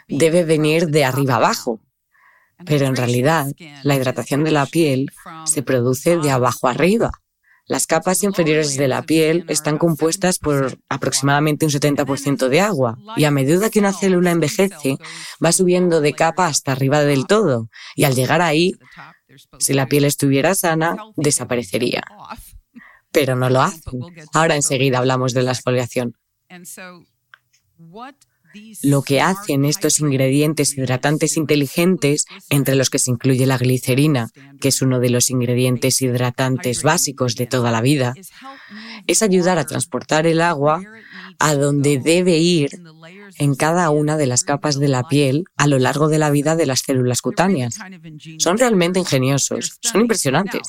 debe 0.07 0.43
venir 0.43 0.87
de 0.87 1.05
arriba 1.05 1.35
abajo, 1.35 1.79
pero 2.65 2.87
en 2.87 2.95
realidad 2.95 3.45
la 3.83 3.95
hidratación 3.95 4.43
de 4.43 4.49
la 4.49 4.65
piel 4.65 5.11
se 5.45 5.61
produce 5.61 6.17
de 6.17 6.31
abajo 6.31 6.67
arriba. 6.67 7.11
Las 7.67 7.85
capas 7.85 8.23
inferiores 8.23 8.77
de 8.77 8.87
la 8.87 9.03
piel 9.03 9.45
están 9.47 9.77
compuestas 9.77 10.39
por 10.39 10.79
aproximadamente 10.89 11.65
un 11.67 11.71
70% 11.71 12.47
de 12.47 12.61
agua 12.61 12.97
y 13.15 13.25
a 13.25 13.31
medida 13.31 13.69
que 13.69 13.77
una 13.77 13.93
célula 13.93 14.31
envejece 14.31 14.97
va 15.43 15.51
subiendo 15.51 16.01
de 16.01 16.13
capa 16.13 16.47
hasta 16.47 16.71
arriba 16.71 17.01
del 17.03 17.27
todo 17.27 17.69
y 17.95 18.05
al 18.05 18.15
llegar 18.15 18.41
ahí, 18.41 18.73
si 19.59 19.73
la 19.75 19.85
piel 19.85 20.05
estuviera 20.05 20.55
sana, 20.55 20.97
desaparecería 21.15 22.01
pero 23.19 23.35
no 23.35 23.49
lo 23.49 23.61
hacen. 23.61 23.99
Ahora 24.33 24.55
enseguida 24.55 24.99
hablamos 24.99 25.33
de 25.33 25.43
la 25.43 25.51
exfoliación. 25.51 26.13
Lo 28.81 29.01
que 29.01 29.19
hacen 29.19 29.65
estos 29.65 29.99
ingredientes 29.99 30.77
hidratantes 30.77 31.35
inteligentes, 31.35 32.23
entre 32.49 32.75
los 32.75 32.89
que 32.89 32.97
se 32.97 33.11
incluye 33.11 33.45
la 33.45 33.57
glicerina, 33.57 34.29
que 34.61 34.69
es 34.69 34.81
uno 34.81 35.01
de 35.01 35.09
los 35.09 35.29
ingredientes 35.29 36.01
hidratantes 36.01 36.81
básicos 36.81 37.35
de 37.35 37.45
toda 37.45 37.71
la 37.71 37.81
vida, 37.81 38.13
es 39.05 39.21
ayudar 39.21 39.59
a 39.59 39.65
transportar 39.65 40.25
el 40.25 40.39
agua 40.39 40.81
a 41.39 41.55
donde 41.55 41.99
debe 41.99 42.37
ir 42.37 42.81
en 43.37 43.55
cada 43.55 43.89
una 43.89 44.17
de 44.17 44.27
las 44.27 44.43
capas 44.43 44.77
de 44.77 44.89
la 44.89 45.07
piel 45.07 45.45
a 45.55 45.67
lo 45.67 45.79
largo 45.79 46.09
de 46.09 46.19
la 46.19 46.29
vida 46.29 46.55
de 46.57 46.65
las 46.65 46.81
células 46.81 47.21
cutáneas. 47.21 47.79
Son 48.37 48.57
realmente 48.57 48.99
ingeniosos, 48.99 49.79
son 49.81 50.01
impresionantes. 50.01 50.61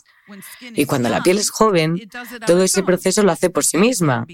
Y 0.75 0.87
cuando 0.87 1.09
la 1.09 1.23
piel 1.23 1.39
es 1.39 1.51
joven, 1.51 2.09
todo 2.47 2.63
ese 2.63 2.85
proceso 2.85 3.25
lo 3.25 3.33
hace 3.33 3.51
por 3.51 3.65
sí 3.65 3.79
misma. 3.79 4.27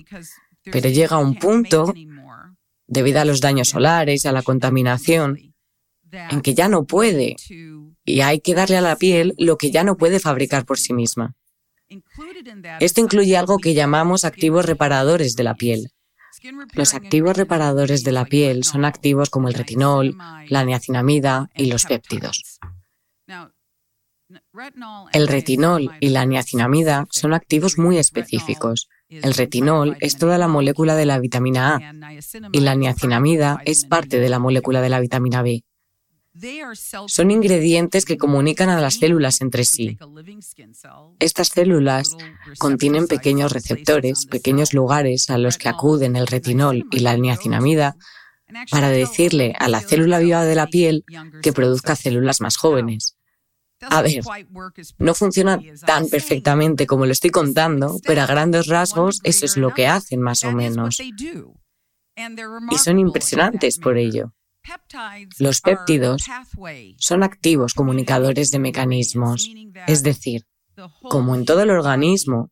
Pero 0.64 0.90
llega 0.90 1.18
un 1.18 1.38
punto, 1.38 1.94
debido 2.86 3.20
a 3.20 3.24
los 3.24 3.40
daños 3.40 3.70
solares 3.70 4.26
a 4.26 4.32
la 4.32 4.42
contaminación, 4.42 5.54
en 6.12 6.40
que 6.42 6.54
ya 6.54 6.68
no 6.68 6.84
puede. 6.84 7.36
Y 8.04 8.20
hay 8.20 8.40
que 8.40 8.54
darle 8.54 8.76
a 8.76 8.82
la 8.82 8.96
piel 8.96 9.34
lo 9.38 9.56
que 9.56 9.70
ya 9.70 9.84
no 9.84 9.96
puede 9.96 10.20
fabricar 10.20 10.66
por 10.66 10.78
sí 10.78 10.92
misma. 10.92 11.34
Esto 12.80 13.00
incluye 13.00 13.36
algo 13.36 13.58
que 13.58 13.74
llamamos 13.74 14.24
activos 14.24 14.66
reparadores 14.66 15.36
de 15.36 15.44
la 15.44 15.54
piel. 15.54 15.92
Los 16.72 16.94
activos 16.94 17.36
reparadores 17.36 18.04
de 18.04 18.12
la 18.12 18.24
piel 18.24 18.64
son 18.64 18.84
activos 18.84 19.30
como 19.30 19.48
el 19.48 19.54
retinol, 19.54 20.16
la 20.48 20.64
niacinamida 20.64 21.50
y 21.54 21.66
los 21.66 21.84
péptidos. 21.84 22.58
El 25.12 25.28
retinol 25.28 25.92
y 26.00 26.08
la 26.08 26.24
niacinamida 26.24 27.06
son 27.10 27.32
activos 27.32 27.78
muy 27.78 27.98
específicos. 27.98 28.88
El 29.08 29.34
retinol 29.34 29.96
es 30.00 30.16
toda 30.16 30.36
la 30.36 30.48
molécula 30.48 30.96
de 30.96 31.06
la 31.06 31.20
vitamina 31.20 31.76
A 31.76 31.94
y 32.52 32.60
la 32.60 32.74
niacinamida 32.74 33.60
es 33.64 33.84
parte 33.84 34.18
de 34.18 34.28
la 34.28 34.40
molécula 34.40 34.80
de 34.80 34.88
la 34.88 35.00
vitamina 35.00 35.42
B. 35.42 35.62
Son 37.06 37.30
ingredientes 37.30 38.04
que 38.04 38.18
comunican 38.18 38.68
a 38.68 38.80
las 38.80 38.94
células 38.94 39.40
entre 39.40 39.64
sí. 39.64 39.98
Estas 41.18 41.48
células 41.48 42.16
contienen 42.58 43.06
pequeños 43.06 43.52
receptores, 43.52 44.26
pequeños 44.26 44.74
lugares 44.74 45.30
a 45.30 45.38
los 45.38 45.58
que 45.58 45.68
acuden 45.68 46.16
el 46.16 46.26
retinol 46.26 46.86
y 46.90 47.00
la 47.00 47.16
niacinamida 47.16 47.96
para 48.70 48.90
decirle 48.90 49.54
a 49.58 49.68
la 49.68 49.80
célula 49.80 50.18
viva 50.18 50.44
de 50.44 50.54
la 50.54 50.66
piel 50.66 51.04
que 51.42 51.52
produzca 51.52 51.96
células 51.96 52.40
más 52.40 52.56
jóvenes. 52.56 53.16
A 53.80 54.02
ver, 54.02 54.20
no 54.98 55.14
funciona 55.14 55.60
tan 55.84 56.08
perfectamente 56.08 56.86
como 56.86 57.04
lo 57.06 57.12
estoy 57.12 57.30
contando, 57.30 57.98
pero 58.04 58.22
a 58.22 58.26
grandes 58.26 58.66
rasgos 58.66 59.20
eso 59.22 59.44
es 59.44 59.56
lo 59.56 59.74
que 59.74 59.86
hacen 59.86 60.20
más 60.20 60.44
o 60.44 60.52
menos. 60.52 60.98
Y 62.70 62.78
son 62.78 62.98
impresionantes 62.98 63.78
por 63.78 63.98
ello. 63.98 64.32
Los 65.38 65.60
péptidos 65.60 66.24
son 66.98 67.22
activos 67.22 67.74
comunicadores 67.74 68.50
de 68.50 68.58
mecanismos, 68.58 69.50
es 69.86 70.02
decir, 70.02 70.46
como 71.02 71.34
en 71.34 71.44
todo 71.44 71.62
el 71.62 71.70
organismo, 71.70 72.50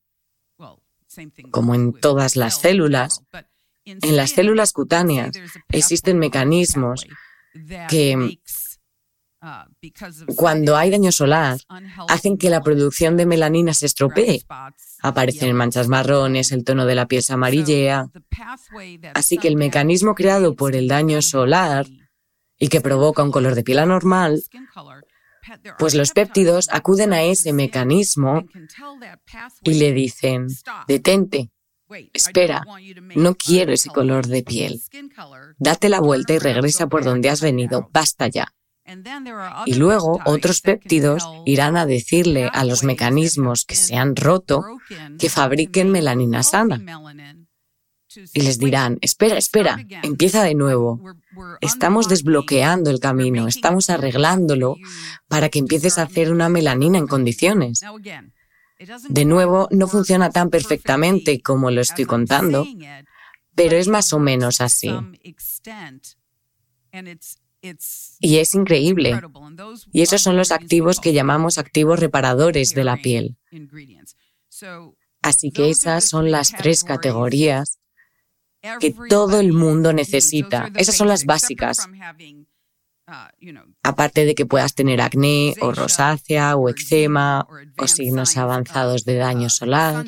como 1.50 1.74
en 1.74 1.92
todas 1.92 2.36
las 2.36 2.60
células, 2.60 3.22
en 3.84 4.16
las 4.16 4.30
células 4.30 4.72
cutáneas 4.72 5.32
existen 5.68 6.18
mecanismos 6.18 7.06
que 7.88 8.38
cuando 10.36 10.76
hay 10.76 10.90
daño 10.90 11.12
solar, 11.12 11.58
hacen 12.08 12.38
que 12.38 12.48
la 12.48 12.62
producción 12.62 13.16
de 13.16 13.26
melanina 13.26 13.74
se 13.74 13.86
estropee. 13.86 14.42
Aparecen 15.02 15.54
manchas 15.54 15.88
marrones, 15.88 16.50
el 16.52 16.64
tono 16.64 16.86
de 16.86 16.94
la 16.94 17.06
piel 17.06 17.22
se 17.22 17.34
amarillea. 17.34 18.10
Así 19.12 19.36
que 19.36 19.48
el 19.48 19.56
mecanismo 19.56 20.14
creado 20.14 20.54
por 20.54 20.74
el 20.74 20.88
daño 20.88 21.20
solar 21.20 21.86
y 22.64 22.68
que 22.68 22.80
provoca 22.80 23.22
un 23.22 23.30
color 23.30 23.54
de 23.54 23.62
piel 23.62 23.78
anormal, 23.78 24.42
pues 25.78 25.94
los 25.94 26.12
péptidos 26.12 26.70
acuden 26.72 27.12
a 27.12 27.22
ese 27.22 27.52
mecanismo 27.52 28.44
y 29.62 29.74
le 29.74 29.92
dicen, 29.92 30.46
detente, 30.88 31.50
espera, 32.14 32.64
no 33.16 33.34
quiero 33.34 33.74
ese 33.74 33.90
color 33.90 34.28
de 34.28 34.42
piel. 34.42 34.80
Date 35.58 35.90
la 35.90 36.00
vuelta 36.00 36.32
y 36.32 36.38
regresa 36.38 36.86
por 36.86 37.04
donde 37.04 37.28
has 37.28 37.42
venido, 37.42 37.90
basta 37.92 38.28
ya. 38.28 38.54
Y 39.66 39.74
luego 39.74 40.20
otros 40.24 40.62
péptidos 40.62 41.28
irán 41.44 41.76
a 41.76 41.84
decirle 41.84 42.48
a 42.50 42.64
los 42.64 42.82
mecanismos 42.82 43.66
que 43.66 43.76
se 43.76 43.96
han 43.96 44.16
roto 44.16 44.64
que 45.18 45.28
fabriquen 45.28 45.90
melanina 45.90 46.42
sana. 46.42 46.80
Y 48.32 48.42
les 48.42 48.58
dirán, 48.58 48.98
espera, 49.00 49.36
espera, 49.36 49.78
empieza 50.02 50.42
de 50.42 50.54
nuevo. 50.54 51.00
Estamos 51.60 52.08
desbloqueando 52.08 52.90
el 52.90 53.00
camino, 53.00 53.48
estamos 53.48 53.90
arreglándolo 53.90 54.76
para 55.28 55.48
que 55.48 55.58
empieces 55.58 55.98
a 55.98 56.02
hacer 56.02 56.32
una 56.32 56.48
melanina 56.48 56.98
en 56.98 57.06
condiciones. 57.06 57.80
De 59.08 59.24
nuevo, 59.24 59.68
no 59.70 59.88
funciona 59.88 60.30
tan 60.30 60.50
perfectamente 60.50 61.40
como 61.40 61.70
lo 61.70 61.80
estoy 61.80 62.04
contando, 62.04 62.66
pero 63.54 63.76
es 63.76 63.88
más 63.88 64.12
o 64.12 64.18
menos 64.18 64.60
así. 64.60 64.90
Y 68.20 68.36
es 68.36 68.54
increíble. 68.54 69.20
Y 69.92 70.02
esos 70.02 70.20
son 70.20 70.36
los 70.36 70.52
activos 70.52 71.00
que 71.00 71.12
llamamos 71.12 71.58
activos 71.58 71.98
reparadores 71.98 72.74
de 72.74 72.84
la 72.84 72.96
piel. 72.96 73.36
Así 75.22 75.50
que 75.50 75.70
esas 75.70 76.04
son 76.04 76.30
las 76.30 76.50
tres 76.50 76.84
categorías 76.84 77.78
que 78.80 78.94
todo 79.08 79.40
el 79.40 79.52
mundo 79.52 79.92
necesita. 79.92 80.70
Esas 80.74 80.96
son 80.96 81.08
las 81.08 81.24
básicas. 81.24 81.88
Aparte 83.82 84.24
de 84.24 84.34
que 84.34 84.46
puedas 84.46 84.74
tener 84.74 85.00
acné 85.00 85.54
o 85.60 85.72
rosácea 85.72 86.56
o 86.56 86.68
eczema 86.68 87.46
o 87.76 87.86
signos 87.86 88.36
avanzados 88.36 89.04
de 89.04 89.16
daño 89.16 89.50
solar. 89.50 90.06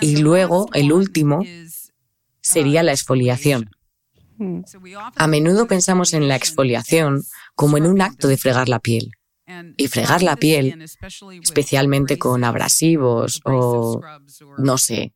Y 0.00 0.16
luego, 0.16 0.68
el 0.72 0.92
último, 0.92 1.44
sería 2.40 2.82
la 2.82 2.92
exfoliación. 2.92 3.70
A 5.16 5.26
menudo 5.28 5.68
pensamos 5.68 6.12
en 6.12 6.26
la 6.26 6.36
exfoliación 6.36 7.22
como 7.54 7.78
en 7.78 7.86
un 7.86 8.00
acto 8.00 8.26
de 8.26 8.36
fregar 8.36 8.68
la 8.68 8.80
piel. 8.80 9.12
Y 9.76 9.88
fregar 9.88 10.22
la 10.22 10.36
piel, 10.36 10.86
especialmente 11.42 12.18
con 12.18 12.44
abrasivos 12.44 13.40
o, 13.44 14.00
no 14.56 14.78
sé, 14.78 15.12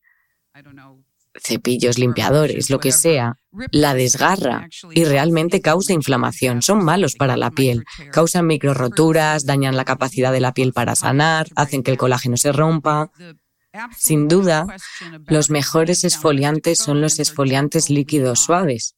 cepillos, 1.42 1.98
limpiadores, 1.98 2.70
lo 2.70 2.79
que 2.81 2.92
sea, 2.92 3.37
la 3.70 3.94
desgarra 3.94 4.68
y 4.92 5.05
realmente 5.05 5.61
causa 5.61 5.92
inflamación. 5.92 6.62
Son 6.62 6.85
malos 6.85 7.14
para 7.14 7.37
la 7.37 7.51
piel. 7.51 7.85
Causan 8.12 8.46
micro 8.46 8.74
roturas, 8.74 9.46
dañan 9.46 9.77
la 9.77 9.85
capacidad 9.85 10.33
de 10.33 10.40
la 10.40 10.53
piel 10.53 10.72
para 10.72 10.94
sanar, 10.94 11.48
hacen 11.57 11.83
que 11.83 11.90
el 11.90 11.98
colágeno 11.98 12.37
se 12.37 12.53
rompa. 12.53 13.11
Sin 13.96 14.29
duda, 14.29 14.66
los 15.27 15.51
mejores 15.51 16.05
esfoliantes 16.05 16.79
son 16.79 17.01
los 17.01 17.18
esfoliantes 17.18 17.90
líquidos 17.90 18.40
suaves, 18.40 18.96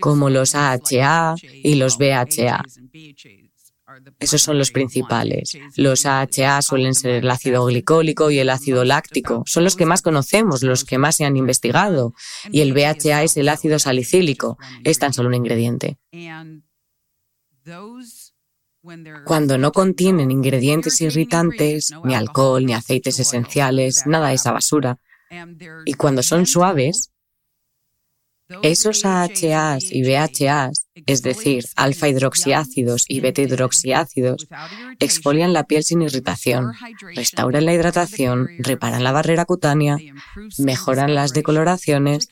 como 0.00 0.30
los 0.30 0.54
AHA 0.54 1.34
y 1.42 1.74
los 1.76 1.98
BHA. 1.98 2.62
Esos 4.18 4.42
son 4.42 4.58
los 4.58 4.70
principales. 4.70 5.58
Los 5.76 6.06
AHA 6.06 6.62
suelen 6.62 6.94
ser 6.94 7.22
el 7.22 7.30
ácido 7.30 7.64
glicólico 7.66 8.30
y 8.30 8.38
el 8.38 8.50
ácido 8.50 8.84
láctico. 8.84 9.42
Son 9.46 9.64
los 9.64 9.76
que 9.76 9.86
más 9.86 10.02
conocemos, 10.02 10.62
los 10.62 10.84
que 10.84 10.98
más 10.98 11.16
se 11.16 11.24
han 11.24 11.36
investigado. 11.36 12.14
Y 12.50 12.60
el 12.60 12.72
BHA 12.72 13.22
es 13.22 13.36
el 13.36 13.48
ácido 13.48 13.78
salicílico. 13.78 14.58
Es 14.84 14.98
tan 14.98 15.12
solo 15.12 15.28
un 15.28 15.34
ingrediente. 15.34 15.98
Cuando 19.24 19.58
no 19.58 19.70
contienen 19.70 20.30
ingredientes 20.30 21.00
irritantes, 21.00 21.92
ni 22.04 22.14
alcohol, 22.14 22.64
ni 22.64 22.74
aceites 22.74 23.20
esenciales, 23.20 24.06
nada 24.06 24.28
de 24.28 24.34
esa 24.34 24.50
basura, 24.50 24.98
y 25.84 25.94
cuando 25.94 26.22
son 26.22 26.46
suaves, 26.46 27.11
esos 28.62 29.04
AHAs 29.04 29.90
y 29.90 30.02
BHAs, 30.02 30.86
es 31.06 31.22
decir, 31.22 31.64
alfa 31.76 32.08
hidroxiácidos 32.08 33.04
y 33.08 33.20
beta 33.20 33.42
hidroxiácidos, 33.42 34.48
exfolian 34.98 35.52
la 35.52 35.64
piel 35.64 35.84
sin 35.84 36.02
irritación, 36.02 36.72
restauran 37.14 37.64
la 37.64 37.74
hidratación, 37.74 38.48
reparan 38.58 39.04
la 39.04 39.12
barrera 39.12 39.44
cutánea, 39.44 39.96
mejoran 40.58 41.14
las 41.14 41.32
decoloraciones 41.32 42.28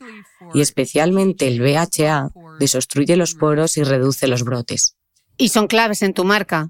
y 0.54 0.60
especialmente 0.60 1.48
el 1.48 1.60
BHA 1.60 2.30
desobstruye 2.58 3.16
los 3.16 3.34
poros 3.34 3.76
y 3.76 3.82
reduce 3.82 4.26
los 4.26 4.44
brotes. 4.44 4.96
¿Y 5.40 5.48
son 5.48 5.68
claves 5.68 6.02
en 6.02 6.12
tu 6.12 6.24
marca? 6.24 6.68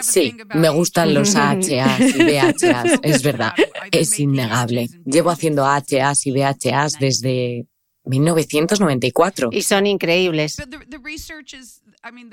Sí, 0.00 0.34
me 0.54 0.70
gustan 0.70 1.12
los 1.12 1.36
AHAs 1.36 2.00
y 2.00 2.24
BHAs, 2.24 3.00
es 3.02 3.22
verdad, 3.22 3.52
es 3.90 4.18
innegable. 4.18 4.88
Llevo 5.04 5.28
haciendo 5.28 5.66
AHAs 5.66 6.26
y 6.26 6.32
BHAs 6.32 6.98
desde 6.98 7.66
1994. 8.08 9.50
Y 9.52 9.62
son 9.62 9.86
increíbles. 9.86 10.56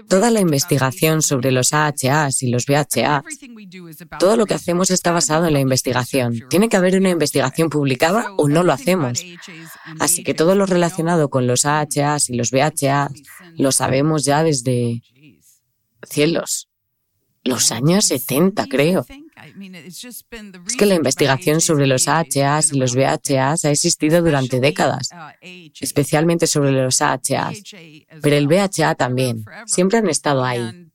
Toda 0.08 0.32
la 0.32 0.40
investigación 0.40 1.22
sobre 1.22 1.52
los 1.52 1.74
AHAs 1.74 2.44
y 2.44 2.50
los 2.50 2.66
BHAs, 2.66 3.24
todo 4.20 4.38
lo 4.38 4.46
que 4.46 4.54
hacemos 4.54 4.92
está 4.92 5.12
basado 5.12 5.48
en 5.48 5.54
la 5.54 5.60
investigación. 5.60 6.44
Tiene 6.50 6.70
que 6.70 6.78
haber 6.78 6.98
una 6.98 7.10
investigación 7.10 7.70
publicada 7.70 8.32
o 8.38 8.48
no 8.48 8.64
lo 8.64 8.74
hacemos. 8.74 9.24
Así 10.00 10.24
que 10.24 10.34
todo 10.34 10.56
lo 10.56 10.66
relacionado 10.66 11.30
con 11.30 11.48
los 11.48 11.66
AHAs 11.66 12.30
y 12.30 12.36
los 12.36 12.52
BHAs 12.52 13.12
lo 13.58 13.72
sabemos 13.72 14.24
ya 14.24 14.44
desde 14.44 15.02
cielos, 16.04 16.70
los 17.44 17.72
años 17.72 18.06
70, 18.06 18.68
creo. 18.68 19.06
Es 19.36 20.76
que 20.78 20.86
la 20.86 20.96
investigación 20.96 21.62
sobre 21.62 21.88
los 21.88 22.08
AHAs 22.08 22.72
y 22.72 22.78
los 22.78 22.96
BHAs 22.96 23.66
ha 23.66 23.72
existido 23.72 24.22
durante 24.22 24.60
décadas, 24.60 25.10
especialmente 25.80 26.48
sobre 26.48 26.72
los 26.72 27.02
AHAs, 27.02 27.62
pero 28.22 28.36
el 28.36 28.48
BHA 28.48 28.96
también. 28.96 29.44
Siempre 29.66 30.00
han 30.00 30.10
estado 30.10 30.44
ahí. 30.44 30.90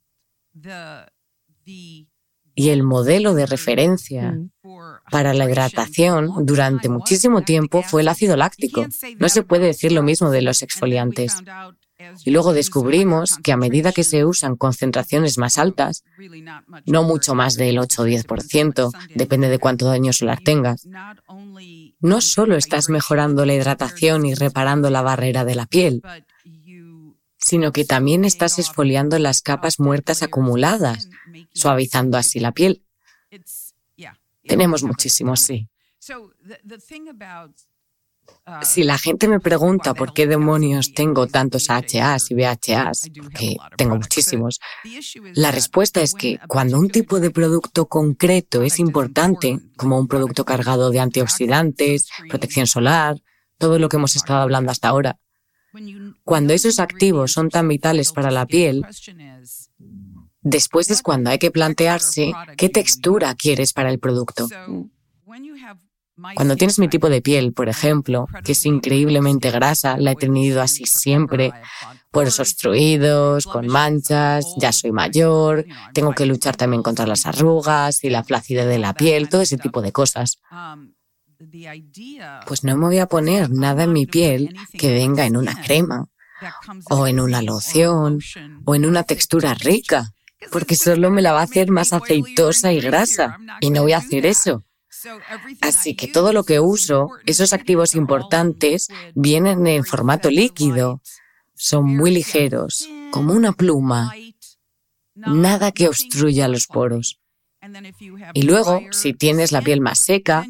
Y 2.53 2.69
el 2.69 2.83
modelo 2.83 3.33
de 3.33 3.45
referencia 3.45 4.37
para 5.09 5.33
la 5.33 5.45
hidratación 5.45 6.45
durante 6.45 6.89
muchísimo 6.89 7.41
tiempo 7.43 7.81
fue 7.81 8.01
el 8.01 8.07
ácido 8.07 8.35
láctico. 8.35 8.87
No 9.17 9.29
se 9.29 9.43
puede 9.43 9.67
decir 9.67 9.91
lo 9.91 10.03
mismo 10.03 10.31
de 10.31 10.41
los 10.41 10.61
exfoliantes. 10.61 11.37
Y 12.23 12.31
luego 12.31 12.53
descubrimos 12.53 13.37
que 13.37 13.51
a 13.51 13.57
medida 13.57 13.91
que 13.91 14.03
se 14.03 14.25
usan 14.25 14.55
concentraciones 14.55 15.37
más 15.37 15.57
altas, 15.57 16.03
no 16.85 17.03
mucho 17.03 17.35
más 17.35 17.55
del 17.55 17.79
8 17.79 18.01
o 18.01 18.07
10%, 18.07 18.91
depende 19.15 19.49
de 19.49 19.59
cuánto 19.59 19.85
daño 19.85 20.13
solar 20.13 20.39
tengas, 20.43 20.87
no 21.99 22.21
solo 22.21 22.55
estás 22.55 22.89
mejorando 22.89 23.45
la 23.45 23.53
hidratación 23.53 24.25
y 24.25 24.33
reparando 24.33 24.89
la 24.89 25.01
barrera 25.01 25.45
de 25.45 25.55
la 25.55 25.65
piel, 25.65 26.01
sino 27.37 27.71
que 27.71 27.85
también 27.85 28.25
estás 28.25 28.59
esfoliando 28.59 29.17
las 29.19 29.41
capas 29.41 29.79
muertas 29.79 30.23
acumuladas, 30.23 31.09
suavizando 31.53 32.17
así 32.17 32.39
la 32.39 32.51
piel. 32.51 32.83
Tenemos 34.43 34.83
muchísimos, 34.83 35.39
sí. 35.39 35.67
Si 38.63 38.83
la 38.83 38.97
gente 38.97 39.27
me 39.27 39.39
pregunta 39.39 39.93
por 39.93 40.13
qué 40.13 40.27
demonios 40.27 40.93
tengo 40.93 41.27
tantos 41.27 41.69
AHAs 41.69 42.31
y 42.31 42.35
BHAs, 42.35 43.09
que 43.33 43.55
tengo 43.77 43.95
muchísimos, 43.95 44.59
la 45.35 45.51
respuesta 45.51 46.01
es 46.01 46.13
que 46.13 46.39
cuando 46.47 46.79
un 46.79 46.89
tipo 46.89 47.19
de 47.19 47.31
producto 47.31 47.87
concreto 47.87 48.61
es 48.63 48.79
importante, 48.79 49.59
como 49.77 49.97
un 49.97 50.07
producto 50.07 50.43
cargado 50.43 50.89
de 50.89 50.99
antioxidantes, 50.99 52.09
protección 52.29 52.67
solar, 52.67 53.21
todo 53.57 53.79
lo 53.79 53.89
que 53.89 53.97
hemos 53.97 54.15
estado 54.15 54.41
hablando 54.41 54.71
hasta 54.71 54.89
ahora, 54.89 55.17
cuando 56.23 56.53
esos 56.53 56.79
activos 56.79 57.31
son 57.31 57.49
tan 57.49 57.67
vitales 57.67 58.11
para 58.11 58.31
la 58.31 58.45
piel, 58.45 58.85
después 60.41 60.89
es 60.89 61.01
cuando 61.01 61.29
hay 61.29 61.39
que 61.39 61.51
plantearse 61.51 62.33
qué 62.57 62.69
textura 62.69 63.33
quieres 63.35 63.71
para 63.71 63.89
el 63.89 63.99
producto. 63.99 64.49
Cuando 66.35 66.55
tienes 66.55 66.77
mi 66.77 66.87
tipo 66.87 67.09
de 67.09 67.21
piel, 67.21 67.53
por 67.53 67.69
ejemplo, 67.69 68.27
que 68.43 68.51
es 68.51 68.65
increíblemente 68.65 69.49
grasa, 69.49 69.97
la 69.97 70.11
he 70.11 70.15
tenido 70.15 70.61
así 70.61 70.85
siempre, 70.85 71.51
poros 72.11 72.39
obstruidos, 72.39 73.45
con 73.47 73.67
manchas, 73.67 74.45
ya 74.57 74.71
soy 74.71 74.91
mayor, 74.91 75.65
tengo 75.93 76.13
que 76.13 76.25
luchar 76.25 76.57
también 76.57 76.83
contra 76.83 77.07
las 77.07 77.25
arrugas 77.25 78.03
y 78.03 78.09
la 78.09 78.23
flacidez 78.23 78.67
de 78.67 78.77
la 78.77 78.93
piel, 78.93 79.29
todo 79.29 79.41
ese 79.41 79.57
tipo 79.57 79.81
de 79.81 79.91
cosas. 79.91 80.39
Pues 82.45 82.63
no 82.63 82.77
me 82.77 82.85
voy 82.85 82.99
a 82.99 83.07
poner 83.07 83.49
nada 83.49 83.83
en 83.83 83.93
mi 83.93 84.05
piel 84.05 84.55
que 84.77 84.93
venga 84.93 85.25
en 85.25 85.37
una 85.37 85.59
crema, 85.61 86.07
o 86.89 87.07
en 87.07 87.19
una 87.19 87.41
loción, 87.41 88.19
o 88.65 88.75
en 88.75 88.85
una 88.85 89.03
textura 89.03 89.53
rica, 89.53 90.13
porque 90.51 90.75
solo 90.75 91.09
me 91.09 91.21
la 91.21 91.33
va 91.33 91.39
a 91.39 91.43
hacer 91.43 91.71
más 91.71 91.93
aceitosa 91.93 92.73
y 92.73 92.81
grasa, 92.81 93.37
y 93.59 93.69
no 93.69 93.83
voy 93.83 93.93
a 93.93 93.97
hacer 93.97 94.25
eso. 94.25 94.63
Así 95.61 95.95
que 95.95 96.07
todo 96.07 96.33
lo 96.33 96.43
que 96.43 96.59
uso, 96.59 97.09
esos 97.25 97.53
activos 97.53 97.95
importantes, 97.95 98.87
vienen 99.15 99.67
en 99.67 99.85
formato 99.85 100.29
líquido. 100.29 101.01
Son 101.55 101.85
muy 101.85 102.11
ligeros, 102.11 102.89
como 103.11 103.33
una 103.33 103.53
pluma. 103.53 104.13
Nada 105.15 105.71
que 105.71 105.87
obstruya 105.87 106.47
los 106.47 106.67
poros. 106.67 107.20
Y 108.33 108.43
luego, 108.43 108.81
si 108.91 109.13
tienes 109.13 109.51
la 109.51 109.61
piel 109.61 109.81
más 109.81 109.99
seca, 109.99 110.45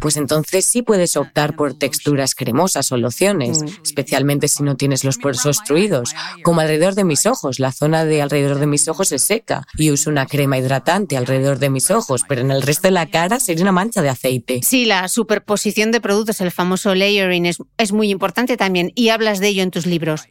pues 0.00 0.16
entonces 0.16 0.64
sí 0.64 0.82
puedes 0.82 1.16
optar 1.16 1.56
por 1.56 1.74
texturas 1.74 2.34
cremosas 2.34 2.90
o 2.92 2.96
lociones, 2.96 3.62
mm. 3.62 3.82
especialmente 3.82 4.48
si 4.48 4.62
no 4.62 4.76
tienes 4.76 5.04
los 5.04 5.18
poros 5.18 5.44
obstruidos, 5.46 6.14
como 6.42 6.60
alrededor 6.60 6.94
de 6.94 7.04
mis 7.04 7.26
ojos. 7.26 7.58
La 7.58 7.72
zona 7.72 8.04
de 8.04 8.22
alrededor 8.22 8.58
de 8.58 8.66
mis 8.66 8.88
ojos 8.88 9.12
es 9.12 9.22
seca 9.22 9.66
y 9.76 9.90
uso 9.90 10.10
una 10.10 10.26
crema 10.26 10.58
hidratante 10.58 11.16
alrededor 11.16 11.58
de 11.58 11.70
mis 11.70 11.90
ojos, 11.90 12.22
pero 12.28 12.40
en 12.40 12.50
el 12.50 12.62
resto 12.62 12.88
de 12.88 12.92
la 12.92 13.06
cara 13.06 13.40
sería 13.40 13.62
una 13.62 13.72
mancha 13.72 14.02
de 14.02 14.08
aceite. 14.08 14.60
Sí, 14.62 14.84
la 14.84 15.08
superposición 15.08 15.92
de 15.92 16.00
productos, 16.00 16.40
el 16.40 16.50
famoso 16.50 16.94
layering, 16.94 17.46
es, 17.46 17.58
es 17.78 17.92
muy 17.92 18.10
importante 18.10 18.56
también 18.56 18.92
y 18.94 19.08
hablas 19.10 19.40
de 19.40 19.48
ello 19.48 19.62
en 19.62 19.70
tus 19.70 19.86
libros. 19.86 20.28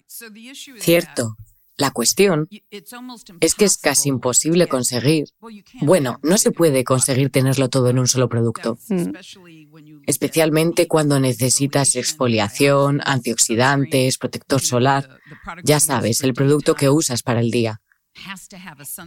Cierto. 0.79 1.35
La 1.77 1.91
cuestión 1.91 2.47
es 3.41 3.55
que 3.55 3.65
es 3.65 3.77
casi 3.77 4.09
imposible 4.09 4.67
conseguir. 4.67 5.25
Bueno, 5.81 6.19
no 6.23 6.37
se 6.37 6.51
puede 6.51 6.83
conseguir 6.83 7.29
tenerlo 7.31 7.69
todo 7.69 7.89
en 7.89 7.99
un 7.99 8.07
solo 8.07 8.29
producto. 8.29 8.77
Mm. 8.87 9.11
Especialmente 10.05 10.87
cuando 10.87 11.19
necesitas 11.19 11.95
exfoliación, 11.95 13.01
antioxidantes, 13.03 14.17
protector 14.17 14.61
solar. 14.61 15.19
Ya 15.63 15.79
sabes, 15.79 16.21
el 16.21 16.33
producto 16.33 16.75
que 16.75 16.89
usas 16.89 17.23
para 17.23 17.41
el 17.41 17.51
día. 17.51 17.81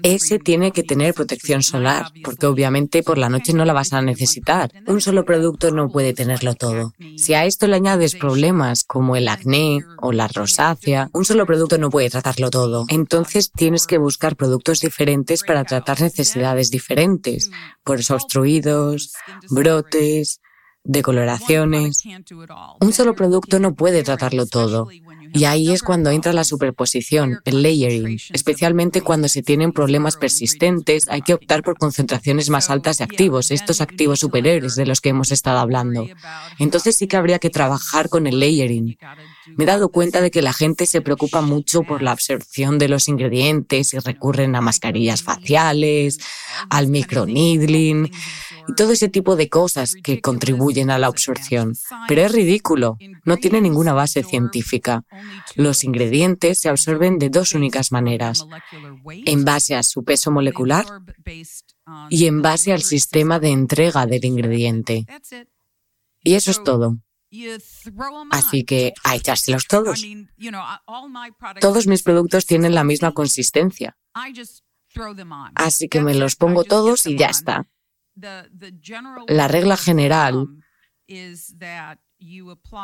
Ese 0.02 0.38
tiene 0.38 0.72
que 0.72 0.82
tener 0.82 1.14
protección 1.14 1.62
solar, 1.62 2.12
porque 2.22 2.46
obviamente 2.46 3.02
por 3.02 3.18
la 3.18 3.28
noche 3.28 3.52
no 3.52 3.64
la 3.64 3.72
vas 3.72 3.92
a 3.92 4.02
necesitar. 4.02 4.70
Un 4.86 5.00
solo 5.00 5.24
producto 5.24 5.70
no 5.70 5.88
puede 5.88 6.12
tenerlo 6.12 6.54
todo. 6.54 6.92
Si 7.16 7.34
a 7.34 7.44
esto 7.44 7.66
le 7.66 7.76
añades 7.76 8.14
problemas 8.14 8.84
como 8.84 9.16
el 9.16 9.28
acné 9.28 9.84
o 9.98 10.12
la 10.12 10.28
rosácea, 10.28 11.10
un 11.12 11.24
solo 11.24 11.46
producto 11.46 11.78
no 11.78 11.90
puede 11.90 12.10
tratarlo 12.10 12.50
todo. 12.50 12.86
Entonces 12.88 13.50
tienes 13.50 13.86
que 13.86 13.98
buscar 13.98 14.36
productos 14.36 14.80
diferentes 14.80 15.42
para 15.42 15.64
tratar 15.64 16.00
necesidades 16.00 16.70
diferentes, 16.70 17.50
poros 17.84 18.10
obstruidos, 18.10 19.12
brotes, 19.50 20.40
decoloraciones. 20.84 22.02
Un 22.80 22.92
solo 22.92 23.14
producto 23.14 23.58
no 23.58 23.74
puede 23.74 24.02
tratarlo 24.02 24.46
todo. 24.46 24.88
Y 25.32 25.44
ahí 25.44 25.72
es 25.72 25.82
cuando 25.82 26.10
entra 26.10 26.32
la 26.32 26.44
superposición, 26.44 27.40
el 27.44 27.62
layering. 27.62 28.18
Especialmente 28.32 29.02
cuando 29.02 29.28
se 29.28 29.42
tienen 29.42 29.72
problemas 29.72 30.16
persistentes, 30.16 31.08
hay 31.08 31.22
que 31.22 31.34
optar 31.34 31.62
por 31.62 31.78
concentraciones 31.78 32.50
más 32.50 32.70
altas 32.70 32.98
de 32.98 33.04
activos, 33.04 33.50
estos 33.50 33.80
activos 33.80 34.20
superiores 34.20 34.74
de 34.74 34.86
los 34.86 35.00
que 35.00 35.10
hemos 35.10 35.32
estado 35.32 35.58
hablando. 35.58 36.06
Entonces 36.58 36.96
sí 36.96 37.06
que 37.06 37.16
habría 37.16 37.38
que 37.38 37.50
trabajar 37.50 38.08
con 38.08 38.26
el 38.26 38.40
layering. 38.40 38.96
Me 39.56 39.64
he 39.64 39.66
dado 39.66 39.90
cuenta 39.90 40.20
de 40.20 40.30
que 40.30 40.42
la 40.42 40.52
gente 40.52 40.86
se 40.86 41.00
preocupa 41.00 41.40
mucho 41.40 41.82
por 41.82 42.02
la 42.02 42.12
absorción 42.12 42.78
de 42.78 42.88
los 42.88 43.08
ingredientes 43.08 43.94
y 43.94 43.98
recurren 43.98 44.54
a 44.56 44.60
mascarillas 44.60 45.22
faciales, 45.22 46.18
al 46.70 46.88
microneedling 46.88 48.10
y 48.68 48.74
todo 48.74 48.92
ese 48.92 49.08
tipo 49.08 49.36
de 49.36 49.48
cosas 49.48 49.94
que 50.02 50.20
contribuyen 50.20 50.90
a 50.90 50.98
la 50.98 51.06
absorción. 51.06 51.74
Pero 52.06 52.22
es 52.22 52.32
ridículo, 52.32 52.98
no 53.24 53.36
tiene 53.36 53.60
ninguna 53.60 53.92
base 53.92 54.22
científica. 54.22 55.04
Los 55.54 55.84
ingredientes 55.84 56.58
se 56.58 56.68
absorben 56.68 57.18
de 57.18 57.30
dos 57.30 57.54
únicas 57.54 57.92
maneras, 57.92 58.46
en 59.24 59.44
base 59.44 59.74
a 59.74 59.82
su 59.82 60.04
peso 60.04 60.30
molecular 60.30 60.86
y 62.10 62.26
en 62.26 62.42
base 62.42 62.72
al 62.72 62.82
sistema 62.82 63.38
de 63.38 63.50
entrega 63.50 64.06
del 64.06 64.24
ingrediente. 64.24 65.06
Y 66.22 66.34
eso 66.34 66.50
es 66.50 66.62
todo. 66.62 66.98
Así 68.30 68.64
que 68.64 68.94
a 69.04 69.16
echárselos 69.16 69.66
todos. 69.66 70.02
Todos 71.60 71.86
mis 71.86 72.02
productos 72.02 72.46
tienen 72.46 72.74
la 72.74 72.84
misma 72.84 73.12
consistencia. 73.12 73.96
Así 75.54 75.88
que 75.88 76.00
me 76.00 76.14
los 76.14 76.36
pongo 76.36 76.64
todos 76.64 77.06
y 77.06 77.16
ya 77.16 77.28
está. 77.28 77.68
La 78.14 79.48
regla 79.48 79.76
general 79.76 80.46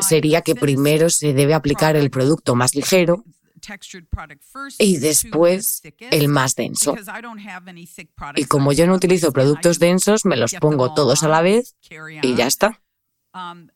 sería 0.00 0.42
que 0.42 0.54
primero 0.54 1.10
se 1.10 1.32
debe 1.32 1.54
aplicar 1.54 1.96
el 1.96 2.10
producto 2.10 2.54
más 2.54 2.74
ligero 2.74 3.24
y 4.78 4.98
después 4.98 5.82
el 6.10 6.28
más 6.28 6.54
denso. 6.54 6.94
Y 8.36 8.44
como 8.44 8.72
yo 8.72 8.86
no 8.86 8.94
utilizo 8.94 9.32
productos 9.32 9.78
densos, 9.78 10.24
me 10.24 10.36
los 10.36 10.54
pongo 10.54 10.92
todos 10.94 11.22
a 11.22 11.28
la 11.28 11.40
vez 11.40 11.76
y 12.22 12.34
ya 12.34 12.46
está. 12.46 12.83
Um, 13.34 13.66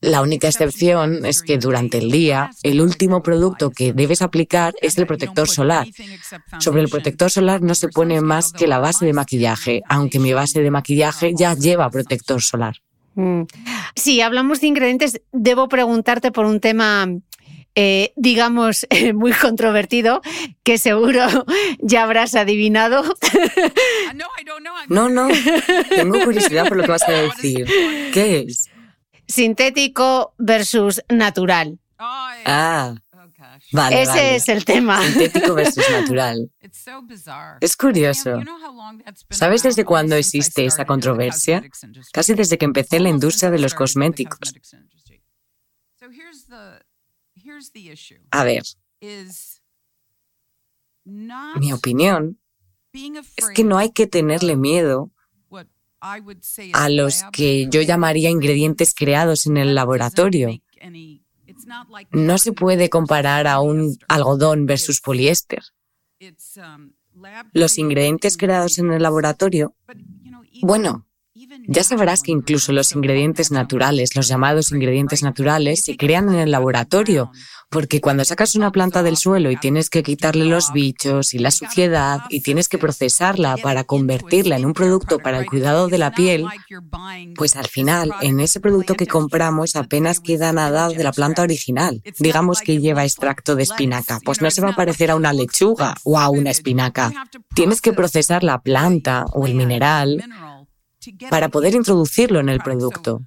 la 0.00 0.22
única 0.22 0.48
excepción 0.48 1.26
es 1.26 1.42
que 1.42 1.58
durante 1.58 1.98
el 1.98 2.10
día 2.10 2.50
el 2.62 2.80
último 2.80 3.22
producto 3.22 3.70
que 3.70 3.92
debes 3.92 4.22
aplicar 4.22 4.74
es 4.80 4.96
el 4.96 5.06
protector 5.06 5.46
solar. 5.46 5.86
Sobre 6.58 6.80
el 6.80 6.88
protector 6.88 7.30
solar 7.30 7.60
no 7.60 7.74
se 7.74 7.88
pone 7.88 8.22
más 8.22 8.52
que 8.52 8.66
la 8.66 8.78
base 8.78 9.04
de 9.04 9.12
maquillaje, 9.12 9.82
aunque 9.88 10.18
mi 10.18 10.32
base 10.32 10.62
de 10.62 10.70
maquillaje 10.70 11.34
ya 11.36 11.52
lleva 11.52 11.90
protector 11.90 12.40
solar. 12.40 12.76
Mm. 13.14 13.42
Si 13.94 14.22
hablamos 14.22 14.62
de 14.62 14.68
ingredientes, 14.68 15.20
debo 15.32 15.68
preguntarte 15.68 16.32
por 16.32 16.46
un 16.46 16.60
tema 16.60 17.06
eh, 17.76 18.12
digamos, 18.16 18.86
muy 19.14 19.32
controvertido, 19.32 20.22
que 20.64 20.78
seguro 20.78 21.26
ya 21.78 22.02
habrás 22.02 22.34
adivinado. 22.34 23.04
No, 24.88 25.08
no, 25.08 25.28
tengo 25.90 26.20
curiosidad 26.24 26.66
por 26.66 26.78
lo 26.78 26.82
que 26.82 26.90
vas 26.90 27.08
a 27.08 27.12
decir. 27.12 27.66
¿Qué 28.12 28.46
es? 28.48 28.70
Sintético 29.28 30.34
versus 30.38 31.02
natural. 31.08 31.78
Ah. 31.98 32.94
Vale, 33.72 34.02
Ese 34.02 34.36
es 34.36 34.48
el 34.48 34.64
tema. 34.64 35.02
Sintético 35.02 35.54
versus 35.54 35.84
natural. 35.90 36.50
Es 37.60 37.76
curioso. 37.76 38.40
¿Sabes 39.30 39.62
desde 39.62 39.84
cuándo 39.84 40.14
existe 40.14 40.66
esa 40.66 40.84
controversia? 40.84 41.62
Casi 42.12 42.34
desde 42.34 42.58
que 42.58 42.64
empecé 42.64 42.96
en 42.96 43.04
la 43.04 43.08
industria 43.08 43.50
de 43.50 43.58
los 43.58 43.74
cosméticos. 43.74 44.54
A 48.30 48.44
ver, 48.44 48.62
mi 51.56 51.72
opinión 51.72 52.38
es 52.92 53.48
que 53.54 53.64
no 53.64 53.78
hay 53.78 53.90
que 53.92 54.06
tenerle 54.06 54.56
miedo 54.56 55.10
a 56.00 56.88
los 56.88 57.24
que 57.32 57.68
yo 57.70 57.82
llamaría 57.82 58.30
ingredientes 58.30 58.94
creados 58.94 59.46
en 59.46 59.56
el 59.56 59.74
laboratorio. 59.74 60.50
No 62.12 62.38
se 62.38 62.52
puede 62.52 62.90
comparar 62.90 63.46
a 63.46 63.60
un 63.60 63.96
algodón 64.08 64.66
versus 64.66 65.00
poliéster. 65.00 65.62
Um, 66.56 66.92
los 67.52 67.78
ingredientes 67.78 68.36
creados 68.36 68.78
en 68.78 68.92
el 68.92 69.02
laboratorio, 69.02 69.74
bueno, 70.62 71.06
ya 71.66 71.82
sabrás 71.82 72.22
que 72.22 72.32
incluso 72.32 72.72
los 72.72 72.94
ingredientes 72.94 73.50
naturales, 73.50 74.16
los 74.16 74.28
llamados 74.28 74.72
ingredientes 74.72 75.22
naturales, 75.22 75.84
se 75.84 75.96
crean 75.96 76.28
en 76.28 76.36
el 76.36 76.50
laboratorio 76.50 77.30
porque 77.68 78.00
cuando 78.00 78.24
sacas 78.24 78.54
una 78.54 78.70
planta 78.70 79.02
del 79.02 79.16
suelo 79.16 79.50
y 79.50 79.56
tienes 79.56 79.90
que 79.90 80.02
quitarle 80.02 80.44
los 80.44 80.72
bichos 80.72 81.34
y 81.34 81.38
la 81.38 81.50
suciedad 81.50 82.20
y 82.30 82.40
tienes 82.40 82.68
que 82.68 82.78
procesarla 82.78 83.56
para 83.56 83.84
convertirla 83.84 84.56
en 84.56 84.66
un 84.66 84.72
producto 84.72 85.18
para 85.18 85.38
el 85.38 85.46
cuidado 85.46 85.88
de 85.88 85.98
la 85.98 86.12
piel, 86.12 86.46
pues 87.34 87.56
al 87.56 87.66
final 87.66 88.12
en 88.22 88.40
ese 88.40 88.60
producto 88.60 88.94
que 88.94 89.06
compramos 89.06 89.74
apenas 89.74 90.20
queda 90.20 90.52
nada 90.52 90.88
de 90.88 91.02
la 91.02 91.12
planta 91.12 91.42
original. 91.42 92.02
Digamos 92.18 92.60
que 92.60 92.78
lleva 92.78 93.04
extracto 93.04 93.56
de 93.56 93.64
espinaca, 93.64 94.20
pues 94.24 94.40
no 94.40 94.50
se 94.50 94.60
va 94.60 94.70
a 94.70 94.76
parecer 94.76 95.10
a 95.10 95.16
una 95.16 95.32
lechuga 95.32 95.96
o 96.04 96.18
a 96.18 96.28
una 96.28 96.50
espinaca. 96.50 97.12
Tienes 97.54 97.80
que 97.80 97.92
procesar 97.92 98.44
la 98.44 98.60
planta 98.60 99.24
o 99.32 99.46
el 99.46 99.54
mineral 99.54 100.22
para 101.30 101.48
poder 101.48 101.74
introducirlo 101.74 102.40
en 102.40 102.48
el 102.48 102.60
producto. 102.60 103.22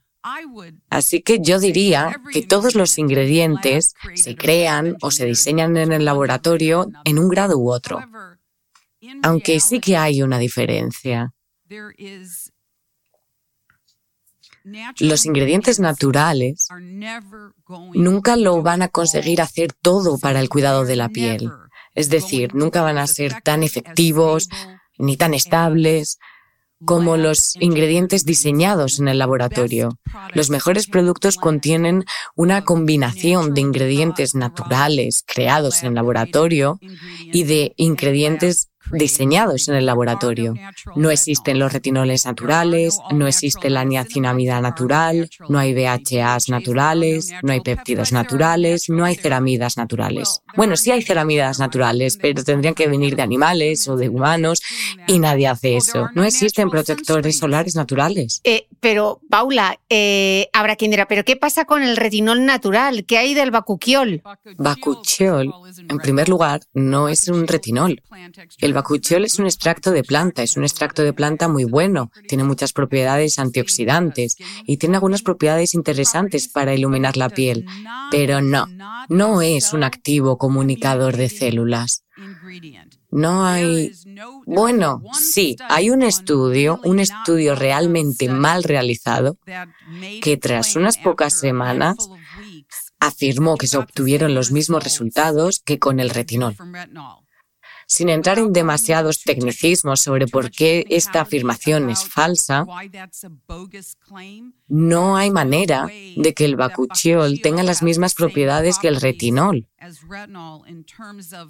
Así 0.89 1.21
que 1.21 1.39
yo 1.41 1.59
diría 1.59 2.21
que 2.31 2.41
todos 2.41 2.75
los 2.75 2.97
ingredientes 2.97 3.93
se 4.15 4.35
crean 4.35 4.97
o 5.01 5.11
se 5.11 5.25
diseñan 5.25 5.77
en 5.77 5.91
el 5.91 6.05
laboratorio 6.05 6.89
en 7.05 7.19
un 7.19 7.29
grado 7.29 7.57
u 7.57 7.71
otro. 7.71 7.99
Aunque 9.23 9.59
sí 9.59 9.79
que 9.79 9.95
hay 9.95 10.21
una 10.21 10.37
diferencia. 10.37 11.33
Los 14.99 15.25
ingredientes 15.25 15.79
naturales 15.79 16.67
nunca 17.93 18.35
lo 18.35 18.61
van 18.61 18.81
a 18.81 18.89
conseguir 18.89 19.41
hacer 19.41 19.73
todo 19.73 20.17
para 20.19 20.41
el 20.41 20.49
cuidado 20.49 20.85
de 20.85 20.95
la 20.97 21.09
piel. 21.09 21.49
Es 21.95 22.09
decir, 22.09 22.53
nunca 22.53 22.81
van 22.81 22.97
a 22.97 23.07
ser 23.07 23.41
tan 23.41 23.63
efectivos 23.63 24.49
ni 24.97 25.15
tan 25.15 25.33
estables 25.33 26.19
como 26.85 27.17
los 27.17 27.55
ingredientes 27.59 28.25
diseñados 28.25 28.99
en 28.99 29.07
el 29.07 29.19
laboratorio. 29.19 29.97
Los 30.33 30.49
mejores 30.49 30.87
productos 30.87 31.35
contienen 31.35 32.05
una 32.35 32.63
combinación 32.63 33.53
de 33.53 33.61
ingredientes 33.61 34.33
naturales 34.35 35.23
creados 35.25 35.81
en 35.81 35.89
el 35.89 35.95
laboratorio 35.95 36.79
y 37.21 37.43
de 37.43 37.73
ingredientes 37.75 38.68
diseñados 38.91 39.67
en 39.67 39.75
el 39.75 39.85
laboratorio. 39.85 40.53
No 40.95 41.11
existen 41.11 41.59
los 41.59 41.73
retinoles 41.73 42.25
naturales, 42.25 42.97
no 43.11 43.27
existe 43.27 43.69
la 43.69 43.83
niacinamida 43.83 44.61
natural, 44.61 45.29
no 45.47 45.59
hay 45.59 45.73
BHAs 45.73 46.49
naturales, 46.49 47.31
no 47.43 47.51
hay 47.51 47.61
péptidos 47.61 48.11
naturales, 48.11 48.89
no 48.89 49.05
hay 49.05 49.15
ceramidas 49.15 49.77
naturales. 49.77 50.41
Bueno, 50.55 50.75
sí 50.75 50.91
hay 50.91 51.01
ceramidas 51.01 51.59
naturales, 51.59 52.17
pero 52.21 52.43
tendrían 52.43 52.73
que 52.73 52.87
venir 52.87 53.15
de 53.15 53.21
animales 53.21 53.87
o 53.87 53.95
de 53.95 54.09
humanos 54.09 54.61
y 55.07 55.19
nadie 55.19 55.47
hace 55.47 55.77
eso. 55.77 56.09
No 56.15 56.23
existen 56.23 56.69
protectores 56.69 57.37
solares 57.37 57.75
naturales. 57.75 58.41
Eh, 58.43 58.67
pero, 58.79 59.19
Paula, 59.29 59.79
eh, 59.89 60.49
habrá 60.53 60.75
quien 60.75 60.91
dirá, 60.91 61.07
¿pero 61.07 61.23
qué 61.23 61.35
pasa 61.35 61.65
con 61.65 61.83
el 61.83 61.97
retinol 61.97 62.45
natural? 62.45 63.05
¿Qué 63.05 63.17
hay 63.17 63.33
del 63.33 63.51
bacuquiol? 63.51 64.21
Bacuchiol, 64.57 65.53
en 65.89 65.97
primer 65.97 66.29
lugar, 66.29 66.61
no 66.73 67.09
es 67.09 67.27
un 67.27 67.47
retinol. 67.47 68.01
El 68.59 68.68
bacuchiol 68.73 69.25
es 69.25 69.39
un 69.39 69.45
extracto 69.45 69.91
de 69.91 70.03
planta, 70.03 70.43
es 70.43 70.57
un 70.57 70.63
extracto 70.63 71.03
de 71.03 71.13
planta 71.13 71.47
muy 71.47 71.65
bueno, 71.65 72.11
tiene 72.27 72.43
muchas 72.43 72.73
propiedades 72.73 73.39
antioxidantes 73.39 74.37
y 74.65 74.77
tiene 74.77 74.95
algunas 74.95 75.21
propiedades 75.21 75.73
interesantes 75.73 76.47
para 76.47 76.73
iluminar 76.73 77.17
la 77.17 77.29
piel, 77.29 77.65
pero 78.11 78.41
no, 78.41 78.67
no 79.09 79.41
es 79.41 79.73
un 79.73 79.83
activo 79.83 80.37
comunicador 80.37 81.17
de 81.17 81.29
células. 81.29 82.03
No 83.11 83.45
hay... 83.45 83.91
Bueno, 84.45 85.01
sí, 85.13 85.55
hay 85.69 85.89
un 85.89 86.03
estudio, 86.03 86.79
un 86.83 86.99
estudio 86.99 87.55
realmente 87.55 88.29
mal 88.29 88.63
realizado, 88.63 89.37
que 90.21 90.37
tras 90.37 90.75
unas 90.75 90.97
pocas 90.97 91.33
semanas 91.33 91.97
afirmó 92.99 93.57
que 93.57 93.67
se 93.67 93.77
obtuvieron 93.77 94.35
los 94.35 94.51
mismos 94.51 94.83
resultados 94.83 95.61
que 95.65 95.79
con 95.79 95.99
el 95.99 96.09
retinol. 96.09 96.55
Sin 97.91 98.09
entrar 98.09 98.37
en 98.37 98.53
demasiados 98.53 99.23
tecnicismos 99.23 100.01
sobre 100.01 100.27
por 100.27 100.51
qué 100.51 100.85
esta 100.89 101.21
afirmación 101.21 101.89
es 101.89 102.07
falsa, 102.07 102.63
no 104.67 105.17
hay 105.17 105.31
manera 105.31 105.87
de 106.15 106.33
que 106.35 106.45
el 106.45 106.55
bacuchiol 106.55 107.41
tenga 107.41 107.63
las 107.63 107.81
mismas 107.81 108.13
propiedades 108.13 108.77
que 108.77 108.89
el 108.89 109.01
retinol. 109.01 109.67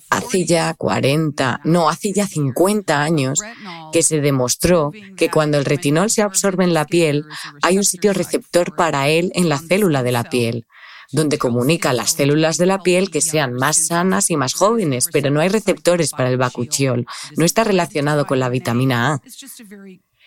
Hace 0.09 0.45
ya 0.45 0.73
40, 0.75 1.59
no, 1.65 1.89
hace 1.89 2.13
ya 2.13 2.25
50 2.25 3.01
años 3.01 3.41
que 3.91 4.01
se 4.01 4.21
demostró 4.21 4.93
que 5.17 5.29
cuando 5.29 5.57
el 5.57 5.65
retinol 5.65 6.09
se 6.09 6.21
absorbe 6.21 6.63
en 6.63 6.73
la 6.73 6.85
piel, 6.85 7.25
hay 7.61 7.77
un 7.77 7.83
sitio 7.83 8.13
receptor 8.13 8.77
para 8.77 9.09
él 9.09 9.33
en 9.35 9.49
la 9.49 9.57
célula 9.57 10.03
de 10.03 10.11
la 10.13 10.23
piel 10.23 10.65
donde 11.11 11.37
comunica 11.37 11.89
a 11.89 11.93
las 11.93 12.13
células 12.13 12.57
de 12.57 12.65
la 12.65 12.79
piel 12.79 13.09
que 13.09 13.21
sean 13.21 13.53
más 13.53 13.87
sanas 13.87 14.29
y 14.29 14.37
más 14.37 14.53
jóvenes, 14.53 15.09
pero 15.11 15.31
no 15.31 15.39
hay 15.39 15.49
receptores 15.49 16.11
para 16.11 16.29
el 16.29 16.37
bacuchiol. 16.37 17.05
No 17.35 17.45
está 17.45 17.63
relacionado 17.63 18.25
con 18.25 18.39
la 18.39 18.49
vitamina 18.49 19.13
A. 19.13 19.21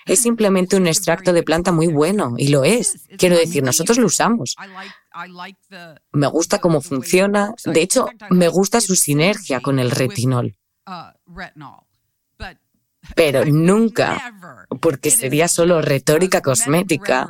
Es 0.05 0.20
simplemente 0.20 0.76
un 0.76 0.89
extracto 0.89 1.33
de 1.33 1.45
planta 1.45 1.70
muy 1.70 1.87
bueno, 1.87 2.35
y 2.37 2.49
lo 2.49 2.64
es. 2.64 3.07
Quiero 3.18 3.37
decir, 3.37 3.62
nosotros 3.62 3.99
lo 3.99 4.07
usamos. 4.07 4.57
Me 6.12 6.26
gusta 6.26 6.61
cómo 6.61 6.80
funciona. 6.80 7.55
De 7.64 7.83
hecho, 7.83 8.09
me 8.30 8.49
gusta 8.49 8.80
su 8.80 8.97
sinergia 8.97 9.61
con 9.61 9.78
el 9.78 9.93
retinol. 9.93 10.57
Pero 13.14 13.45
nunca, 13.45 14.33
porque 14.80 15.11
sería 15.11 15.47
solo 15.47 15.83
retórica 15.83 16.41
cosmética, 16.41 17.28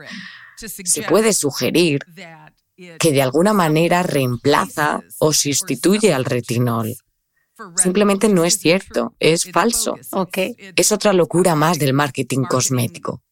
se 0.56 1.02
puede 1.02 1.32
sugerir 1.32 2.00
que 2.98 3.12
de 3.12 3.22
alguna 3.22 3.52
manera 3.52 4.02
reemplaza 4.02 5.02
o 5.18 5.32
sustituye 5.32 6.12
al 6.12 6.24
retinol. 6.24 6.96
Simplemente 7.76 8.28
no 8.28 8.44
es 8.44 8.58
cierto, 8.58 9.14
es 9.20 9.50
falso. 9.50 9.96
Es 10.76 10.92
otra 10.92 11.12
locura 11.12 11.54
más 11.54 11.78
del 11.78 11.92
marketing 11.92 12.44
cosmético. 12.44 13.22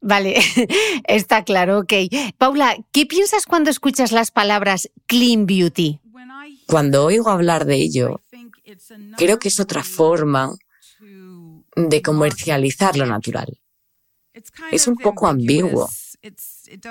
Vale, 0.00 0.40
está 1.04 1.44
claro, 1.44 1.80
ok. 1.80 1.92
Paula, 2.38 2.76
¿qué 2.92 3.06
piensas 3.06 3.46
cuando 3.46 3.70
escuchas 3.70 4.12
las 4.12 4.30
palabras 4.30 4.90
clean 5.06 5.46
beauty? 5.46 6.00
Cuando 6.66 7.04
oigo 7.04 7.30
hablar 7.30 7.66
de 7.66 7.76
ello, 7.76 8.20
creo 9.16 9.38
que 9.38 9.48
es 9.48 9.60
otra 9.60 9.84
forma 9.84 10.56
de 11.76 12.02
comercializar 12.02 12.96
lo 12.96 13.06
natural. 13.06 13.58
Es 14.70 14.86
un 14.86 14.96
poco 14.96 15.26
ambiguo. 15.26 15.88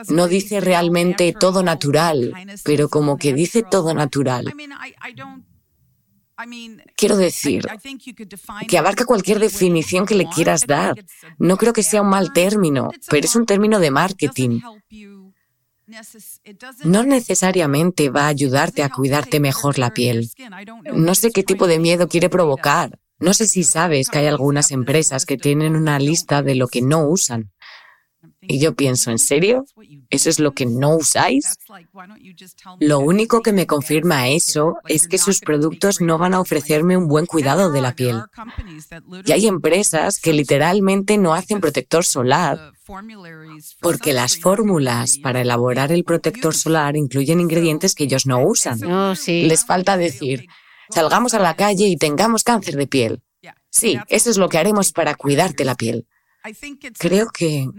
No 0.09 0.27
dice 0.27 0.61
realmente 0.61 1.33
todo 1.33 1.63
natural, 1.63 2.33
pero 2.63 2.89
como 2.89 3.17
que 3.17 3.33
dice 3.33 3.63
todo 3.63 3.93
natural. 3.93 4.53
Quiero 6.95 7.17
decir 7.17 7.67
que 8.67 8.77
abarca 8.77 9.05
cualquier 9.05 9.39
definición 9.39 10.05
que 10.05 10.15
le 10.15 10.27
quieras 10.27 10.65
dar. 10.65 10.95
No 11.37 11.57
creo 11.57 11.73
que 11.73 11.83
sea 11.83 12.01
un 12.01 12.09
mal 12.09 12.31
término, 12.33 12.91
pero 13.09 13.25
es 13.25 13.35
un 13.35 13.45
término 13.45 13.79
de 13.79 13.91
marketing. 13.91 14.61
No 16.85 17.03
necesariamente 17.03 18.09
va 18.09 18.25
a 18.25 18.27
ayudarte 18.27 18.83
a 18.83 18.89
cuidarte 18.89 19.39
mejor 19.39 19.79
la 19.79 19.93
piel. 19.93 20.29
No 20.93 21.15
sé 21.15 21.31
qué 21.31 21.43
tipo 21.43 21.67
de 21.67 21.79
miedo 21.79 22.07
quiere 22.07 22.29
provocar. 22.29 22.99
No 23.19 23.33
sé 23.33 23.47
si 23.47 23.63
sabes 23.63 24.09
que 24.09 24.19
hay 24.19 24.27
algunas 24.27 24.71
empresas 24.71 25.25
que 25.25 25.37
tienen 25.37 25.75
una 25.75 25.99
lista 25.99 26.41
de 26.41 26.55
lo 26.55 26.67
que 26.67 26.81
no 26.81 27.05
usan. 27.05 27.51
Y 28.51 28.59
yo 28.59 28.73
pienso, 28.73 29.11
¿en 29.11 29.19
serio? 29.19 29.63
¿Eso 30.09 30.27
es 30.27 30.39
lo 30.39 30.53
que 30.53 30.65
no 30.65 30.95
usáis? 30.95 31.55
Lo 32.79 32.97
único 32.97 33.43
que 33.43 33.53
me 33.53 33.67
confirma 33.67 34.29
eso 34.29 34.77
es 34.87 35.07
que 35.07 35.19
sus 35.19 35.39
productos 35.39 36.01
no 36.01 36.17
van 36.17 36.33
a 36.33 36.39
ofrecerme 36.39 36.97
un 36.97 37.07
buen 37.07 37.27
cuidado 37.27 37.71
de 37.71 37.81
la 37.81 37.93
piel. 37.93 38.23
Y 39.23 39.33
hay 39.33 39.45
empresas 39.45 40.19
que 40.19 40.33
literalmente 40.33 41.19
no 41.19 41.35
hacen 41.35 41.61
protector 41.61 42.03
solar 42.03 42.73
porque 43.81 44.13
las 44.13 44.39
fórmulas 44.39 45.19
para 45.19 45.41
elaborar 45.41 45.91
el 45.91 46.03
protector 46.03 46.55
solar 46.55 46.97
incluyen 46.97 47.39
ingredientes 47.39 47.93
que 47.93 48.05
ellos 48.05 48.25
no 48.25 48.41
usan. 48.41 48.83
Oh, 48.83 49.13
Les 49.27 49.63
falta 49.63 49.95
decir, 49.95 50.47
salgamos 50.89 51.35
a 51.35 51.39
la 51.39 51.55
calle 51.55 51.85
y 51.85 51.97
tengamos 51.97 52.43
cáncer 52.43 52.77
de 52.77 52.87
piel. 52.87 53.21
Sí, 53.69 53.99
eso 54.07 54.31
es 54.31 54.37
lo 54.37 54.49
que 54.49 54.57
haremos 54.57 54.91
para 54.91 55.13
cuidarte 55.13 55.65
la 55.65 55.75
piel. 55.75 56.07
Creo 56.97 57.27
que 57.29 57.69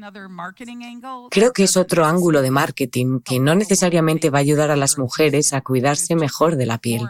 creo 1.31 1.53
que 1.53 1.63
es 1.65 1.77
otro 1.77 2.05
ángulo 2.05 2.43
de 2.43 2.51
marketing 2.51 3.21
que 3.21 3.41
no 3.41 3.55
necesariamente 3.55 4.31
va 4.31 4.39
a 4.39 4.43
ayudar 4.43 4.71
a 4.71 4.77
las 4.77 4.99
mujeres 4.99 5.53
a 5.53 5.63
cuidarse 5.63 6.15
mejor 6.15 6.57
de 6.57 6.67
la 6.67 6.79
piel. 6.79 7.03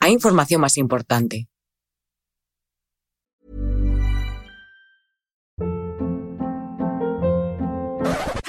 Hay 0.00 0.12
información 0.12 0.60
más 0.60 0.76
importante. 0.76 1.48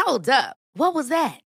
Hold 0.06 0.30
up. 0.30 0.56
What 0.74 0.94
was 0.94 1.10
that? 1.10 1.47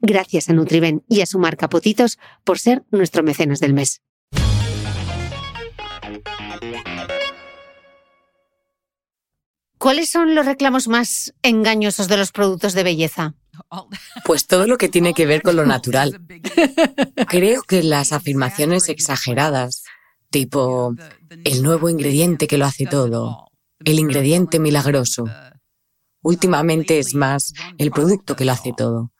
Gracias 0.00 0.48
a 0.48 0.52
Nutriben 0.52 1.02
y 1.08 1.20
a 1.22 1.26
su 1.26 1.38
marca 1.38 1.68
Potitos 1.68 2.18
por 2.44 2.58
ser 2.58 2.84
nuestro 2.90 3.22
mecenas 3.22 3.60
del 3.60 3.74
mes. 3.74 4.02
¿Cuáles 9.84 10.08
son 10.08 10.34
los 10.34 10.46
reclamos 10.46 10.88
más 10.88 11.34
engañosos 11.42 12.08
de 12.08 12.16
los 12.16 12.32
productos 12.32 12.72
de 12.72 12.84
belleza? 12.84 13.34
Pues 14.24 14.46
todo 14.46 14.66
lo 14.66 14.78
que 14.78 14.88
tiene 14.88 15.12
que 15.12 15.26
ver 15.26 15.42
con 15.42 15.56
lo 15.56 15.66
natural. 15.66 16.20
Creo 17.28 17.62
que 17.62 17.82
las 17.82 18.12
afirmaciones 18.12 18.88
exageradas, 18.88 19.84
tipo 20.30 20.94
el 21.44 21.62
nuevo 21.62 21.90
ingrediente 21.90 22.46
que 22.46 22.56
lo 22.56 22.64
hace 22.64 22.86
todo, 22.86 23.50
el 23.84 23.98
ingrediente 23.98 24.58
milagroso, 24.58 25.26
últimamente 26.22 26.98
es 26.98 27.14
más 27.14 27.52
el 27.76 27.90
producto 27.90 28.36
que 28.36 28.46
lo 28.46 28.52
hace 28.52 28.72
todo. 28.74 29.12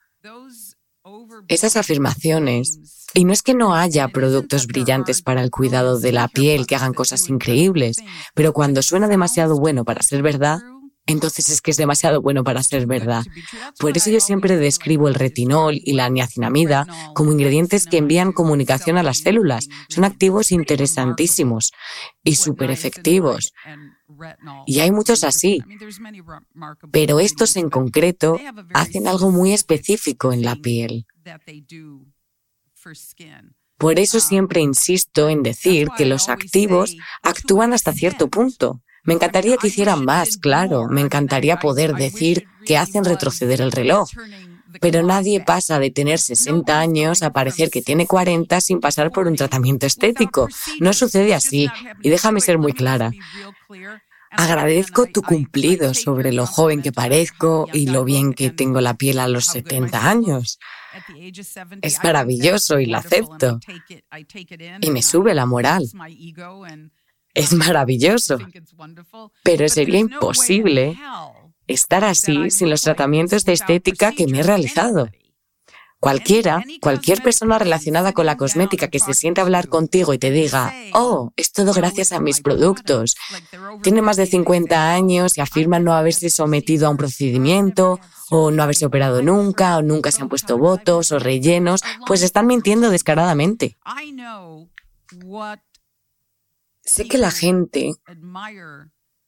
Esas 1.47 1.77
afirmaciones, 1.77 2.79
y 3.13 3.25
no 3.25 3.33
es 3.33 3.41
que 3.41 3.53
no 3.53 3.75
haya 3.75 4.07
productos 4.07 4.67
brillantes 4.67 5.21
para 5.21 5.41
el 5.41 5.51
cuidado 5.51 5.99
de 5.99 6.11
la 6.11 6.27
piel 6.27 6.67
que 6.67 6.75
hagan 6.75 6.93
cosas 6.93 7.29
increíbles, 7.29 7.97
pero 8.33 8.51
cuando 8.53 8.81
suena 8.81 9.07
demasiado 9.07 9.57
bueno 9.57 9.85
para 9.85 10.01
ser 10.01 10.21
verdad, 10.21 10.59
entonces 11.07 11.49
es 11.49 11.61
que 11.61 11.71
es 11.71 11.77
demasiado 11.77 12.21
bueno 12.21 12.43
para 12.43 12.63
ser 12.63 12.87
verdad. 12.87 13.23
Por 13.79 13.95
eso 13.95 14.09
yo 14.09 14.19
siempre 14.19 14.57
describo 14.57 15.07
el 15.07 15.13
retinol 15.13 15.79
y 15.83 15.93
la 15.93 16.09
niacinamida 16.09 16.87
como 17.13 17.31
ingredientes 17.31 17.85
que 17.85 17.97
envían 17.97 18.31
comunicación 18.31 18.97
a 18.97 19.03
las 19.03 19.19
células. 19.19 19.67
Son 19.87 20.03
activos 20.03 20.51
interesantísimos 20.51 21.71
y 22.23 22.35
súper 22.35 22.71
efectivos. 22.71 23.53
Y 24.65 24.79
hay 24.79 24.91
muchos 24.91 25.23
así. 25.23 25.61
Pero 26.91 27.19
estos 27.19 27.55
en 27.55 27.69
concreto 27.69 28.39
hacen 28.73 29.07
algo 29.07 29.29
muy 29.29 29.53
específico 29.53 30.33
en 30.33 30.43
la 30.43 30.55
piel. 30.55 31.05
Por 33.77 33.99
eso 33.99 34.19
siempre 34.19 34.61
insisto 34.61 35.27
en 35.27 35.43
decir 35.43 35.89
que 35.97 36.05
los 36.05 36.29
activos 36.29 36.95
actúan 37.21 37.73
hasta 37.73 37.91
cierto 37.93 38.29
punto. 38.29 38.81
Me 39.03 39.13
encantaría 39.13 39.57
que 39.57 39.67
hicieran 39.67 40.05
más, 40.05 40.37
claro. 40.37 40.87
Me 40.87 41.01
encantaría 41.01 41.57
poder 41.57 41.93
decir 41.93 42.47
que 42.65 42.77
hacen 42.77 43.05
retroceder 43.05 43.61
el 43.61 43.71
reloj. 43.71 44.09
Pero 44.81 45.03
nadie 45.03 45.41
pasa 45.41 45.79
de 45.79 45.91
tener 45.91 46.19
60 46.19 46.79
años 46.79 47.23
a 47.23 47.31
parecer 47.31 47.69
que 47.69 47.81
tiene 47.81 48.07
40 48.07 48.59
sin 48.61 48.79
pasar 48.79 49.11
por 49.11 49.27
un 49.27 49.35
tratamiento 49.35 49.85
estético. 49.85 50.47
No 50.79 50.93
sucede 50.93 51.33
así. 51.33 51.69
Y 52.01 52.09
déjame 52.09 52.41
ser 52.41 52.57
muy 52.57 52.73
clara. 52.73 53.11
Agradezco 54.31 55.05
tu 55.05 55.21
cumplido 55.21 55.93
sobre 55.93 56.33
lo 56.33 56.45
joven 56.45 56.81
que 56.81 56.91
parezco 56.91 57.67
y 57.71 57.87
lo 57.87 58.03
bien 58.03 58.33
que 58.33 58.49
tengo 58.49 58.81
la 58.81 58.95
piel 58.95 59.19
a 59.19 59.27
los 59.27 59.45
70 59.45 60.09
años. 60.09 60.59
Es 61.81 62.03
maravilloso 62.03 62.79
y 62.79 62.85
lo 62.85 62.97
acepto. 62.97 63.59
Y 64.81 64.89
me 64.91 65.01
sube 65.01 65.33
la 65.33 65.45
moral. 65.45 65.89
Es 67.33 67.53
maravilloso. 67.53 68.37
Pero 69.43 69.67
sería 69.67 69.99
imposible 69.99 70.97
estar 71.67 72.03
así 72.05 72.49
sin 72.51 72.69
los 72.69 72.81
tratamientos 72.81 73.43
de 73.45 73.53
estética 73.53 74.11
que 74.11 74.27
me 74.27 74.39
he 74.39 74.43
realizado. 74.43 75.09
Cualquiera, 76.05 76.63
cualquier 76.81 77.23
persona 77.23 77.57
relacionada 77.57 78.13
con 78.13 78.27
la 78.27 78.37
cosmética 78.37 78.89
que 78.89 78.99
se 78.99 79.15
siente 79.15 79.41
a 79.41 79.43
hablar 79.43 79.69
contigo 79.69 80.13
y 80.13 80.19
te 80.19 80.29
diga, 80.29 80.71
oh, 80.93 81.31
es 81.35 81.51
todo 81.51 81.73
gracias 81.73 82.11
a 82.11 82.19
mis 82.19 82.41
productos. 82.41 83.15
Tiene 83.81 84.03
más 84.03 84.15
de 84.15 84.27
50 84.27 84.91
años 84.91 85.35
y 85.35 85.41
afirman 85.41 85.83
no 85.83 85.93
haberse 85.93 86.29
sometido 86.29 86.85
a 86.85 86.91
un 86.91 86.97
procedimiento 86.97 87.99
o 88.29 88.51
no 88.51 88.61
haberse 88.61 88.85
operado 88.85 89.23
nunca 89.23 89.77
o 89.77 89.81
nunca 89.81 90.11
se 90.11 90.21
han 90.21 90.29
puesto 90.29 90.59
votos 90.59 91.11
o 91.11 91.17
rellenos, 91.17 91.81
pues 92.05 92.21
están 92.21 92.45
mintiendo 92.45 92.91
descaradamente. 92.91 93.75
Sé 96.83 97.07
que 97.07 97.17
la 97.17 97.31
gente 97.31 97.93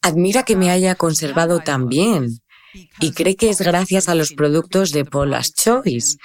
admira 0.03 0.43
que 0.43 0.55
me 0.55 0.69
haya 0.69 0.93
conservado 0.93 1.59
tan 1.59 1.89
bien 1.89 2.37
y 2.99 3.13
cree 3.13 3.35
que 3.35 3.49
es 3.49 3.61
gracias 3.61 4.09
a 4.09 4.13
los 4.13 4.33
productos 4.33 4.91
de 4.91 5.05
Paula's 5.05 5.55
Choice, 5.55 6.19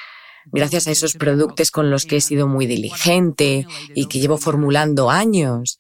gracias 0.47 0.87
a 0.87 0.91
esos 0.91 1.15
productos 1.15 1.71
con 1.71 1.91
los 1.91 2.07
que 2.07 2.17
he 2.17 2.21
sido 2.21 2.49
muy 2.49 2.67
diligente 2.67 3.67
y 3.95 4.07
que 4.07 4.21
llevo 4.21 4.39
formulando 4.39 5.11
años 5.11 5.79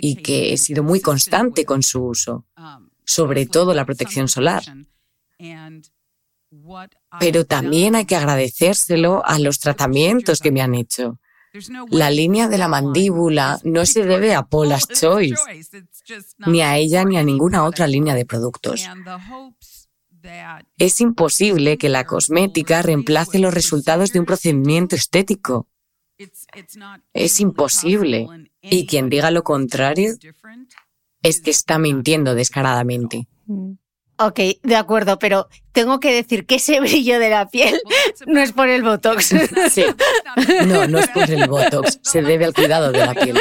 y 0.00 0.16
que 0.16 0.52
he 0.52 0.58
sido 0.58 0.82
muy 0.82 1.00
constante 1.00 1.64
con 1.64 1.82
su 1.82 2.04
uso, 2.04 2.46
sobre 3.04 3.46
todo 3.46 3.74
la 3.74 3.84
protección 3.84 4.28
solar. 4.28 4.62
Pero 7.18 7.46
también 7.46 7.94
hay 7.94 8.04
que 8.04 8.16
agradecérselo 8.16 9.24
a 9.24 9.38
los 9.38 9.58
tratamientos 9.58 10.40
que 10.40 10.52
me 10.52 10.60
han 10.60 10.74
hecho. 10.74 11.18
La 11.90 12.10
línea 12.10 12.48
de 12.48 12.56
la 12.56 12.68
mandíbula 12.68 13.60
no 13.64 13.84
se 13.84 14.04
debe 14.04 14.34
a 14.34 14.42
Paula's 14.42 14.88
Choice, 14.88 15.36
ni 16.46 16.62
a 16.62 16.78
ella 16.78 17.04
ni 17.04 17.18
a 17.18 17.22
ninguna 17.22 17.64
otra 17.64 17.86
línea 17.86 18.14
de 18.14 18.24
productos. 18.24 18.88
Es 20.78 21.00
imposible 21.00 21.78
que 21.78 21.88
la 21.88 22.04
cosmética 22.04 22.82
reemplace 22.82 23.38
los 23.38 23.54
resultados 23.54 24.12
de 24.12 24.20
un 24.20 24.26
procedimiento 24.26 24.96
estético. 24.96 25.68
Es 27.12 27.40
imposible. 27.40 28.26
Y 28.60 28.86
quien 28.86 29.08
diga 29.08 29.30
lo 29.30 29.42
contrario 29.42 30.14
es 31.22 31.40
que 31.40 31.50
está 31.50 31.78
mintiendo 31.78 32.34
descaradamente. 32.34 33.28
Mm. 33.46 33.72
Ok, 34.18 34.38
de 34.62 34.76
acuerdo, 34.76 35.18
pero 35.18 35.48
tengo 35.72 35.98
que 35.98 36.14
decir 36.14 36.46
que 36.46 36.56
ese 36.56 36.80
brillo 36.80 37.18
de 37.18 37.30
la 37.30 37.48
piel 37.48 37.80
no 38.26 38.40
es 38.40 38.52
por 38.52 38.68
el 38.68 38.82
Botox. 38.82 39.34
Sí, 39.70 39.84
no, 40.66 40.86
no 40.86 40.98
es 40.98 41.08
por 41.08 41.28
el 41.28 41.48
Botox, 41.48 41.98
se 42.02 42.22
debe 42.22 42.44
al 42.44 42.54
cuidado 42.54 42.92
de 42.92 42.98
la 42.98 43.14
piel. 43.14 43.38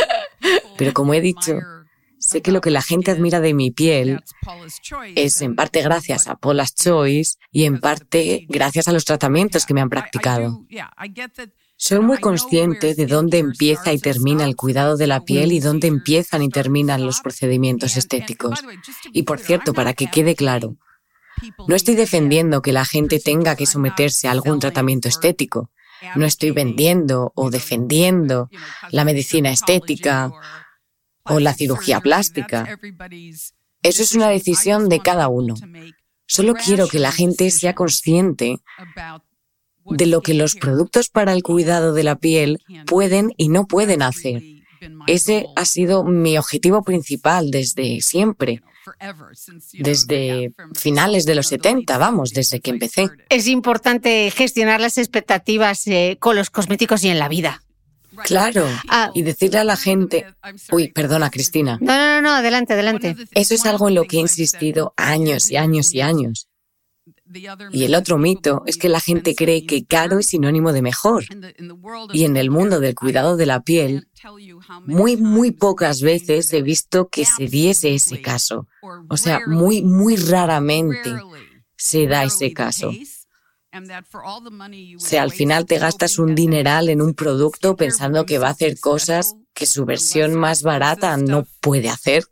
Pero 0.78 0.94
como 0.94 1.14
he 1.14 1.22
dicho, 1.22 1.60
sé 2.22 2.42
que 2.42 2.52
lo 2.52 2.62
que 2.62 2.70
la 2.70 2.82
gente 2.82 3.12
admira 3.12 3.42
de 3.42 3.54
mi 3.54 3.72
piel 3.72 4.24
es 5.16 5.42
en 5.42 5.56
parte 5.56 5.82
gracias 5.82 6.28
a 6.28 6.36
Paula's 6.36 6.74
Choice 6.76 7.36
y 7.52 7.66
en 7.66 7.80
parte 7.80 8.46
gracias 8.48 8.88
a 8.88 8.94
los 8.94 9.06
tratamientos 9.06 9.66
que 9.66 9.74
me 9.74 9.82
han 9.82 9.90
practicado. 9.90 10.66
Soy 11.76 12.00
muy 12.00 12.20
consciente 12.20 12.94
de 12.94 13.08
dónde 13.08 13.40
empieza 13.40 13.92
y 13.92 13.98
termina 13.98 14.46
el 14.46 14.56
cuidado 14.56 14.98
de 14.98 15.08
la 15.08 15.22
piel 15.22 15.52
y 15.52 15.60
dónde 15.60 15.88
empiezan 15.88 16.44
y 16.44 16.50
terminan 16.50 17.06
los 17.06 17.22
procedimientos 17.22 17.98
estéticos. 17.98 18.60
Y 19.12 19.24
por 19.24 19.40
cierto, 19.40 19.74
para 19.74 19.94
que 19.94 20.06
quede 20.06 20.36
claro, 20.36 20.78
no 21.68 21.76
estoy 21.76 21.96
defendiendo 21.96 22.62
que 22.62 22.72
la 22.72 22.86
gente 22.86 23.20
tenga 23.20 23.56
que 23.56 23.66
someterse 23.66 24.28
a 24.28 24.32
algún 24.32 24.60
tratamiento 24.60 25.10
estético. 25.10 25.72
No 26.16 26.26
estoy 26.26 26.52
vendiendo 26.52 27.32
o 27.36 27.50
defendiendo 27.50 28.50
la 28.92 29.04
medicina 29.04 29.52
estética 29.52 30.32
o 31.24 31.40
la 31.40 31.54
cirugía 31.54 32.00
plástica. 32.00 32.78
Eso 33.84 34.04
es 34.04 34.14
una 34.14 34.30
decisión 34.30 34.90
de 34.90 35.00
cada 35.00 35.28
uno. 35.28 35.56
Solo 36.28 36.54
quiero 36.54 36.88
que 36.88 37.00
la 37.00 37.12
gente 37.12 37.52
sea 37.52 37.74
consciente 37.74 38.58
de 39.86 40.06
lo 40.06 40.22
que 40.22 40.34
los 40.34 40.56
productos 40.56 41.10
para 41.10 41.34
el 41.34 41.44
cuidado 41.44 41.94
de 41.94 42.04
la 42.04 42.16
piel 42.16 42.60
pueden 42.86 43.34
y 43.38 43.50
no 43.50 43.66
pueden 43.68 44.02
hacer. 44.02 44.44
Ese 45.08 45.48
ha 45.56 45.66
sido 45.66 46.04
mi 46.04 46.38
objetivo 46.38 46.84
principal 46.84 47.52
desde 47.52 48.02
siempre, 48.02 48.62
desde 49.74 50.54
finales 50.74 51.26
de 51.26 51.36
los 51.36 51.48
70, 51.48 51.98
vamos, 51.98 52.32
desde 52.32 52.62
que 52.62 52.72
empecé. 52.72 53.10
Es 53.30 53.48
importante 53.48 54.32
gestionar 54.32 54.82
las 54.82 54.98
expectativas 54.98 55.86
eh, 55.88 56.18
con 56.20 56.36
los 56.36 56.50
cosméticos 56.50 57.04
y 57.04 57.10
en 57.10 57.20
la 57.20 57.30
vida. 57.30 57.62
Claro, 58.26 58.68
ah. 58.90 59.12
y 59.14 59.22
decirle 59.22 59.60
a 59.60 59.64
la 59.64 59.78
gente, 59.78 60.26
uy, 60.72 60.90
perdona 60.90 61.30
Cristina. 61.30 61.78
No, 61.82 61.96
no, 61.96 62.22
no, 62.22 62.32
adelante, 62.32 62.74
adelante. 62.74 63.16
Eso 63.32 63.54
es 63.54 63.66
algo 63.66 63.88
en 63.88 63.96
lo 63.96 64.04
que 64.04 64.18
he 64.18 64.20
insistido 64.20 64.94
años 64.98 65.50
y 65.50 65.58
años 65.58 65.94
y 65.94 66.02
años. 66.02 66.48
Y 67.72 67.86
el 67.86 67.96
otro 67.96 68.18
mito 68.18 68.64
es 68.66 68.78
que 68.78 68.90
la 68.90 69.00
gente 69.00 69.36
cree 69.36 69.66
que 69.66 69.86
caro 69.86 70.20
es 70.20 70.28
sinónimo 70.28 70.74
de 70.74 70.82
mejor. 70.82 71.24
Y 72.12 72.26
en 72.26 72.36
el 72.36 72.50
mundo 72.50 72.80
del 72.80 72.96
cuidado 72.96 73.38
de 73.38 73.46
la 73.46 73.62
piel, 73.62 74.08
muy, 74.86 75.16
muy 75.16 75.52
pocas 75.52 76.02
veces 76.02 76.52
he 76.52 76.62
visto 76.62 77.08
que 77.08 77.26
se 77.26 77.48
diese 77.48 77.94
ese 77.94 78.22
caso. 78.22 78.68
O 79.10 79.18
sea, 79.18 79.42
muy, 79.48 79.82
muy 79.82 80.18
raramente 80.18 81.12
se 81.78 82.08
da 82.08 82.24
ese 82.26 82.52
caso. 82.52 82.92
Sea, 85.00 85.24
al 85.24 85.32
final 85.32 85.66
te 85.66 85.78
gastas 85.78 86.20
un 86.20 86.36
dineral 86.36 86.90
en 86.90 87.02
un 87.02 87.14
producto 87.14 87.76
pensando 87.76 88.26
que 88.26 88.38
va 88.38 88.48
a 88.48 88.52
hacer 88.52 88.80
cosas 88.80 89.36
que 89.54 89.66
su 89.66 89.86
versión 89.86 90.36
más 90.36 90.64
barata 90.64 91.16
no 91.18 91.46
puede 91.62 91.90
hacer. 91.90 92.26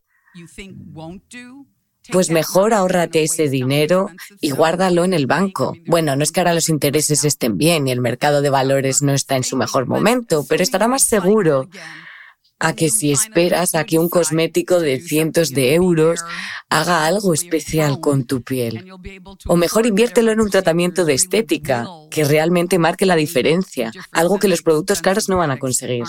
pues 2.12 2.30
mejor 2.30 2.74
ahórrate 2.74 3.24
ese 3.24 3.50
dinero 3.50 4.10
y 4.42 4.52
guárdalo 4.52 5.04
en 5.04 5.14
el 5.14 5.28
banco. 5.28 5.76
Bueno, 5.86 6.16
no 6.16 6.24
es 6.24 6.32
que 6.32 6.40
ahora 6.40 6.54
los 6.54 6.70
intereses 6.70 7.24
estén 7.24 7.58
bien 7.58 7.88
y 7.88 7.92
el 7.92 8.02
mercado 8.02 8.42
de 8.42 8.50
valores 8.50 9.02
no 9.02 9.14
está 9.14 9.36
en 9.36 9.44
su 9.44 9.58
mejor 9.58 9.88
momento, 9.88 10.46
pero 10.48 10.64
estará 10.64 10.88
más 10.88 11.04
seguro 11.04 11.70
a 12.60 12.74
que 12.74 12.90
si 12.90 13.12
esperas 13.12 13.74
a 13.74 13.86
que 13.86 13.98
un 13.98 14.10
cosmético 14.10 14.80
de 14.80 15.00
cientos 15.00 15.52
de 15.52 15.74
euros 15.76 16.24
haga 16.70 17.06
algo 17.06 17.34
especial 17.34 18.00
con 18.00 18.26
tu 18.26 18.42
piel. 18.42 18.86
O 19.48 19.56
mejor 19.56 19.86
inviértelo 19.86 20.32
en 20.32 20.42
un 20.42 20.50
tratamiento 20.50 21.06
de 21.06 21.14
estética 21.14 21.88
que 22.12 22.26
realmente 22.26 22.78
marque 22.78 23.06
la 23.06 23.16
diferencia, 23.16 23.92
algo 24.12 24.40
que 24.40 24.50
los 24.50 24.62
productos 24.62 25.02
caros 25.02 25.30
no 25.30 25.38
van 25.38 25.52
a 25.52 25.58
conseguir. 25.58 26.04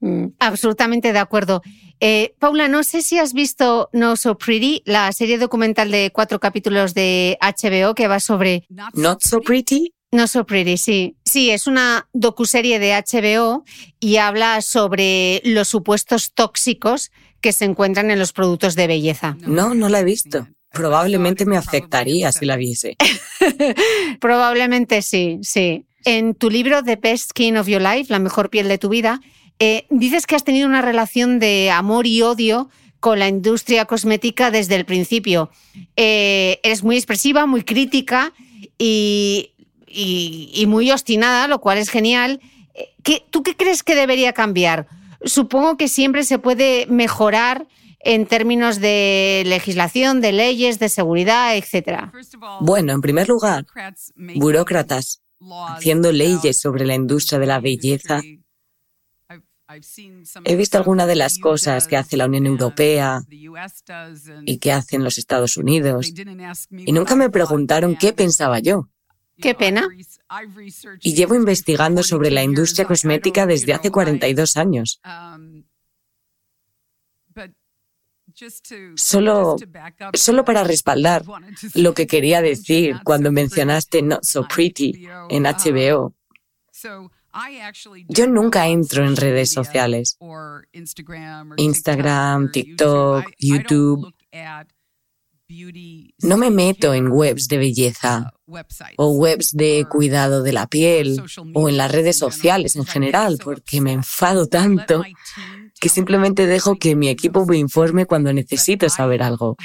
Mm, 0.00 0.26
absolutamente 0.38 1.12
de 1.12 1.18
acuerdo. 1.18 1.62
Eh, 2.00 2.34
Paula, 2.38 2.66
no 2.66 2.82
sé 2.82 3.02
si 3.02 3.18
has 3.18 3.32
visto 3.32 3.88
No 3.92 4.16
So 4.16 4.36
Pretty, 4.36 4.82
la 4.84 5.12
serie 5.12 5.38
documental 5.38 5.90
de 5.90 6.10
cuatro 6.12 6.40
capítulos 6.40 6.94
de 6.94 7.38
HBO 7.40 7.94
que 7.94 8.08
va 8.08 8.18
sobre... 8.18 8.66
Not 8.94 9.22
So 9.22 9.40
Pretty. 9.40 9.94
No 10.12 10.28
So 10.28 10.44
Pretty, 10.44 10.76
sí. 10.76 11.16
Sí, 11.24 11.50
es 11.50 11.66
una 11.66 12.06
docuserie 12.12 12.78
de 12.78 12.92
HBO 12.92 13.64
y 13.98 14.16
habla 14.18 14.60
sobre 14.60 15.40
los 15.44 15.68
supuestos 15.68 16.32
tóxicos 16.34 17.10
que 17.40 17.52
se 17.52 17.64
encuentran 17.64 18.10
en 18.10 18.18
los 18.18 18.34
productos 18.34 18.76
de 18.76 18.86
belleza. 18.86 19.36
No, 19.40 19.74
no 19.74 19.88
la 19.88 20.00
he 20.00 20.04
visto. 20.04 20.46
Probablemente 20.70 21.46
me 21.46 21.56
afectaría 21.56 22.30
si 22.30 22.44
la 22.44 22.56
viese. 22.56 22.96
Probablemente 24.20 25.00
sí, 25.00 25.38
sí. 25.42 25.86
En 26.04 26.34
tu 26.34 26.50
libro 26.50 26.82
The 26.82 26.96
Best 26.96 27.30
Skin 27.30 27.56
of 27.56 27.66
Your 27.66 27.80
Life, 27.80 28.12
la 28.12 28.18
mejor 28.18 28.50
piel 28.50 28.68
de 28.68 28.78
tu 28.78 28.90
vida, 28.90 29.20
eh, 29.58 29.86
dices 29.90 30.26
que 30.26 30.34
has 30.34 30.44
tenido 30.44 30.68
una 30.68 30.82
relación 30.82 31.38
de 31.38 31.70
amor 31.70 32.06
y 32.06 32.20
odio 32.20 32.68
con 33.00 33.18
la 33.18 33.28
industria 33.28 33.86
cosmética 33.86 34.50
desde 34.50 34.76
el 34.76 34.84
principio. 34.84 35.50
Eh, 35.96 36.60
eres 36.62 36.82
muy 36.82 36.96
expresiva, 36.96 37.46
muy 37.46 37.62
crítica 37.64 38.32
y, 38.78 39.51
y, 39.92 40.64
muy 40.66 40.90
obstinada, 40.90 41.48
lo 41.48 41.60
cual 41.60 41.78
es 41.78 41.90
genial. 41.90 42.40
¿Qué, 43.02 43.24
¿Tú 43.30 43.42
qué 43.42 43.56
crees 43.56 43.82
que 43.82 43.94
debería 43.94 44.32
cambiar? 44.32 44.86
Supongo 45.24 45.76
que 45.76 45.88
siempre 45.88 46.24
se 46.24 46.38
puede 46.38 46.86
mejorar 46.86 47.66
en 48.00 48.26
términos 48.26 48.80
de 48.80 49.42
legislación, 49.46 50.20
de 50.20 50.32
leyes, 50.32 50.78
de 50.78 50.88
seguridad, 50.88 51.56
etcétera. 51.56 52.12
Bueno, 52.60 52.92
en 52.92 53.00
primer 53.00 53.28
lugar, 53.28 53.64
burócratas 54.34 55.22
haciendo 55.68 56.12
leyes 56.12 56.58
sobre 56.58 56.84
la 56.84 56.94
industria 56.94 57.38
de 57.38 57.46
la 57.46 57.60
belleza. 57.60 58.20
He 60.44 60.56
visto 60.56 60.76
algunas 60.76 61.06
de 61.06 61.16
las 61.16 61.38
cosas 61.38 61.88
que 61.88 61.96
hace 61.96 62.16
la 62.16 62.26
Unión 62.26 62.46
Europea 62.46 63.22
y 64.44 64.58
que 64.58 64.72
hacen 64.72 65.02
los 65.02 65.16
Estados 65.16 65.56
Unidos 65.56 66.12
y 66.70 66.92
nunca 66.92 67.16
me 67.16 67.30
preguntaron 67.30 67.96
qué 67.96 68.12
pensaba 68.12 68.58
yo. 68.58 68.88
Qué 69.42 69.54
pena. 69.54 69.88
Y 71.00 71.14
llevo 71.14 71.34
investigando 71.34 72.02
sobre 72.02 72.30
la 72.30 72.42
industria 72.42 72.86
cosmética 72.86 73.44
desde 73.46 73.74
hace 73.74 73.90
42 73.90 74.56
años. 74.56 75.00
Solo, 78.96 79.56
solo 80.14 80.44
para 80.44 80.64
respaldar 80.64 81.22
lo 81.74 81.92
que 81.92 82.06
quería 82.06 82.40
decir 82.40 82.96
cuando 83.04 83.30
mencionaste 83.30 84.00
Not 84.02 84.24
So 84.24 84.46
Pretty 84.48 85.06
en 85.28 85.42
HBO. 85.44 86.14
Yo 88.08 88.26
nunca 88.26 88.68
entro 88.68 89.04
en 89.06 89.16
redes 89.16 89.50
sociales. 89.50 90.18
Instagram, 91.56 92.52
TikTok, 92.52 93.24
YouTube. 93.38 94.12
No 96.22 96.36
me 96.36 96.50
meto 96.50 96.94
en 96.94 97.08
webs 97.08 97.48
de 97.48 97.58
belleza 97.58 98.32
o 98.96 99.10
webs 99.10 99.52
de 99.52 99.86
cuidado 99.88 100.42
de 100.42 100.52
la 100.52 100.66
piel 100.66 101.22
o 101.54 101.68
en 101.68 101.76
las 101.76 101.90
redes 101.90 102.16
sociales 102.16 102.76
en 102.76 102.84
general 102.84 103.38
porque 103.42 103.80
me 103.80 103.92
enfado 103.92 104.46
tanto 104.46 105.04
que 105.80 105.88
simplemente 105.88 106.46
dejo 106.46 106.76
que 106.76 106.94
mi 106.94 107.08
equipo 107.08 107.44
me 107.44 107.56
informe 107.56 108.06
cuando 108.06 108.32
necesito 108.32 108.88
saber 108.88 109.22
algo. 109.22 109.56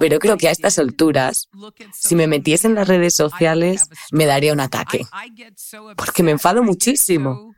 Pero 0.00 0.18
creo 0.18 0.36
que 0.36 0.48
a 0.48 0.50
estas 0.50 0.78
alturas, 0.78 1.48
si 1.92 2.16
me 2.16 2.26
metiese 2.26 2.66
en 2.66 2.74
las 2.74 2.88
redes 2.88 3.14
sociales, 3.14 3.88
me 4.10 4.26
daría 4.26 4.52
un 4.52 4.60
ataque. 4.60 5.06
Porque 5.96 6.22
me 6.24 6.32
enfado 6.32 6.64
muchísimo. 6.64 7.54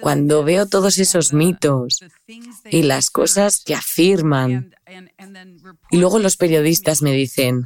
Cuando 0.00 0.44
veo 0.44 0.66
todos 0.66 0.98
esos 0.98 1.32
mitos 1.32 2.04
y 2.70 2.82
las 2.82 3.10
cosas 3.10 3.62
que 3.64 3.74
afirman, 3.74 4.74
y 5.90 5.96
luego 5.96 6.18
los 6.18 6.36
periodistas 6.36 7.00
me 7.00 7.12
dicen, 7.12 7.64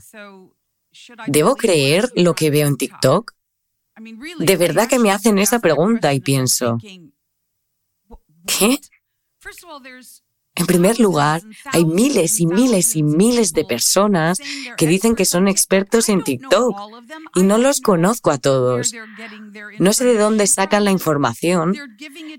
¿debo 1.26 1.56
creer 1.56 2.12
lo 2.14 2.34
que 2.34 2.50
veo 2.50 2.68
en 2.68 2.76
TikTok? 2.76 3.32
De 4.38 4.56
verdad 4.56 4.88
que 4.88 4.98
me 4.98 5.10
hacen 5.10 5.38
esa 5.38 5.58
pregunta 5.58 6.14
y 6.14 6.20
pienso, 6.20 6.78
¿Qué? 8.46 8.78
En 10.58 10.66
primer 10.66 10.98
lugar, 10.98 11.40
hay 11.66 11.84
miles 11.84 12.40
y 12.40 12.46
miles 12.46 12.96
y 12.96 13.04
miles 13.04 13.52
de 13.52 13.64
personas 13.64 14.40
que 14.76 14.88
dicen 14.88 15.14
que 15.14 15.24
son 15.24 15.46
expertos 15.46 16.08
en 16.08 16.24
TikTok 16.24 16.76
y 17.36 17.44
no 17.44 17.58
los 17.58 17.80
conozco 17.80 18.32
a 18.32 18.38
todos. 18.38 18.92
No 19.78 19.92
sé 19.92 20.04
de 20.04 20.18
dónde 20.18 20.48
sacan 20.48 20.84
la 20.84 20.90
información 20.90 21.74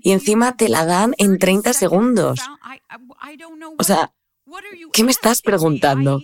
y 0.02 0.12
encima 0.12 0.56
te 0.56 0.68
la 0.68 0.84
dan 0.84 1.14
en 1.16 1.38
30 1.38 1.72
segundos. 1.72 2.40
O 3.78 3.84
sea, 3.84 4.12
¿qué 4.92 5.02
me 5.02 5.12
estás 5.12 5.40
preguntando? 5.40 6.20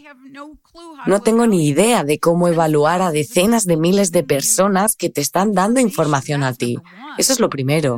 No 1.06 1.20
tengo 1.20 1.46
ni 1.46 1.66
idea 1.68 2.04
de 2.04 2.18
cómo 2.18 2.48
evaluar 2.48 3.02
a 3.02 3.10
decenas 3.10 3.66
de 3.66 3.76
miles 3.76 4.12
de 4.12 4.22
personas 4.22 4.96
que 4.96 5.10
te 5.10 5.20
están 5.20 5.52
dando 5.52 5.80
información 5.80 6.42
a 6.42 6.52
ti. 6.52 6.78
Eso 7.18 7.32
es 7.32 7.40
lo 7.40 7.48
primero. 7.48 7.96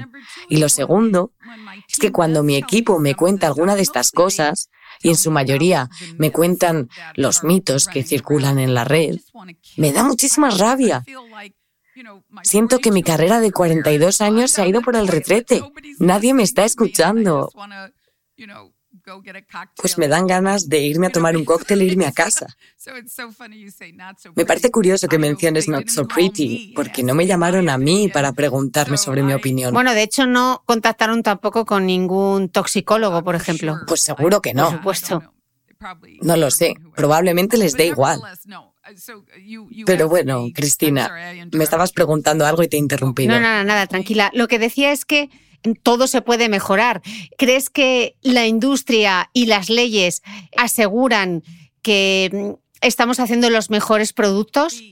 Y 0.48 0.58
lo 0.58 0.68
segundo 0.68 1.32
es 1.88 1.98
que 1.98 2.12
cuando 2.12 2.42
mi 2.42 2.56
equipo 2.56 2.98
me 2.98 3.14
cuenta 3.14 3.46
alguna 3.46 3.74
de 3.74 3.82
estas 3.82 4.12
cosas, 4.12 4.70
y 5.02 5.10
en 5.10 5.16
su 5.16 5.30
mayoría 5.30 5.88
me 6.16 6.32
cuentan 6.32 6.88
los 7.14 7.44
mitos 7.44 7.86
que 7.86 8.02
circulan 8.02 8.58
en 8.58 8.74
la 8.74 8.84
red, 8.84 9.16
me 9.76 9.92
da 9.92 10.02
muchísima 10.02 10.50
rabia. 10.50 11.04
Siento 12.42 12.78
que 12.78 12.92
mi 12.92 13.02
carrera 13.02 13.40
de 13.40 13.52
42 13.52 14.20
años 14.20 14.50
se 14.52 14.62
ha 14.62 14.68
ido 14.68 14.82
por 14.82 14.96
el 14.96 15.08
retrete. 15.08 15.62
Nadie 15.98 16.34
me 16.34 16.44
está 16.44 16.64
escuchando 16.64 17.50
pues 19.76 19.98
me 19.98 20.08
dan 20.08 20.26
ganas 20.26 20.68
de 20.68 20.80
irme 20.80 21.06
a 21.08 21.10
tomar 21.10 21.36
un 21.36 21.44
cóctel 21.44 21.82
e 21.82 21.84
irme 21.84 22.06
a 22.06 22.12
casa. 22.12 22.46
Me 24.34 24.46
parece 24.46 24.70
curioso 24.70 25.08
que 25.08 25.18
menciones 25.18 25.68
Not 25.68 25.88
So 25.88 26.06
Pretty, 26.06 26.72
porque 26.74 27.02
no 27.02 27.14
me 27.14 27.26
llamaron 27.26 27.68
a 27.68 27.76
mí 27.76 28.08
para 28.08 28.32
preguntarme 28.32 28.96
sobre 28.96 29.22
mi 29.22 29.34
opinión. 29.34 29.74
Bueno, 29.74 29.92
de 29.92 30.02
hecho 30.02 30.26
no 30.26 30.62
contactaron 30.64 31.22
tampoco 31.22 31.66
con 31.66 31.86
ningún 31.86 32.48
toxicólogo, 32.48 33.22
por 33.22 33.34
ejemplo. 33.34 33.78
Pues 33.86 34.00
seguro 34.00 34.40
que 34.40 34.54
no. 34.54 34.64
Por 34.64 34.96
supuesto. 34.96 35.34
No 36.22 36.36
lo 36.36 36.50
sé, 36.50 36.74
probablemente 36.96 37.56
les 37.56 37.74
dé 37.74 37.86
igual. 37.86 38.20
Pero 39.86 40.08
bueno, 40.08 40.46
Cristina, 40.54 41.10
me 41.52 41.64
estabas 41.64 41.92
preguntando 41.92 42.46
algo 42.46 42.62
y 42.62 42.68
te 42.68 42.76
he 42.76 42.80
interrumpido. 42.80 43.32
No, 43.32 43.40
no, 43.40 43.64
nada, 43.64 43.86
tranquila. 43.86 44.30
Lo 44.34 44.48
que 44.48 44.58
decía 44.58 44.92
es 44.92 45.04
que 45.04 45.30
todo 45.82 46.06
se 46.06 46.22
puede 46.22 46.48
mejorar. 46.48 47.02
¿Crees 47.36 47.70
que 47.70 48.16
la 48.22 48.46
industria 48.46 49.30
y 49.32 49.46
las 49.46 49.70
leyes 49.70 50.22
aseguran 50.56 51.42
que 51.82 52.30
mm, 52.32 52.86
estamos 52.86 53.20
haciendo 53.20 53.50
los 53.50 53.70
mejores 53.70 54.12
productos? 54.12 54.82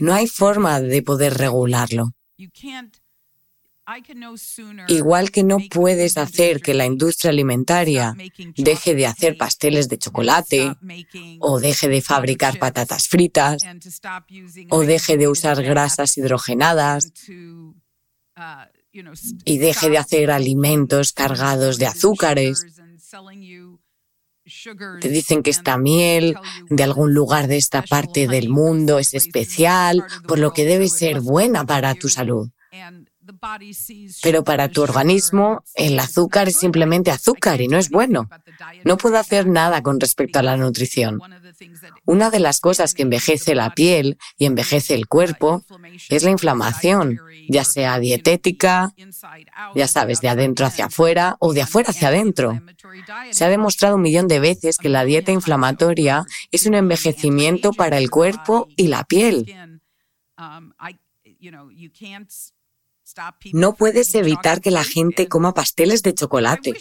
No 0.00 0.14
hay 0.14 0.26
forma 0.26 0.80
de 0.80 1.02
poder 1.02 1.34
regularlo. 1.34 2.14
Igual 4.88 5.30
que 5.30 5.44
no 5.44 5.58
puedes 5.70 6.18
hacer 6.18 6.60
que 6.60 6.74
la 6.74 6.84
industria 6.84 7.30
alimentaria 7.30 8.14
deje 8.56 8.94
de 8.94 9.06
hacer 9.06 9.38
pasteles 9.38 9.88
de 9.88 9.98
chocolate, 9.98 10.74
o 11.40 11.58
deje 11.58 11.88
de 11.88 12.02
fabricar 12.02 12.58
patatas 12.58 13.08
fritas, 13.08 13.62
o 14.70 14.80
deje 14.82 15.16
de 15.16 15.28
usar 15.28 15.62
grasas 15.62 16.18
hidrogenadas, 16.18 17.12
y 19.44 19.58
deje 19.58 19.90
de 19.90 19.98
hacer 19.98 20.30
alimentos 20.30 21.12
cargados 21.12 21.78
de 21.78 21.86
azúcares. 21.86 22.66
Te 25.00 25.08
dicen 25.08 25.42
que 25.42 25.50
esta 25.50 25.76
miel 25.76 26.36
de 26.70 26.82
algún 26.82 27.12
lugar 27.12 27.48
de 27.48 27.56
esta 27.56 27.82
parte 27.82 28.26
del 28.26 28.48
mundo 28.48 28.98
es 28.98 29.14
especial, 29.14 30.04
por 30.26 30.38
lo 30.38 30.52
que 30.52 30.64
debe 30.64 30.88
ser 30.88 31.20
buena 31.20 31.66
para 31.66 31.94
tu 31.94 32.08
salud. 32.08 32.48
Pero 34.22 34.44
para 34.44 34.68
tu 34.68 34.82
organismo, 34.82 35.62
el 35.74 35.98
azúcar 35.98 36.48
es 36.48 36.56
simplemente 36.56 37.10
azúcar 37.10 37.60
y 37.60 37.68
no 37.68 37.78
es 37.78 37.90
bueno. 37.90 38.28
No 38.84 38.96
puedo 38.96 39.18
hacer 39.18 39.46
nada 39.46 39.82
con 39.82 40.00
respecto 40.00 40.38
a 40.38 40.42
la 40.42 40.56
nutrición. 40.56 41.20
Una 42.04 42.30
de 42.30 42.40
las 42.40 42.60
cosas 42.60 42.94
que 42.94 43.02
envejece 43.02 43.54
la 43.54 43.74
piel 43.74 44.18
y 44.36 44.46
envejece 44.46 44.94
el 44.94 45.08
cuerpo 45.08 45.62
es 46.08 46.22
la 46.22 46.30
inflamación, 46.30 47.20
ya 47.48 47.64
sea 47.64 47.98
dietética, 47.98 48.94
ya 49.74 49.88
sabes, 49.88 50.20
de 50.20 50.28
adentro 50.28 50.66
hacia 50.66 50.86
afuera 50.86 51.36
o 51.40 51.52
de 51.52 51.62
afuera 51.62 51.90
hacia 51.90 52.08
adentro. 52.08 52.60
Se 53.30 53.44
ha 53.44 53.48
demostrado 53.48 53.96
un 53.96 54.02
millón 54.02 54.28
de 54.28 54.40
veces 54.40 54.78
que 54.78 54.88
la 54.88 55.04
dieta 55.04 55.32
inflamatoria 55.32 56.24
es 56.50 56.66
un 56.66 56.74
envejecimiento 56.74 57.72
para 57.72 57.98
el 57.98 58.10
cuerpo 58.10 58.68
y 58.76 58.88
la 58.88 59.04
piel. 59.04 59.46
No 63.52 63.74
puedes 63.74 64.14
evitar 64.14 64.60
que 64.60 64.70
la 64.70 64.84
gente 64.84 65.28
coma 65.28 65.54
pasteles 65.54 66.02
de 66.02 66.14
chocolate. 66.14 66.74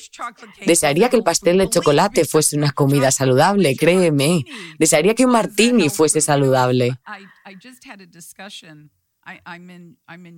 Desearía 0.65 1.09
que 1.09 1.15
el 1.15 1.23
pastel 1.23 1.57
de 1.57 1.69
chocolate 1.69 2.25
fuese 2.25 2.57
una 2.57 2.71
comida 2.71 3.11
saludable, 3.11 3.75
créeme. 3.75 4.45
Desearía 4.79 5.15
que 5.15 5.25
un 5.25 5.31
martini 5.31 5.89
fuese 5.89 6.21
saludable. 6.21 6.99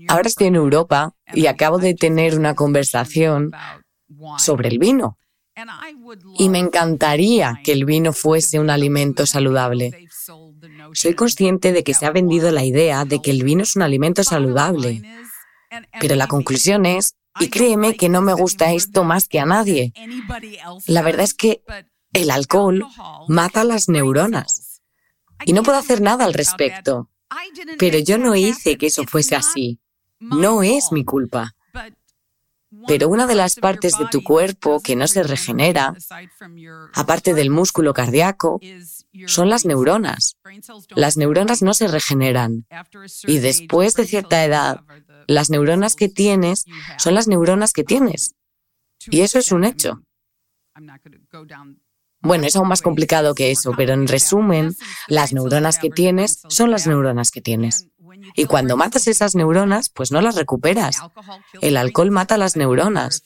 Ahora 0.08 0.28
estoy 0.28 0.48
en 0.48 0.56
Europa 0.56 1.14
y 1.34 1.46
acabo 1.46 1.78
de 1.78 1.94
tener 1.94 2.38
una 2.38 2.56
conversación 2.56 3.52
sobre 4.38 4.70
el 4.70 4.80
vino. 4.80 5.18
Y 6.38 6.50
me 6.50 6.60
encantaría 6.60 7.60
que 7.64 7.74
el 7.74 7.86
vino 7.86 8.14
fuese 8.14 8.60
un 8.60 8.70
alimento 8.70 9.26
saludable. 9.26 10.08
Soy 10.94 11.14
consciente 11.16 11.72
de 11.72 11.84
que 11.84 11.94
se 11.94 12.06
ha 12.06 12.12
vendido 12.12 12.52
la 12.52 12.64
idea 12.64 13.06
de 13.06 13.22
que 13.22 13.32
el 13.32 13.44
vino 13.44 13.64
es 13.64 13.76
un 13.76 13.82
alimento 13.82 14.24
saludable. 14.24 15.02
Pero 16.00 16.16
la 16.16 16.28
conclusión 16.28 16.86
es, 16.86 17.16
y 17.40 17.50
créeme 17.50 17.96
que 17.96 18.10
no 18.10 18.22
me 18.22 18.34
gusta 18.34 18.74
esto 18.74 19.04
más 19.04 19.28
que 19.28 19.40
a 19.40 19.46
nadie, 19.46 19.94
la 20.88 21.02
verdad 21.02 21.24
es 21.24 21.34
que 21.34 21.64
el 22.14 22.32
alcohol 22.32 22.86
mata 23.28 23.64
las 23.64 23.88
neuronas. 23.88 24.82
Y 25.46 25.54
no 25.54 25.64
puedo 25.64 25.78
hacer 25.78 26.02
nada 26.02 26.26
al 26.26 26.34
respecto. 26.34 27.10
Pero 27.78 28.00
yo 28.00 28.18
no 28.18 28.36
hice 28.36 28.78
que 28.78 28.88
eso 28.88 29.04
fuese 29.06 29.36
así. 29.36 29.80
No 30.20 30.64
es 30.64 30.92
mi 30.92 31.06
culpa. 31.06 31.56
Pero 32.88 33.10
una 33.10 33.26
de 33.26 33.36
las 33.36 33.56
partes 33.56 33.98
de 33.98 34.06
tu 34.12 34.24
cuerpo 34.24 34.80
que 34.80 34.96
no 34.96 35.08
se 35.08 35.24
regenera, 35.24 35.96
aparte 36.94 37.34
del 37.34 37.50
músculo 37.50 37.94
cardíaco, 37.94 38.60
son 39.26 39.50
las 39.50 39.66
neuronas. 39.66 40.38
Las 40.90 41.18
neuronas 41.18 41.64
no 41.64 41.74
se 41.74 41.88
regeneran. 41.88 42.68
Y 43.24 43.40
después 43.40 43.96
de 43.96 44.06
cierta 44.06 44.44
edad, 44.46 44.82
las 45.30 45.50
neuronas 45.50 45.96
que 45.96 46.10
tienes 46.10 46.66
son 46.98 47.14
las 47.14 47.28
neuronas 47.28 47.72
que 47.72 47.84
tienes. 47.84 48.36
Y 49.08 49.22
eso 49.22 49.40
es 49.40 49.52
un 49.52 49.64
hecho. 49.64 50.02
Bueno, 52.22 52.46
es 52.46 52.56
aún 52.56 52.68
más 52.68 52.82
complicado 52.82 53.34
que 53.34 53.52
eso, 53.52 53.74
pero 53.78 53.94
en 53.94 54.08
resumen, 54.08 54.76
las 55.08 55.32
neuronas 55.32 55.78
que 55.78 55.90
tienes 55.90 56.42
son 56.50 56.72
las 56.72 56.86
neuronas 56.86 57.32
que 57.32 57.42
tienes. 57.42 57.88
Y 58.36 58.46
cuando 58.46 58.76
matas 58.76 59.08
esas 59.08 59.36
neuronas, 59.36 59.90
pues 59.90 60.12
no 60.12 60.20
las 60.20 60.36
recuperas. 60.36 60.98
El 61.62 61.78
alcohol 61.78 62.12
mata 62.12 62.38
las 62.38 62.56
neuronas. 62.56 63.24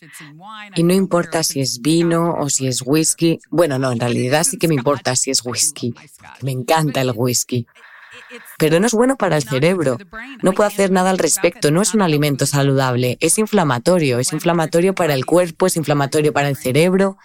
Y 0.75 0.83
no 0.83 0.93
importa 0.93 1.41
si 1.43 1.61
es 1.61 1.81
vino 1.81 2.35
o 2.37 2.49
si 2.49 2.67
es 2.67 2.83
whisky. 2.85 3.39
Bueno, 3.49 3.79
no, 3.79 3.91
en 3.91 3.99
realidad 3.99 4.43
sí 4.43 4.57
que 4.57 4.67
me 4.67 4.75
importa 4.75 5.15
si 5.15 5.31
es 5.31 5.43
whisky. 5.43 5.95
Me 6.41 6.51
encanta 6.51 7.01
el 7.01 7.13
whisky. 7.15 7.65
Pero 8.57 8.79
no 8.79 8.87
es 8.87 8.93
bueno 8.93 9.15
para 9.15 9.37
el 9.37 9.43
cerebro. 9.43 9.97
No 10.41 10.53
puedo 10.53 10.67
hacer 10.67 10.91
nada 10.91 11.09
al 11.09 11.17
respecto. 11.17 11.71
No 11.71 11.81
es 11.81 11.93
un 11.93 12.01
alimento 12.01 12.45
saludable. 12.45 13.17
Es 13.19 13.37
inflamatorio. 13.37 14.19
Es 14.19 14.33
inflamatorio 14.33 14.93
para 14.95 15.13
el 15.13 15.25
cuerpo, 15.25 15.67
es 15.67 15.77
inflamatorio 15.77 16.33
para 16.33 16.49
el 16.49 16.55
cerebro. 16.55 17.17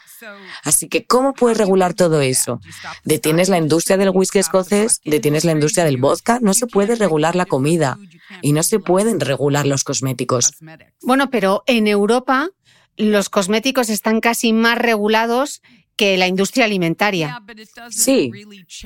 Así 0.65 0.89
que, 0.89 1.07
¿cómo 1.07 1.35
puedes 1.35 1.59
regular 1.59 1.95
todo 1.95 2.21
eso? 2.21 2.61
¿Detienes 3.05 3.49
la 3.49 3.59
industria 3.59 3.97
del 3.97 4.11
whisky 4.11 4.39
escocés? 4.39 5.01
¿Detienes 5.05 5.45
la 5.45 5.53
industria 5.53 5.85
del 5.85 5.97
vodka? 5.97 6.39
No 6.41 6.55
se 6.55 6.67
puede 6.67 6.97
regular 6.97 7.37
la 7.37 7.47
comida 7.47 7.99
y 8.43 8.53
no 8.53 8.63
se 8.63 8.81
pueden 8.81 9.21
regular 9.21 9.67
los 9.67 9.85
cosméticos. 9.85 10.55
Bueno, 11.03 11.31
pero 11.31 11.63
en 11.67 11.87
Europa 11.87 12.51
los 12.97 13.29
cosméticos 13.29 13.91
están 13.91 14.21
casi 14.21 14.53
más 14.53 14.77
regulados 14.77 15.63
que 15.99 16.17
la 16.17 16.29
industria 16.29 16.65
alimentaria. 16.65 17.43
Sí, 17.91 18.31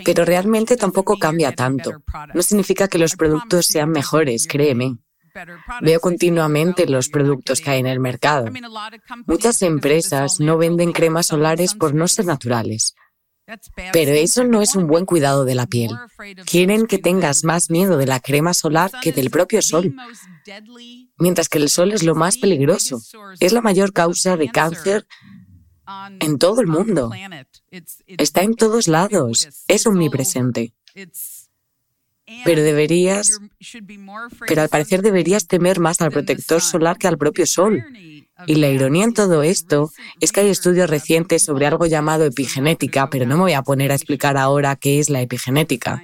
pero 0.04 0.24
realmente 0.24 0.76
tampoco 0.76 1.18
cambia 1.18 1.52
tanto. 1.52 2.02
No 2.34 2.42
significa 2.42 2.88
que 2.88 2.98
los 2.98 3.14
productos 3.14 3.66
sean 3.66 3.90
mejores, 3.90 4.48
créeme. 4.48 4.96
Veo 5.80 6.00
continuamente 6.00 6.86
los 6.86 7.08
productos 7.08 7.60
que 7.60 7.70
hay 7.70 7.80
en 7.80 7.86
el 7.86 8.00
mercado. 8.00 8.46
Muchas 9.26 9.62
empresas 9.62 10.40
no 10.40 10.58
venden 10.58 10.92
cremas 10.92 11.26
solares 11.26 11.74
por 11.74 11.94
no 11.94 12.08
ser 12.08 12.26
naturales. 12.26 12.94
Pero 13.92 14.12
eso 14.12 14.44
no 14.44 14.62
es 14.62 14.76
un 14.76 14.86
buen 14.86 15.04
cuidado 15.04 15.44
de 15.44 15.54
la 15.54 15.66
piel. 15.66 15.90
Quieren 16.46 16.86
que 16.86 16.98
tengas 16.98 17.44
más 17.44 17.70
miedo 17.70 17.98
de 17.98 18.06
la 18.06 18.20
crema 18.20 18.54
solar 18.54 18.90
que 19.02 19.12
del 19.12 19.30
propio 19.30 19.60
sol. 19.62 19.94
Mientras 21.18 21.48
que 21.48 21.58
el 21.58 21.68
sol 21.68 21.92
es 21.92 22.02
lo 22.02 22.14
más 22.14 22.38
peligroso. 22.38 23.02
Es 23.40 23.52
la 23.52 23.60
mayor 23.60 23.92
causa 23.92 24.36
de 24.36 24.48
cáncer 24.48 25.06
en 26.20 26.38
todo 26.38 26.60
el 26.60 26.66
mundo. 26.66 27.10
Está 28.06 28.42
en 28.42 28.54
todos 28.54 28.88
lados. 28.88 29.64
Es 29.68 29.86
omnipresente. 29.86 30.72
Pero 32.44 32.62
deberías, 32.62 33.40
pero 34.46 34.62
al 34.62 34.68
parecer 34.68 35.02
deberías 35.02 35.46
temer 35.46 35.80
más 35.80 36.00
al 36.00 36.12
protector 36.12 36.60
solar 36.60 36.96
que 36.96 37.08
al 37.08 37.18
propio 37.18 37.46
sol. 37.46 37.84
Y 38.46 38.56
la 38.56 38.68
ironía 38.68 39.04
en 39.04 39.12
todo 39.12 39.42
esto 39.42 39.90
es 40.20 40.32
que 40.32 40.40
hay 40.40 40.48
estudios 40.48 40.88
recientes 40.88 41.42
sobre 41.42 41.66
algo 41.66 41.86
llamado 41.86 42.24
epigenética, 42.24 43.10
pero 43.10 43.26
no 43.26 43.36
me 43.36 43.42
voy 43.42 43.52
a 43.52 43.62
poner 43.62 43.92
a 43.92 43.94
explicar 43.94 44.36
ahora 44.36 44.76
qué 44.76 44.98
es 44.98 45.10
la 45.10 45.20
epigenética. 45.20 46.02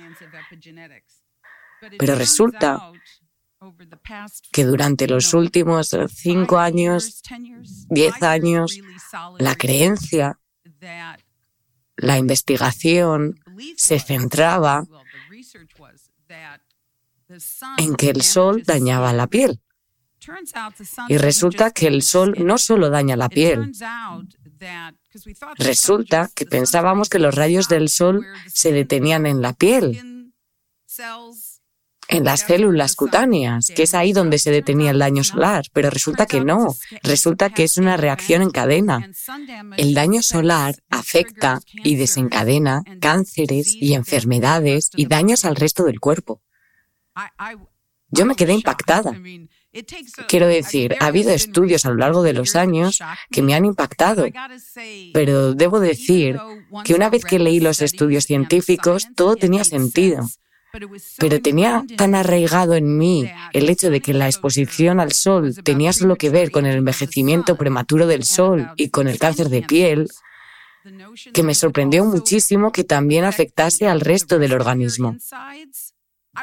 Pero 1.98 2.14
resulta 2.16 2.92
que 4.52 4.64
durante 4.64 5.06
los 5.06 5.34
últimos 5.34 5.96
cinco 6.08 6.58
años, 6.58 7.22
diez 7.88 8.22
años, 8.22 8.78
la 9.38 9.54
creencia, 9.56 10.38
la 11.96 12.18
investigación 12.18 13.40
se 13.76 13.98
centraba 13.98 14.84
en 17.76 17.94
que 17.96 18.10
el 18.10 18.22
sol 18.22 18.62
dañaba 18.64 19.12
la 19.12 19.26
piel. 19.26 19.60
Y 21.08 21.16
resulta 21.16 21.70
que 21.70 21.86
el 21.86 22.02
sol 22.02 22.34
no 22.38 22.58
solo 22.58 22.90
daña 22.90 23.16
la 23.16 23.28
piel. 23.28 23.72
Resulta 25.56 26.28
que 26.34 26.44
pensábamos 26.46 27.08
que 27.08 27.18
los 27.18 27.34
rayos 27.34 27.68
del 27.68 27.88
sol 27.88 28.26
se 28.46 28.72
detenían 28.72 29.26
en 29.26 29.40
la 29.40 29.52
piel 29.52 30.18
en 32.08 32.24
las 32.24 32.40
células 32.40 32.96
cutáneas, 32.96 33.70
que 33.74 33.82
es 33.84 33.94
ahí 33.94 34.12
donde 34.12 34.38
se 34.38 34.50
detenía 34.50 34.90
el 34.90 34.98
daño 34.98 35.22
solar, 35.22 35.66
pero 35.72 35.90
resulta 35.90 36.26
que 36.26 36.40
no, 36.40 36.74
resulta 37.02 37.50
que 37.50 37.64
es 37.64 37.76
una 37.76 37.96
reacción 37.96 38.42
en 38.42 38.50
cadena. 38.50 39.10
El 39.76 39.94
daño 39.94 40.22
solar 40.22 40.76
afecta 40.88 41.60
y 41.72 41.96
desencadena 41.96 42.82
cánceres 43.00 43.74
y 43.74 43.94
enfermedades 43.94 44.90
y 44.96 45.06
daños 45.06 45.44
al 45.44 45.56
resto 45.56 45.84
del 45.84 46.00
cuerpo. 46.00 46.40
Yo 48.10 48.24
me 48.24 48.36
quedé 48.36 48.54
impactada. 48.54 49.12
Quiero 50.28 50.46
decir, 50.46 50.96
ha 51.00 51.06
habido 51.06 51.30
estudios 51.30 51.84
a 51.84 51.90
lo 51.90 51.96
largo 51.96 52.22
de 52.22 52.32
los 52.32 52.56
años 52.56 53.00
que 53.30 53.42
me 53.42 53.54
han 53.54 53.66
impactado, 53.66 54.26
pero 55.12 55.52
debo 55.52 55.78
decir 55.78 56.38
que 56.84 56.94
una 56.94 57.10
vez 57.10 57.24
que 57.26 57.38
leí 57.38 57.60
los 57.60 57.82
estudios 57.82 58.24
científicos, 58.24 59.08
todo 59.14 59.36
tenía 59.36 59.64
sentido. 59.64 60.26
Pero 61.18 61.40
tenía 61.40 61.84
tan 61.96 62.14
arraigado 62.14 62.74
en 62.74 62.98
mí 62.98 63.30
el 63.52 63.68
hecho 63.68 63.90
de 63.90 64.00
que 64.00 64.12
la 64.12 64.26
exposición 64.26 65.00
al 65.00 65.12
sol 65.12 65.54
tenía 65.64 65.92
solo 65.92 66.16
que 66.16 66.30
ver 66.30 66.50
con 66.50 66.66
el 66.66 66.76
envejecimiento 66.76 67.56
prematuro 67.56 68.06
del 68.06 68.24
sol 68.24 68.70
y 68.76 68.90
con 68.90 69.08
el 69.08 69.18
cáncer 69.18 69.48
de 69.48 69.62
piel, 69.62 70.08
que 71.32 71.42
me 71.42 71.54
sorprendió 71.54 72.04
muchísimo 72.04 72.72
que 72.72 72.84
también 72.84 73.24
afectase 73.24 73.88
al 73.88 74.00
resto 74.00 74.38
del 74.38 74.52
organismo. 74.52 75.16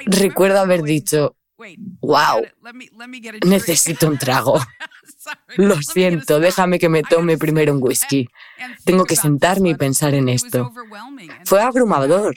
Recuerdo 0.05 0.59
haber 0.59 0.83
dicho, 0.83 1.35
wow, 2.01 2.43
necesito 3.45 4.07
un 4.07 4.17
trago. 4.17 4.59
Lo 5.57 5.81
siento, 5.81 6.39
déjame 6.39 6.77
que 6.79 6.89
me 6.89 7.01
tome 7.03 7.37
primero 7.37 7.73
un 7.73 7.81
whisky. 7.81 8.27
Tengo 8.83 9.05
que 9.05 9.15
sentarme 9.15 9.69
y 9.69 9.75
pensar 9.75 10.13
en 10.13 10.29
esto. 10.29 10.71
Fue 11.45 11.61
abrumador. 11.61 12.35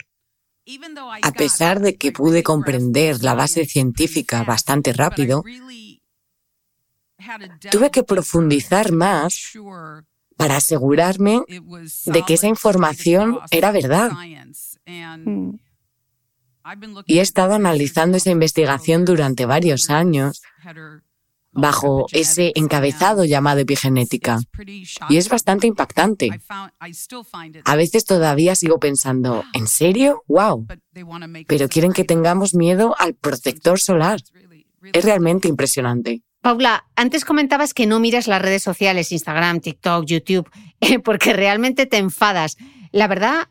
A 1.23 1.33
pesar 1.33 1.81
de 1.81 1.97
que 1.97 2.13
pude 2.13 2.43
comprender 2.43 3.23
la 3.23 3.35
base 3.35 3.65
científica 3.65 4.45
bastante 4.45 4.93
rápido, 4.93 5.43
tuve 7.71 7.91
que 7.91 8.03
profundizar 8.05 8.93
más 8.93 9.53
para 10.37 10.57
asegurarme 10.57 11.43
de 12.07 12.23
que 12.23 12.35
esa 12.35 12.47
información 12.47 13.41
era 13.51 13.73
verdad. 13.73 14.13
Mm. 14.87 15.59
Y 17.07 17.19
he 17.19 17.23
estado 17.23 17.55
analizando 17.55 18.19
esa 18.19 18.31
investigación 18.31 19.07
durante 19.07 19.47
varios 19.47 19.89
años 19.89 20.43
bajo 21.61 22.07
ese 22.13 22.53
encabezado 22.55 23.25
llamado 23.25 23.61
epigenética. 23.61 24.39
Y 25.09 25.17
es 25.17 25.29
bastante 25.29 25.67
impactante. 25.67 26.31
A 27.65 27.77
veces 27.77 28.05
todavía 28.05 28.55
sigo 28.55 28.79
pensando, 28.79 29.45
¿en 29.53 29.67
serio? 29.67 30.23
¡Wow! 30.29 30.67
Pero 31.47 31.69
quieren 31.69 31.93
que 31.93 32.05
tengamos 32.05 32.55
miedo 32.55 32.95
al 32.99 33.15
protector 33.15 33.81
solar. 33.81 34.21
Es 34.93 35.05
realmente 35.05 35.49
impresionante. 35.49 36.23
Paula, 36.41 36.85
antes 36.95 37.25
comentabas 37.25 37.75
que 37.75 37.87
no 37.87 37.99
miras 37.99 38.29
las 38.29 38.41
redes 38.41 38.63
sociales, 38.63 39.11
Instagram, 39.11 39.61
TikTok, 39.61 40.05
YouTube, 40.05 40.49
porque 41.05 41.33
realmente 41.33 41.87
te 41.87 41.99
enfadas. 41.99 42.57
La 42.93 43.09
verdad 43.09 43.49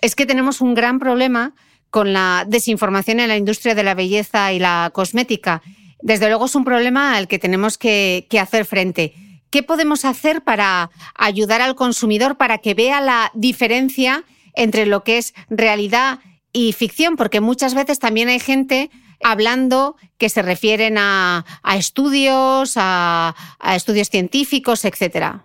es 0.00 0.14
que 0.14 0.26
tenemos 0.26 0.60
un 0.60 0.74
gran 0.74 0.98
problema 0.98 1.54
con 1.90 2.12
la 2.12 2.46
desinformación 2.48 3.20
en 3.20 3.28
la 3.28 3.36
industria 3.36 3.74
de 3.74 3.82
la 3.82 3.94
belleza 3.94 4.52
y 4.52 4.58
la 4.58 4.90
cosmética. 4.94 5.60
Desde 6.02 6.28
luego 6.28 6.46
es 6.46 6.54
un 6.54 6.64
problema 6.64 7.16
al 7.16 7.28
que 7.28 7.38
tenemos 7.38 7.78
que, 7.78 8.26
hacer 8.40 8.64
frente. 8.64 9.14
¿Qué 9.50 9.62
podemos 9.62 10.04
hacer 10.04 10.42
para 10.42 10.90
ayudar 11.14 11.60
al 11.60 11.74
consumidor 11.74 12.36
para 12.36 12.58
que 12.58 12.74
vea 12.74 13.00
la 13.00 13.30
diferencia 13.34 14.24
entre 14.54 14.86
lo 14.86 15.02
que 15.02 15.18
es 15.18 15.34
realidad 15.48 16.20
y 16.52 16.72
ficción? 16.72 17.16
Porque 17.16 17.40
muchas 17.40 17.74
veces 17.74 17.98
también 17.98 18.28
hay 18.28 18.38
gente 18.38 18.90
hablando 19.22 19.96
que 20.18 20.28
se 20.28 20.42
refieren 20.42 20.96
a, 20.98 21.44
estudios, 21.76 22.74
a, 22.76 23.34
a, 23.58 23.76
estudios 23.76 24.08
científicos, 24.08 24.84
etc. 24.84 25.40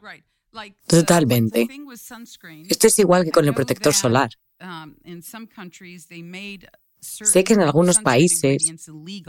Totalmente. 0.88 1.68
Esto 2.70 2.88
es 2.88 3.00
igual 3.00 3.26
que 3.26 3.32
con 3.32 3.46
el 3.46 3.54
protector 3.54 3.94
solar. 3.94 4.30
Sé 7.00 7.44
que 7.44 7.54
en 7.54 7.62
algunos 7.62 8.00
países 8.00 8.74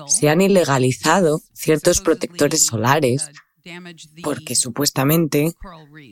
se 0.06 0.28
han 0.28 0.40
ilegalizado 0.40 1.40
ciertos 1.52 2.00
protectores 2.00 2.64
solares 2.64 3.30
porque 4.22 4.54
supuestamente 4.54 5.52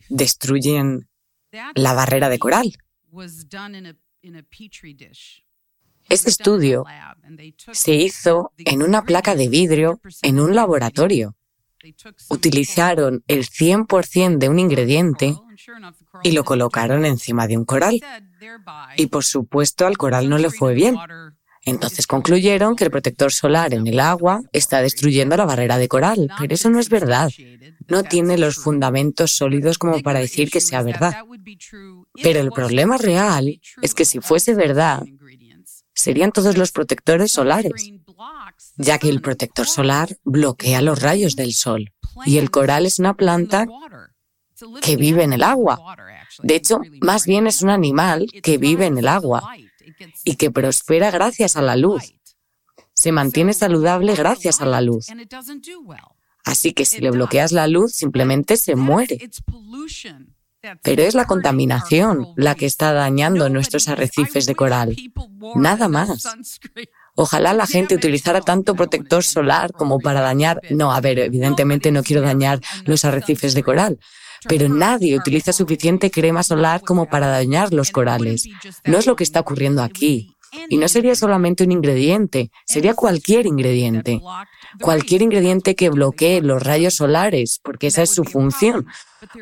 destruyen 0.08 1.08
la 1.74 1.92
barrera 1.92 2.28
de 2.28 2.38
coral. 2.38 2.72
Este 6.08 6.30
estudio 6.30 6.84
se 7.72 7.94
hizo 7.94 8.52
en 8.58 8.82
una 8.82 9.04
placa 9.04 9.34
de 9.34 9.48
vidrio 9.48 10.00
en 10.22 10.40
un 10.40 10.54
laboratorio 10.54 11.34
utilizaron 12.28 13.22
el 13.26 13.46
100% 13.46 14.38
de 14.38 14.48
un 14.48 14.58
ingrediente 14.58 15.36
y 16.22 16.32
lo 16.32 16.44
colocaron 16.44 17.04
encima 17.04 17.46
de 17.46 17.56
un 17.56 17.64
coral. 17.64 18.00
Y 18.96 19.06
por 19.06 19.24
supuesto 19.24 19.86
al 19.86 19.96
coral 19.96 20.28
no 20.28 20.38
le 20.38 20.50
fue 20.50 20.74
bien. 20.74 20.96
Entonces 21.64 22.06
concluyeron 22.06 22.76
que 22.76 22.84
el 22.84 22.90
protector 22.90 23.32
solar 23.32 23.72
en 23.72 23.86
el 23.86 23.98
agua 23.98 24.42
está 24.52 24.82
destruyendo 24.82 25.36
la 25.36 25.46
barrera 25.46 25.78
de 25.78 25.88
coral, 25.88 26.30
pero 26.38 26.54
eso 26.54 26.68
no 26.68 26.78
es 26.78 26.90
verdad. 26.90 27.30
No 27.88 28.02
tiene 28.02 28.36
los 28.36 28.56
fundamentos 28.56 29.32
sólidos 29.32 29.78
como 29.78 30.00
para 30.00 30.20
decir 30.20 30.50
que 30.50 30.60
sea 30.60 30.82
verdad. 30.82 31.14
Pero 32.22 32.40
el 32.40 32.50
problema 32.50 32.98
real 32.98 33.60
es 33.80 33.94
que 33.94 34.04
si 34.04 34.20
fuese 34.20 34.54
verdad, 34.54 35.02
serían 35.94 36.32
todos 36.32 36.58
los 36.58 36.70
protectores 36.70 37.32
solares, 37.32 37.92
ya 38.76 38.98
que 38.98 39.08
el 39.08 39.22
protector 39.22 39.66
solar 39.66 40.18
bloquea 40.24 40.82
los 40.82 41.00
rayos 41.00 41.34
del 41.34 41.54
sol 41.54 41.92
y 42.26 42.38
el 42.38 42.50
coral 42.50 42.84
es 42.84 42.98
una 42.98 43.14
planta 43.14 43.66
que 44.82 44.96
vive 44.96 45.24
en 45.24 45.32
el 45.32 45.42
agua. 45.42 45.80
De 46.42 46.56
hecho, 46.56 46.80
más 47.00 47.26
bien 47.26 47.46
es 47.46 47.62
un 47.62 47.70
animal 47.70 48.26
que 48.42 48.58
vive 48.58 48.86
en 48.86 48.98
el 48.98 49.08
agua 49.08 49.56
y 50.24 50.36
que 50.36 50.50
prospera 50.50 51.10
gracias 51.10 51.56
a 51.56 51.62
la 51.62 51.76
luz. 51.76 52.14
Se 52.92 53.12
mantiene 53.12 53.54
saludable 53.54 54.14
gracias 54.14 54.60
a 54.60 54.66
la 54.66 54.80
luz. 54.80 55.06
Así 56.44 56.72
que 56.72 56.84
si 56.84 57.00
le 57.00 57.10
bloqueas 57.10 57.52
la 57.52 57.66
luz, 57.66 57.92
simplemente 57.92 58.56
se 58.56 58.76
muere. 58.76 59.18
Pero 60.82 61.02
es 61.02 61.14
la 61.14 61.26
contaminación 61.26 62.28
la 62.36 62.54
que 62.54 62.66
está 62.66 62.92
dañando 62.92 63.48
nuestros 63.48 63.88
arrecifes 63.88 64.46
de 64.46 64.54
coral. 64.54 64.96
Nada 65.54 65.88
más. 65.88 66.24
Ojalá 67.16 67.52
la 67.52 67.66
gente 67.66 67.94
utilizara 67.94 68.40
tanto 68.40 68.74
protector 68.74 69.22
solar 69.22 69.72
como 69.72 70.00
para 70.00 70.20
dañar... 70.20 70.60
No, 70.70 70.92
a 70.92 71.00
ver, 71.00 71.18
evidentemente 71.18 71.92
no 71.92 72.02
quiero 72.02 72.22
dañar 72.22 72.60
los 72.86 73.04
arrecifes 73.04 73.54
de 73.54 73.62
coral, 73.62 73.98
pero 74.48 74.68
nadie 74.68 75.16
utiliza 75.16 75.52
suficiente 75.52 76.10
crema 76.10 76.42
solar 76.42 76.82
como 76.82 77.06
para 77.06 77.26
dañar 77.28 77.72
los 77.72 77.90
corales. 77.90 78.48
No 78.84 78.98
es 78.98 79.06
lo 79.06 79.16
que 79.16 79.24
está 79.24 79.40
ocurriendo 79.40 79.82
aquí. 79.82 80.34
Y 80.68 80.76
no 80.76 80.88
sería 80.88 81.14
solamente 81.14 81.64
un 81.64 81.72
ingrediente, 81.72 82.50
sería 82.64 82.94
cualquier 82.94 83.46
ingrediente. 83.46 84.20
Cualquier 84.80 85.22
ingrediente 85.22 85.74
que 85.74 85.90
bloquee 85.90 86.40
los 86.40 86.62
rayos 86.62 86.94
solares, 86.94 87.60
porque 87.62 87.88
esa 87.88 88.02
es 88.02 88.10
su 88.10 88.24
función, 88.24 88.86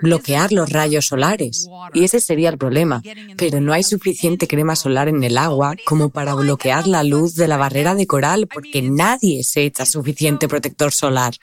bloquear 0.01 0.53
los 0.53 0.71
rayos 0.71 1.07
solares. 1.07 1.69
Y 1.93 2.05
ese 2.05 2.21
sería 2.21 2.49
el 2.49 2.59
problema. 2.59 3.03
Pero 3.37 3.61
no 3.61 3.73
hay 3.73 3.83
suficiente 3.83 4.47
crema 4.49 4.77
solar 4.77 5.09
en 5.09 5.23
el 5.23 5.39
agua 5.39 5.75
como 5.85 6.11
para 6.11 6.35
bloquear 6.35 6.87
la 6.87 7.03
luz 7.03 7.35
de 7.35 7.49
la 7.49 7.57
barrera 7.57 7.95
de 7.95 8.07
coral, 8.07 8.49
porque 8.53 8.83
nadie 8.83 9.45
se 9.45 9.65
echa 9.65 9.87
suficiente 9.87 10.49
protector 10.49 10.93
solar. 10.93 11.35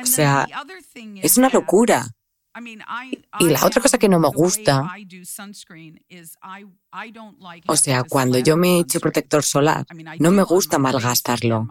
O 0.00 0.06
sea, 0.06 0.46
es 1.22 1.36
una 1.36 1.48
locura. 1.48 2.08
Y 3.40 3.48
la 3.48 3.64
otra 3.64 3.82
cosa 3.82 3.98
que 3.98 4.08
no 4.08 4.18
me 4.18 4.28
gusta, 4.28 4.90
o 7.66 7.76
sea, 7.76 8.04
cuando 8.04 8.38
yo 8.38 8.56
me 8.56 8.80
echo 8.80 9.00
protector 9.00 9.42
solar, 9.42 9.86
no 10.18 10.30
me 10.30 10.42
gusta 10.42 10.78
malgastarlo. 10.78 11.68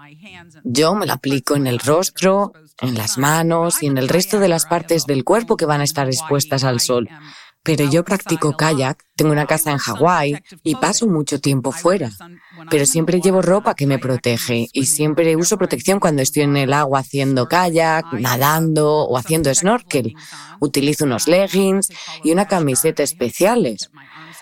Yo 0.63 0.95
me 0.95 1.05
lo 1.05 1.13
aplico 1.13 1.55
en 1.55 1.67
el 1.67 1.79
rostro, 1.79 2.53
en 2.81 2.95
las 2.95 3.17
manos 3.17 3.81
y 3.81 3.87
en 3.87 3.97
el 3.97 4.09
resto 4.09 4.39
de 4.39 4.47
las 4.47 4.65
partes 4.65 5.05
del 5.05 5.23
cuerpo 5.23 5.57
que 5.57 5.65
van 5.65 5.81
a 5.81 5.85
estar 5.85 6.07
expuestas 6.07 6.63
al 6.63 6.79
sol. 6.79 7.09
Pero 7.67 7.83
yo 7.83 8.05
practico 8.05 8.55
kayak, 8.55 9.03
tengo 9.17 9.33
una 9.33 9.45
casa 9.45 9.71
en 9.71 9.77
Hawái 9.77 10.39
y 10.63 10.75
paso 10.75 11.05
mucho 11.05 11.41
tiempo 11.41 11.73
fuera. 11.73 12.09
Pero 12.71 12.85
siempre 12.85 13.19
llevo 13.19 13.41
ropa 13.41 13.75
que 13.75 13.85
me 13.85 13.99
protege 13.99 14.69
y 14.71 14.85
siempre 14.85 15.35
uso 15.35 15.57
protección 15.57 15.99
cuando 15.99 16.21
estoy 16.21 16.43
en 16.43 16.55
el 16.55 16.71
agua 16.71 16.99
haciendo 16.99 17.49
kayak, 17.49 18.05
nadando 18.13 18.89
o 18.99 19.17
haciendo 19.17 19.53
snorkel. 19.53 20.15
Utilizo 20.61 21.03
unos 21.03 21.27
leggings 21.27 21.89
y 22.23 22.31
una 22.31 22.45
camiseta 22.45 23.03
especiales. 23.03 23.91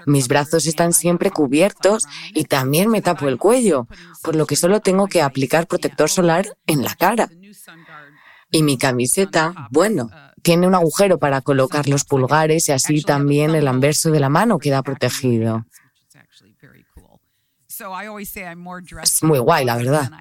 Mis 0.05 0.27
brazos 0.27 0.67
están 0.67 0.93
siempre 0.93 1.31
cubiertos 1.31 2.03
y 2.35 2.43
también 2.43 2.89
me 2.89 3.01
tapo 3.01 3.27
el 3.27 3.39
cuello, 3.39 3.87
por 4.21 4.35
lo 4.35 4.45
que 4.45 4.55
solo 4.55 4.81
tengo 4.81 5.07
que 5.07 5.23
aplicar 5.23 5.65
protector 5.65 6.11
solar 6.11 6.55
en 6.67 6.83
la 6.83 6.93
cara. 6.93 7.27
Y 8.51 8.63
mi 8.63 8.77
camiseta, 8.77 9.67
bueno, 9.71 10.09
tiene 10.41 10.67
un 10.67 10.75
agujero 10.75 11.17
para 11.17 11.41
colocar 11.41 11.87
los 11.89 12.05
pulgares 12.05 12.69
y 12.69 12.71
así 12.71 13.01
también 13.01 13.55
el 13.55 13.67
anverso 13.67 14.11
de 14.11 14.19
la 14.19 14.29
mano 14.29 14.59
queda 14.59 14.83
protegido. 14.83 15.65
Es 19.03 19.23
muy 19.23 19.39
guay, 19.39 19.65
la 19.65 19.75
verdad. 19.75 20.11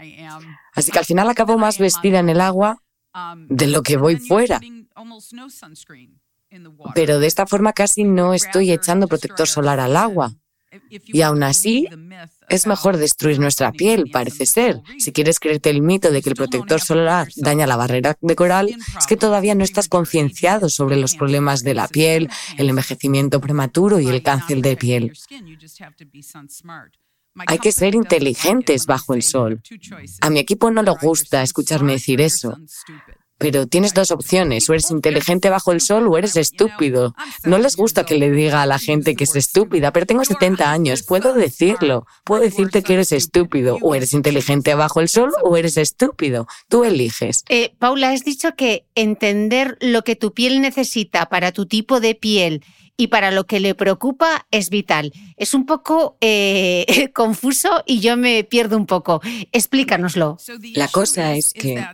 Así 0.75 0.91
que 0.91 0.99
al 0.99 1.05
final 1.05 1.29
acabo 1.29 1.59
más 1.59 1.79
vestida 1.79 2.19
en 2.19 2.29
el 2.29 2.41
agua 2.41 2.83
de 3.49 3.67
lo 3.69 3.83
que 3.83 3.97
voy 3.97 4.17
fuera. 4.17 4.61
Pero 6.95 7.19
de 7.19 7.27
esta 7.27 7.47
forma 7.47 7.73
casi 7.73 8.05
no 8.05 8.35
estoy 8.35 8.73
echando 8.73 9.09
protector 9.09 9.47
solar 9.47 9.79
al 9.81 9.97
agua. 9.97 10.33
Y 10.91 11.23
aún 11.23 11.43
así, 11.43 11.89
es 12.49 12.67
mejor 12.67 12.97
destruir 12.97 13.39
nuestra 13.39 13.73
piel, 13.73 14.11
parece 14.13 14.47
ser. 14.47 14.81
Si 14.99 15.13
quieres 15.13 15.39
creerte 15.41 15.71
el 15.71 15.83
mito 15.83 16.11
de 16.11 16.23
que 16.23 16.31
el 16.31 16.37
protector 16.37 16.81
solar 16.81 17.29
daña 17.37 17.67
la 17.67 17.77
barrera 17.77 18.17
de 18.21 18.37
coral, 18.37 18.77
es 18.99 19.07
que 19.07 19.17
todavía 19.17 19.55
no 19.55 19.65
estás 19.65 19.89
concienciado 19.89 20.69
sobre 20.69 20.97
los 20.97 21.15
problemas 21.15 21.63
de 21.63 21.75
la 21.75 21.89
piel, 21.89 22.29
el 22.59 22.69
envejecimiento 22.69 23.41
prematuro 23.41 24.01
y 24.01 24.09
el 24.09 24.23
cáncer 24.23 24.61
de 24.63 24.77
piel. 24.77 25.13
Hay 27.47 27.59
que 27.59 27.73
ser 27.73 27.95
inteligentes 27.95 28.87
bajo 28.87 29.15
el 29.15 29.23
sol. 29.23 29.61
A 30.21 30.31
mi 30.31 30.39
equipo 30.39 30.71
no 30.71 30.83
le 30.83 30.93
gusta 30.93 31.43
escucharme 31.43 31.93
decir 31.93 32.21
eso, 32.21 32.57
pero 33.39 33.67
tienes 33.67 33.95
dos 33.95 34.11
opciones, 34.11 34.69
o 34.69 34.75
eres 34.75 34.91
inteligente 34.91 35.51
bajo 35.51 35.73
el 35.73 35.81
sol 35.81 36.07
o 36.09 36.17
eres 36.17 36.37
estúpido. 36.37 37.15
No 37.43 37.59
les 37.59 37.77
gusta 37.77 38.05
que 38.05 38.17
le 38.17 38.31
diga 38.31 38.63
a 38.63 38.67
la 38.67 38.79
gente 38.79 39.15
que 39.15 39.25
es 39.25 39.37
estúpida, 39.37 39.93
pero 39.93 40.07
tengo 40.07 40.25
70 40.25 40.71
años, 40.71 41.03
puedo 41.03 41.35
decirlo. 41.35 42.07
Puedo 42.25 42.43
decirte 42.43 42.83
que 42.83 42.95
eres 42.95 43.13
estúpido, 43.13 43.79
o 43.83 43.95
eres 43.95 44.13
inteligente 44.15 44.75
bajo 44.75 45.01
el 45.01 45.09
sol 45.09 45.33
o 45.43 45.57
eres 45.57 45.77
estúpido. 45.77 46.47
Tú 46.69 46.85
eliges. 46.85 47.45
Eh, 47.49 47.75
Paula, 47.79 48.11
has 48.11 48.25
dicho 48.25 48.55
que 48.57 48.87
entender 48.95 49.77
lo 49.81 50.03
que 50.03 50.17
tu 50.17 50.33
piel 50.33 50.61
necesita 50.61 51.27
para 51.27 51.53
tu 51.53 51.67
tipo 51.67 52.01
de 52.01 52.15
piel 52.15 52.63
y 52.97 53.09
para 53.09 53.31
lo 53.31 53.45
que 53.45 53.61
le 53.61 53.75
preocupa 53.75 54.47
es 54.51 54.71
vital. 54.71 55.13
Es 55.37 55.55
un 55.55 55.67
poco 55.67 56.17
eh, 56.21 57.11
confuso 57.15 57.83
y 57.87 58.01
yo 58.01 58.17
me 58.17 58.45
pierdo 58.45 58.77
un 58.77 58.87
poco. 58.87 59.21
Explícanoslo. 59.53 60.39
La 60.75 60.89
cosa 60.89 61.35
es 61.35 61.53
que, 61.53 61.85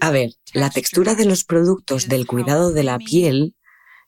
a 0.00 0.10
ver, 0.10 0.34
la 0.52 0.70
textura 0.70 1.14
de 1.14 1.26
los 1.26 1.44
productos 1.44 2.08
del 2.08 2.26
cuidado 2.26 2.72
de 2.72 2.84
la 2.84 2.98
piel, 2.98 3.54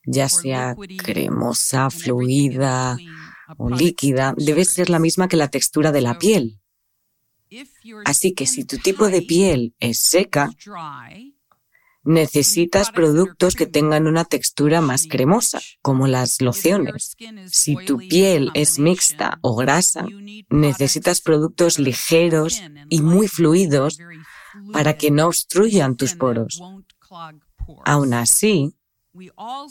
ya 0.04 0.28
sea 0.28 0.74
cremosa, 0.98 1.90
fluida 1.90 2.96
o 3.58 3.70
líquida, 3.70 4.34
debe 4.36 4.64
ser 4.64 4.88
la 4.90 4.98
misma 4.98 5.28
que 5.28 5.36
la 5.36 5.48
textura 5.48 5.92
de 5.92 6.00
la 6.00 6.18
piel. 6.18 6.60
Así 8.04 8.32
que 8.32 8.46
si 8.46 8.64
tu 8.64 8.78
tipo 8.78 9.08
de 9.08 9.22
piel 9.22 9.74
es 9.78 10.00
seca, 10.00 10.50
necesitas 12.06 12.90
productos 12.90 13.54
que 13.54 13.66
tengan 13.66 14.06
una 14.06 14.24
textura 14.24 14.80
más 14.80 15.06
cremosa, 15.06 15.60
como 15.82 16.06
las 16.06 16.40
lociones. 16.40 17.16
Si 17.50 17.76
tu 17.84 17.98
piel 17.98 18.50
es 18.54 18.78
mixta 18.78 19.38
o 19.42 19.56
grasa, 19.56 20.06
necesitas 20.48 21.20
productos 21.20 21.78
ligeros 21.78 22.62
y 22.88 23.02
muy 23.02 23.28
fluidos 23.28 23.98
para 24.72 24.96
que 24.96 25.10
no 25.10 25.26
obstruyan 25.26 25.96
tus 25.96 26.14
poros. 26.14 26.62
Aún 27.84 28.14
así, 28.14 28.75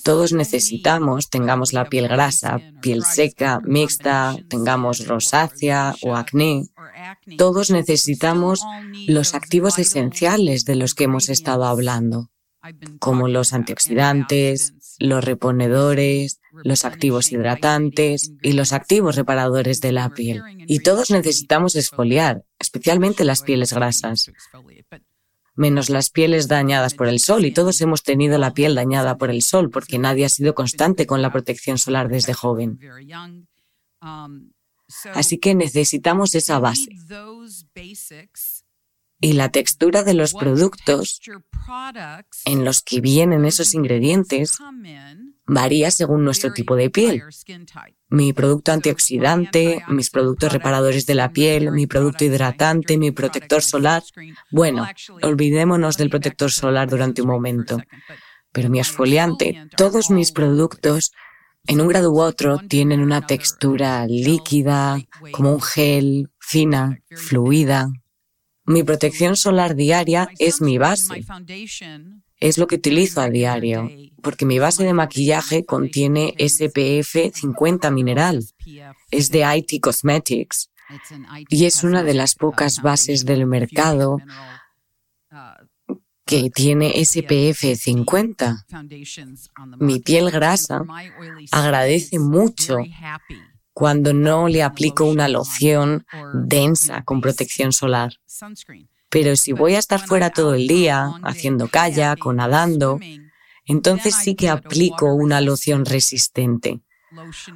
todos 0.04 0.34
necesitamos, 0.34 1.30
tengamos 1.30 1.74
la 1.74 1.86
piel 1.86 2.08
grasa, 2.08 2.60
piel 2.82 3.04
seca, 3.04 3.60
mixta, 3.64 4.36
tengamos 4.48 5.08
rosácea 5.08 5.96
o 6.02 6.16
acné, 6.16 6.70
todos 7.38 7.72
necesitamos 7.72 8.62
los 9.08 9.34
activos 9.34 9.80
esenciales 9.80 10.66
de 10.66 10.76
los 10.76 10.94
que 10.94 11.06
hemos 11.06 11.30
estado 11.30 11.66
hablando, 11.66 12.32
como 13.00 13.28
los 13.28 13.54
antioxidantes, 13.54 14.74
los 15.00 15.24
reponedores, 15.24 16.40
los 16.64 16.86
activos 16.86 17.32
hidratantes 17.32 18.32
y 18.42 18.54
los 18.54 18.72
activos 18.74 19.16
reparadores 19.16 19.82
de 19.82 19.92
la 19.92 20.10
piel. 20.10 20.42
Y 20.68 20.80
todos 20.80 21.12
necesitamos 21.12 21.76
exfoliar, 21.76 22.46
especialmente 22.60 23.26
las 23.26 23.42
pieles 23.42 23.74
grasas 23.74 24.32
menos 25.56 25.90
las 25.90 26.10
pieles 26.10 26.48
dañadas 26.48 26.94
por 26.94 27.08
el 27.08 27.20
sol 27.20 27.46
y 27.46 27.52
todos 27.52 27.80
hemos 27.82 28.04
tenido 28.04 28.38
la 28.38 28.54
piel 28.54 28.76
dañada 28.76 29.18
por 29.18 29.30
el 29.30 29.42
sol 29.42 29.70
porque 29.70 29.98
nadie 29.98 30.26
ha 30.26 30.30
sido 30.30 30.54
constante 30.54 31.06
con 31.06 31.22
la 31.22 31.32
protección 31.32 31.78
solar 31.78 32.10
desde 32.10 32.34
joven. 32.34 32.80
Así 35.14 35.38
que 35.40 35.56
necesitamos 35.56 36.36
esa 36.36 36.60
base. 36.60 36.90
Y 39.22 39.34
la 39.34 39.50
textura 39.50 40.04
de 40.04 40.14
los 40.14 40.34
productos 40.34 41.22
en 42.46 42.66
los 42.66 42.84
que 42.84 43.02
vienen 43.02 43.46
esos 43.46 43.74
ingredientes 43.74 44.60
varía 45.46 45.92
según 45.92 46.24
nuestro 46.24 46.52
tipo 46.54 46.76
de 46.76 46.90
piel. 46.90 47.24
Mi 48.10 48.34
producto 48.34 48.72
antioxidante, 48.72 49.84
mis 49.88 50.10
productos 50.10 50.52
reparadores 50.52 51.06
de 51.06 51.16
la 51.16 51.32
piel, 51.32 51.72
mi 51.72 51.88
producto 51.88 52.26
hidratante, 52.26 52.98
mi 52.98 53.12
protector 53.12 53.62
solar. 53.62 54.04
Bueno, 54.52 54.88
olvidémonos 55.22 55.98
del 55.98 56.10
protector 56.10 56.52
solar 56.52 56.90
durante 56.90 57.22
un 57.22 57.30
momento. 57.30 57.82
Pero 58.52 58.70
mi 58.70 58.80
exfoliante, 58.80 59.68
todos 59.76 60.10
mis 60.10 60.32
productos, 60.32 61.12
en 61.68 61.82
un 61.82 61.88
grado 61.88 62.12
u 62.12 62.22
otro, 62.22 62.60
tienen 62.60 63.02
una 63.02 63.26
textura 63.26 64.06
líquida, 64.08 65.00
como 65.32 65.54
un 65.54 65.62
gel, 65.62 66.30
fina, 66.40 67.02
fluida. 67.10 67.90
Mi 68.66 68.84
protección 68.84 69.36
solar 69.36 69.76
diaria 69.76 70.30
es 70.40 70.62
mi 70.62 70.78
base. 70.78 71.26
Es 72.46 72.60
lo 72.60 72.68
que 72.68 72.76
utilizo 72.76 73.22
a 73.22 73.30
diario, 73.30 73.90
porque 74.22 74.46
mi 74.46 74.60
base 74.60 74.84
de 74.84 74.94
maquillaje 74.94 75.66
contiene 75.66 76.36
SPF 76.38 77.34
50 77.34 77.90
mineral. 77.90 78.46
Es 79.10 79.32
de 79.32 79.44
IT 79.58 79.82
Cosmetics 79.82 80.70
y 81.50 81.66
es 81.66 81.84
una 81.84 82.04
de 82.04 82.14
las 82.14 82.36
pocas 82.36 82.84
bases 82.84 83.26
del 83.26 83.48
mercado 83.48 84.20
que 86.24 86.52
tiene 86.52 87.04
SPF 87.04 87.76
50. 87.76 88.66
Mi 89.80 90.00
piel 90.00 90.30
grasa 90.30 90.84
agradece 91.52 92.20
mucho 92.20 92.78
cuando 93.74 94.14
no 94.14 94.50
le 94.50 94.62
aplico 94.62 95.06
una 95.06 95.28
loción 95.28 96.06
densa 96.32 97.04
con 97.04 97.22
protección 97.22 97.74
solar. 97.74 98.14
Pero 99.10 99.36
si 99.36 99.54
voy 99.54 99.76
a 99.76 99.80
estar 99.80 100.06
fuera 100.06 100.30
todo 100.30 100.56
el 100.56 100.68
día, 100.68 101.12
haciendo 101.24 101.68
kayak 101.68 102.26
o 102.26 102.34
nadando, 102.34 103.00
entonces 103.66 104.16
sí 104.16 104.36
que 104.36 104.50
aplico 104.50 105.14
una 105.14 105.42
loción 105.42 105.86
resistente, 105.86 106.82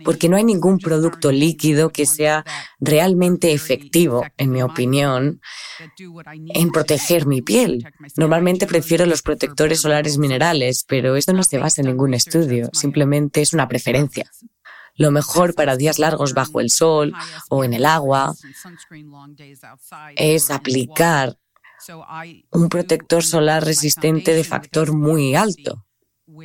porque 0.06 0.30
no 0.30 0.38
hay 0.38 0.44
ningún 0.44 0.80
producto 0.80 1.32
líquido 1.32 1.90
que 1.90 2.06
sea 2.06 2.46
realmente 2.80 3.52
efectivo, 3.52 4.26
en 4.38 4.52
mi 4.52 4.62
opinión, 4.62 5.42
en 6.54 6.72
proteger 6.72 7.26
mi 7.26 7.42
piel. 7.42 7.86
Normalmente 8.16 8.66
prefiero 8.66 9.06
los 9.06 9.22
protectores 9.22 9.82
solares 9.82 10.18
minerales, 10.18 10.86
pero 10.88 11.16
esto 11.16 11.34
no 11.34 11.44
se 11.44 11.58
basa 11.58 11.82
en 11.82 11.88
ningún 11.88 12.14
estudio, 12.14 12.70
simplemente 12.74 13.42
es 13.42 13.54
una 13.54 13.68
preferencia 13.68 14.30
lo 15.00 15.12
mejor 15.12 15.56
para 15.56 15.78
días 15.78 15.98
largos 15.98 16.34
bajo 16.34 16.60
el 16.60 16.70
sol 16.70 17.14
o 17.50 17.64
en 17.64 17.74
el 17.74 17.86
agua 17.86 18.36
es 20.16 20.52
aplicar 20.52 21.40
un 22.52 22.68
protector 22.68 23.24
solar 23.24 23.64
resistente 23.64 24.34
de 24.34 24.44
factor 24.44 24.94
muy 24.94 25.36
alto. 25.36 25.86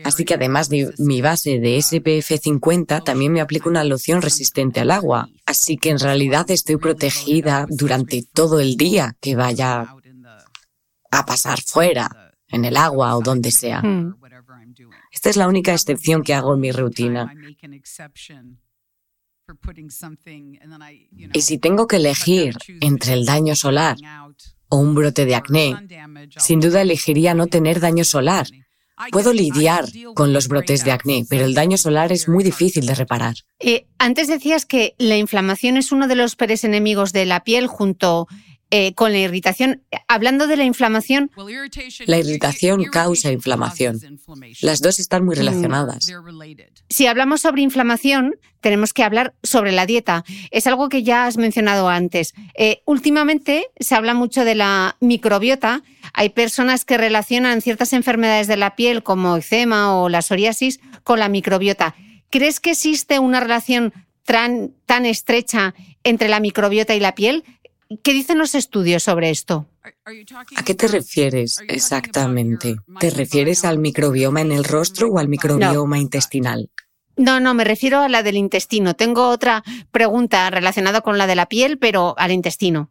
Así 0.04 0.24
que 0.24 0.34
además 0.34 0.68
de 0.68 0.94
mi 0.98 1.20
base 1.20 1.58
de 1.58 1.82
SPF 1.82 2.40
50, 2.40 3.00
también 3.00 3.32
me 3.32 3.40
aplico 3.40 3.68
una 3.68 3.84
loción 3.84 4.22
resistente 4.22 4.80
al 4.80 4.92
agua. 4.92 5.28
Así 5.44 5.76
que 5.76 5.90
en 5.90 5.98
realidad 5.98 6.48
estoy 6.50 6.76
protegida 6.76 7.66
durante 7.68 8.22
todo 8.32 8.60
el 8.60 8.76
día 8.76 9.16
que 9.20 9.34
vaya 9.34 9.94
a 11.10 11.26
pasar 11.26 11.60
fuera, 11.60 12.32
en 12.48 12.64
el 12.64 12.76
agua 12.76 13.16
o 13.16 13.20
donde 13.20 13.50
sea. 13.50 13.82
Hmm. 13.82 14.14
Esta 15.12 15.30
es 15.30 15.36
la 15.36 15.48
única 15.48 15.72
excepción 15.72 16.22
que 16.22 16.34
hago 16.34 16.54
en 16.54 16.60
mi 16.60 16.72
rutina. 16.72 17.32
Y 21.32 21.42
si 21.42 21.58
tengo 21.58 21.86
que 21.86 21.96
elegir 21.96 22.56
entre 22.80 23.12
el 23.12 23.26
daño 23.26 23.54
solar 23.54 23.96
o 24.68 24.76
un 24.76 24.94
brote 24.94 25.26
de 25.26 25.34
acné, 25.34 25.76
sin 26.38 26.60
duda 26.60 26.80
elegiría 26.80 27.34
no 27.34 27.46
tener 27.46 27.80
daño 27.80 28.04
solar. 28.04 28.46
Puedo 29.10 29.32
lidiar 29.32 29.86
con 30.14 30.32
los 30.32 30.46
brotes 30.46 30.84
de 30.84 30.92
acné, 30.92 31.26
pero 31.28 31.44
el 31.44 31.54
daño 31.54 31.76
solar 31.76 32.12
es 32.12 32.28
muy 32.28 32.44
difícil 32.44 32.86
de 32.86 32.94
reparar. 32.94 33.34
Eh, 33.58 33.86
antes 33.98 34.28
decías 34.28 34.66
que 34.66 34.94
la 34.98 35.16
inflamación 35.16 35.76
es 35.76 35.90
uno 35.90 36.06
de 36.06 36.14
los 36.14 36.36
peores 36.36 36.62
enemigos 36.62 37.12
de 37.12 37.26
la 37.26 37.42
piel 37.42 37.66
junto 37.66 38.28
eh, 38.70 38.94
con 38.94 39.12
la 39.12 39.18
irritación. 39.18 39.82
Hablando 40.08 40.46
de 40.46 40.56
la 40.56 40.64
inflamación. 40.64 41.30
La 42.06 42.18
irritación 42.18 42.84
causa 42.84 43.30
inflamación. 43.30 44.00
Las 44.62 44.80
dos 44.80 44.98
están 44.98 45.24
muy 45.24 45.36
mm. 45.36 45.38
relacionadas. 45.38 46.12
Si 46.88 47.06
hablamos 47.06 47.42
sobre 47.42 47.62
inflamación, 47.62 48.36
tenemos 48.60 48.92
que 48.92 49.02
hablar 49.02 49.34
sobre 49.42 49.72
la 49.72 49.86
dieta. 49.86 50.24
Es 50.50 50.66
algo 50.66 50.88
que 50.88 51.02
ya 51.02 51.26
has 51.26 51.36
mencionado 51.36 51.88
antes. 51.88 52.34
Eh, 52.56 52.82
últimamente 52.86 53.68
se 53.78 53.94
habla 53.94 54.14
mucho 54.14 54.44
de 54.44 54.54
la 54.54 54.96
microbiota. 55.00 55.82
Hay 56.12 56.30
personas 56.30 56.84
que 56.84 56.96
relacionan 56.96 57.60
ciertas 57.60 57.92
enfermedades 57.92 58.46
de 58.46 58.56
la 58.56 58.74
piel, 58.74 59.02
como 59.02 59.36
eczema 59.36 59.94
o 59.96 60.08
la 60.08 60.22
psoriasis, 60.22 60.80
con 61.02 61.18
la 61.18 61.28
microbiota. 61.28 61.94
¿Crees 62.30 62.58
que 62.58 62.70
existe 62.70 63.18
una 63.18 63.40
relación 63.40 63.92
tan 64.24 65.06
estrecha 65.06 65.74
entre 66.02 66.28
la 66.28 66.40
microbiota 66.40 66.94
y 66.94 67.00
la 67.00 67.14
piel? 67.14 67.44
¿Qué 68.02 68.12
dicen 68.12 68.38
los 68.38 68.54
estudios 68.54 69.02
sobre 69.02 69.30
esto? 69.30 69.66
¿A 70.56 70.64
qué 70.64 70.74
te 70.74 70.88
refieres 70.88 71.62
exactamente? 71.68 72.76
¿Te 73.00 73.10
refieres 73.10 73.64
al 73.64 73.78
microbioma 73.78 74.40
en 74.40 74.52
el 74.52 74.64
rostro 74.64 75.08
o 75.08 75.18
al 75.18 75.28
microbioma 75.28 75.98
intestinal? 75.98 76.70
No, 77.16 77.38
no, 77.38 77.54
me 77.54 77.64
refiero 77.64 78.00
a 78.00 78.08
la 78.08 78.22
del 78.22 78.36
intestino. 78.36 78.94
Tengo 78.94 79.28
otra 79.28 79.62
pregunta 79.92 80.50
relacionada 80.50 81.00
con 81.00 81.18
la 81.18 81.26
de 81.26 81.36
la 81.36 81.46
piel, 81.46 81.78
pero 81.78 82.14
al 82.18 82.32
intestino. 82.32 82.90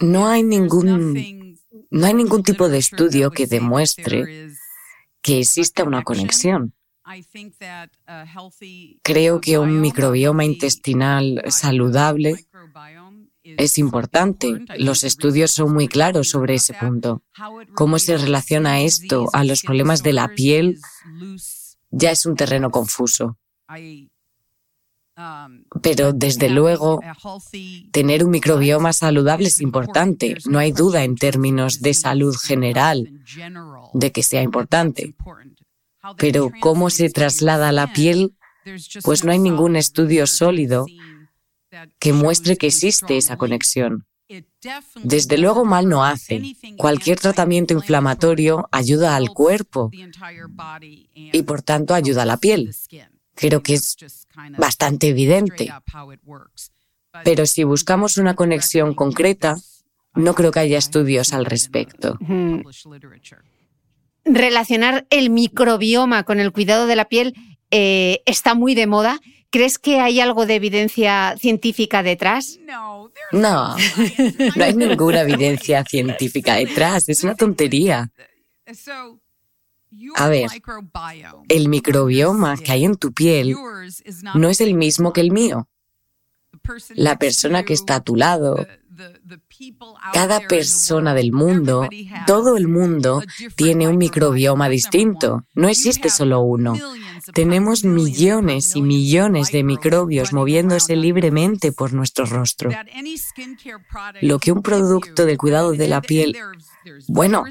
No 0.00 0.28
hay 0.28 0.42
ningún, 0.42 1.56
no 1.90 2.06
hay 2.06 2.14
ningún 2.14 2.42
tipo 2.42 2.68
de 2.68 2.78
estudio 2.78 3.30
que 3.30 3.46
demuestre 3.46 4.50
que 5.22 5.40
exista 5.40 5.84
una 5.84 6.02
conexión. 6.02 6.74
Creo 9.02 9.40
que 9.40 9.58
un 9.58 9.80
microbioma 9.80 10.44
intestinal 10.44 11.42
saludable 11.48 12.46
es 13.56 13.78
importante. 13.78 14.64
Los 14.78 15.04
estudios 15.04 15.50
son 15.50 15.72
muy 15.72 15.88
claros 15.88 16.30
sobre 16.30 16.54
ese 16.54 16.74
punto. 16.74 17.22
¿Cómo 17.74 17.98
se 17.98 18.16
relaciona 18.16 18.80
esto 18.80 19.28
a 19.32 19.44
los 19.44 19.62
problemas 19.62 20.02
de 20.02 20.12
la 20.12 20.28
piel? 20.28 20.78
Ya 21.90 22.10
es 22.10 22.26
un 22.26 22.36
terreno 22.36 22.70
confuso. 22.70 23.38
Pero 25.82 26.12
desde 26.12 26.48
luego, 26.48 27.00
tener 27.92 28.24
un 28.24 28.30
microbioma 28.30 28.92
saludable 28.92 29.48
es 29.48 29.60
importante. 29.60 30.36
No 30.46 30.58
hay 30.58 30.72
duda 30.72 31.04
en 31.04 31.16
términos 31.16 31.80
de 31.80 31.94
salud 31.94 32.34
general 32.36 33.10
de 33.92 34.12
que 34.12 34.22
sea 34.22 34.42
importante. 34.42 35.14
Pero 36.16 36.50
cómo 36.60 36.88
se 36.88 37.10
traslada 37.10 37.68
a 37.68 37.72
la 37.72 37.92
piel, 37.92 38.34
pues 39.02 39.24
no 39.24 39.32
hay 39.32 39.38
ningún 39.38 39.76
estudio 39.76 40.26
sólido 40.26 40.86
que 41.98 42.12
muestre 42.12 42.56
que 42.56 42.68
existe 42.68 43.16
esa 43.16 43.36
conexión. 43.36 44.06
Desde 45.02 45.38
luego 45.38 45.64
mal 45.64 45.88
no 45.88 46.04
hace. 46.04 46.54
Cualquier 46.76 47.18
tratamiento 47.18 47.74
inflamatorio 47.74 48.68
ayuda 48.70 49.16
al 49.16 49.30
cuerpo 49.30 49.90
y 51.14 51.42
por 51.42 51.62
tanto 51.62 51.94
ayuda 51.94 52.22
a 52.22 52.26
la 52.26 52.36
piel. 52.36 52.74
Creo 53.34 53.62
que 53.62 53.74
es 53.74 53.96
bastante 54.56 55.08
evidente. 55.08 55.72
Pero 57.24 57.46
si 57.46 57.64
buscamos 57.64 58.18
una 58.18 58.36
conexión 58.36 58.94
concreta, 58.94 59.56
no 60.14 60.34
creo 60.34 60.52
que 60.52 60.60
haya 60.60 60.78
estudios 60.78 61.32
al 61.32 61.44
respecto. 61.44 62.18
Relacionar 64.24 65.06
el 65.10 65.30
microbioma 65.30 66.22
con 66.22 66.38
el 66.38 66.52
cuidado 66.52 66.86
de 66.86 66.96
la 66.96 67.06
piel 67.06 67.34
eh, 67.72 68.22
está 68.26 68.54
muy 68.54 68.74
de 68.74 68.86
moda 68.86 69.18
¿Crees 69.50 69.78
que 69.78 70.00
hay 70.00 70.20
algo 70.20 70.46
de 70.46 70.54
evidencia 70.54 71.36
científica 71.38 72.02
detrás? 72.02 72.60
No, 73.32 73.76
no 74.56 74.64
hay 74.64 74.74
ninguna 74.74 75.22
evidencia 75.22 75.84
científica 75.84 76.54
detrás, 76.54 77.08
es 77.08 77.24
una 77.24 77.34
tontería. 77.34 78.12
A 80.14 80.28
ver, 80.28 80.48
el 81.48 81.68
microbioma 81.68 82.56
que 82.56 82.70
hay 82.72 82.84
en 82.84 82.96
tu 82.96 83.12
piel 83.12 83.56
no 84.34 84.48
es 84.48 84.60
el 84.60 84.74
mismo 84.74 85.12
que 85.12 85.20
el 85.20 85.32
mío. 85.32 85.68
La 86.94 87.18
persona 87.18 87.64
que 87.64 87.72
está 87.72 87.96
a 87.96 88.04
tu 88.04 88.14
lado, 88.14 88.66
cada 90.12 90.40
persona 90.40 91.14
del 91.14 91.32
mundo, 91.32 91.88
todo 92.26 92.56
el 92.56 92.68
mundo 92.68 93.22
tiene 93.56 93.88
un 93.88 93.98
microbioma 93.98 94.68
distinto. 94.68 95.44
No 95.54 95.68
existe 95.68 96.08
solo 96.08 96.40
uno. 96.40 96.76
Tenemos 97.34 97.84
millones 97.84 98.76
y 98.76 98.82
millones 98.82 99.52
de 99.52 99.62
microbios 99.62 100.32
moviéndose 100.32 100.96
libremente 100.96 101.72
por 101.72 101.92
nuestro 101.92 102.24
rostro. 102.26 102.70
Lo 104.20 104.38
que 104.38 104.52
un 104.52 104.62
producto 104.62 105.26
de 105.26 105.36
cuidado 105.36 105.72
de 105.72 105.88
la 105.88 106.00
piel, 106.00 106.36
bueno, 107.08 107.44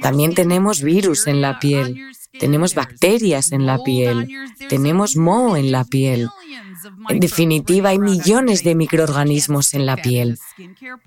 también 0.00 0.34
tenemos 0.34 0.82
virus 0.82 1.26
en 1.26 1.40
la 1.40 1.58
piel, 1.58 1.96
tenemos 2.38 2.74
bacterias 2.74 3.52
en 3.52 3.66
la 3.66 3.82
piel, 3.82 4.28
tenemos 4.68 5.16
moho 5.16 5.56
en 5.56 5.72
la 5.72 5.84
piel. 5.84 6.28
En 7.08 7.20
definitiva, 7.20 7.90
hay 7.90 7.98
millones 7.98 8.62
de 8.64 8.74
microorganismos 8.74 9.74
en 9.74 9.86
la 9.86 9.96
piel. 9.96 10.38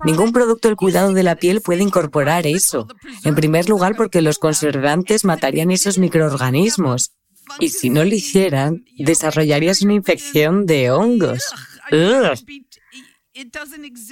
Ningún 0.04 0.32
producto 0.32 0.68
del 0.68 0.76
cuidado 0.76 1.12
de 1.12 1.22
la 1.22 1.36
piel 1.36 1.60
puede 1.60 1.82
incorporar 1.82 2.46
eso. 2.46 2.86
En 3.24 3.34
primer 3.34 3.68
lugar, 3.68 3.96
porque 3.96 4.22
los 4.22 4.38
conservantes 4.38 5.24
matarían 5.24 5.70
esos 5.70 5.98
microorganismos. 5.98 7.12
Y 7.60 7.68
si 7.68 7.90
no 7.90 8.04
lo 8.04 8.14
hicieran, 8.14 8.84
desarrollarías 8.96 9.82
una 9.82 9.94
infección 9.94 10.66
de 10.66 10.90
hongos. 10.90 11.52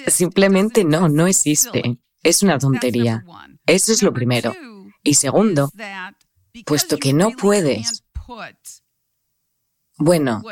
Simplemente 0.09 0.85
no, 0.85 1.09
no 1.09 1.27
existe. 1.27 1.99
Es 2.23 2.43
una 2.43 2.59
tontería. 2.59 3.25
Eso 3.67 3.93
es 3.93 4.03
lo 4.03 4.13
primero. 4.13 4.55
Y 5.03 5.15
segundo, 5.15 5.73
puesto 6.65 6.97
que 6.99 7.13
no 7.13 7.31
puedes 7.33 8.05
bueno, 9.99 10.43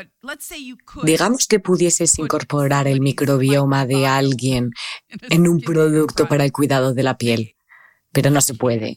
digamos 1.02 1.47
que 1.47 1.59
pudieses 1.59 2.19
incorporar 2.19 2.86
el 2.86 3.01
microbioma 3.01 3.86
de 3.86 4.07
alguien 4.07 4.70
en 5.28 5.48
un 5.48 5.61
producto 5.61 6.28
para 6.28 6.44
el 6.44 6.52
cuidado 6.52 6.94
de 6.94 7.02
la 7.02 7.16
piel, 7.16 7.57
pero 8.12 8.31
no 8.31 8.40
se 8.43 8.55
puede. 8.55 8.97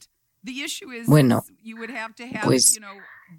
Bueno, 1.05 1.43
pues 2.43 2.79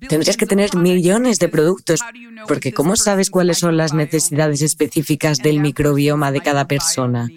tendrías 0.09 0.37
que 0.37 0.47
tener 0.47 0.75
millones 0.77 1.39
de 1.39 1.49
productos, 1.49 2.01
porque 2.47 2.73
¿cómo 2.73 2.97
sabes 2.97 3.31
cuáles 3.31 3.59
son 3.59 3.77
las 3.77 3.95
necesidades 3.95 4.63
específicas 4.63 5.39
del 5.39 5.61
microbioma 5.61 6.33
de 6.33 6.41
cada 6.41 6.67
persona? 6.67 7.29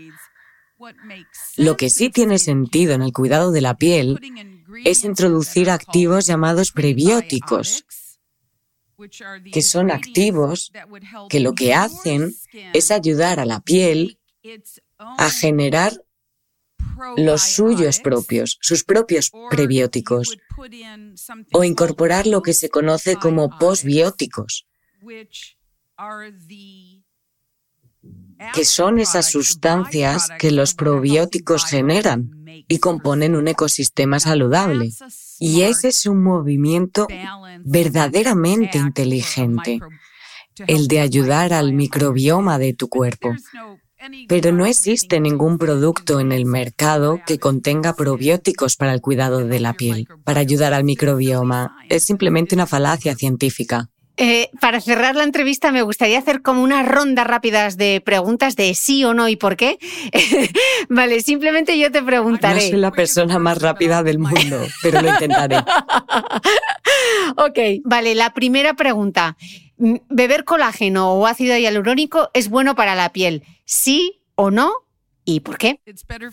Lo 1.57 1.78
que 1.78 1.90
sí 1.90 2.10
tiene 2.10 2.40
sentido 2.40 2.94
en 2.94 3.02
el 3.02 3.11
cuidado 3.11 3.52
de 3.52 3.61
la 3.61 3.76
piel 3.76 4.19
es 4.86 5.03
introducir 5.03 5.69
activos 5.69 6.28
llamados 6.28 6.72
prebióticos, 6.72 7.86
que 9.52 9.61
son 9.61 9.91
activos 9.91 10.72
que 11.30 11.40
lo 11.40 11.53
que 11.53 11.74
hacen 11.74 12.34
es 12.74 12.91
ayudar 12.91 13.40
a 13.40 13.45
la 13.45 13.60
piel 13.60 14.19
a 14.98 15.30
generar 15.30 15.94
los 17.18 17.41
suyos 17.41 17.99
propios, 17.99 18.57
sus 18.61 18.84
propios 18.84 19.32
prebióticos, 19.49 20.38
o 21.53 21.64
incorporar 21.64 22.28
lo 22.28 22.41
que 22.41 22.53
se 22.53 22.69
conoce 22.69 23.15
como 23.15 23.57
posbióticos, 23.57 24.68
que 28.53 28.65
son 28.65 28.99
esas 28.99 29.30
sustancias 29.30 30.30
que 30.40 30.52
los 30.52 30.74
probióticos 30.74 31.65
generan 31.65 32.32
y 32.68 32.80
componen 32.80 33.36
un 33.36 33.48
ecosistema 33.48 34.19
saludable. 34.19 34.91
Y 35.40 35.61
ese 35.61 35.90
es 35.90 36.06
un 36.06 36.24
movimiento 36.24 37.07
verdaderamente 37.64 38.78
inteligente, 38.78 39.80
el 40.68 40.88
de 40.88 40.99
ayudar 40.99 41.53
al 41.53 41.74
microbioma 41.74 42.57
de 42.57 42.74
tu 42.74 42.90
cuerpo. 42.90 43.34
Pero 44.28 44.52
no 44.52 44.65
existe 44.65 45.19
ningún 45.19 45.57
producto 45.57 46.19
en 46.19 46.32
el 46.32 46.45
mercado 46.45 47.19
que 47.26 47.40
contenga 47.40 47.94
probióticos 47.94 48.76
para 48.76 48.94
el 48.94 49.02
cuidado 49.02 49.40
de 49.40 49.60
la 49.60 49.74
piel, 49.74 50.07
para 50.24 50.40
ayudar 50.40 50.74
al 50.74 50.84
microbioma. 50.84 51.78
Es 51.90 52.03
simplemente 52.03 52.56
una 52.56 52.68
falacia 52.68 53.15
científica. 53.15 53.90
Eh, 54.19 54.49
para 54.60 54.81
cerrar 54.81 55.15
la 55.15 55.23
entrevista 55.23 55.72
me 55.72 55.84
gustaría 55.84 56.18
hacer 56.18 56.41
como 56.41 56.64
unas 56.64 56.88
rondas 56.88 57.27
rápidas 57.27 57.77
de 57.77 58.02
preguntas 58.03 58.56
de 58.56 58.73
sí 58.73 59.03
o 59.06 59.14
no 59.14 59.30
y 59.30 59.35
por 59.35 59.56
qué. 59.56 59.77
vale, 60.89 61.22
simplemente 61.22 61.77
yo 61.77 61.91
te 61.91 62.02
preguntaré. 62.02 62.56
No 62.56 62.69
soy 62.69 62.80
la 62.80 62.91
persona 62.91 63.38
más 63.38 63.61
rápida 63.61 64.02
del 64.02 64.18
mundo, 64.18 64.57
pero 64.81 65.03
lo 65.03 65.10
intentaré. 65.10 65.57
ok, 67.38 67.60
vale, 67.84 68.15
la 68.15 68.34
primera 68.34 68.73
pregunta. 68.73 69.38
¿Beber 69.77 70.44
colágeno 70.44 71.14
o 71.14 71.27
ácido 71.27 71.56
hialurónico 71.56 72.31
es 72.34 72.49
bueno 72.49 72.76
para 72.76 72.95
la 72.95 73.14
piel? 73.14 73.44
¿Sí 73.65 74.23
o 74.34 74.49
no? 74.49 74.72
¿Y 75.30 75.41
por 75.41 75.58
qué? 75.58 75.82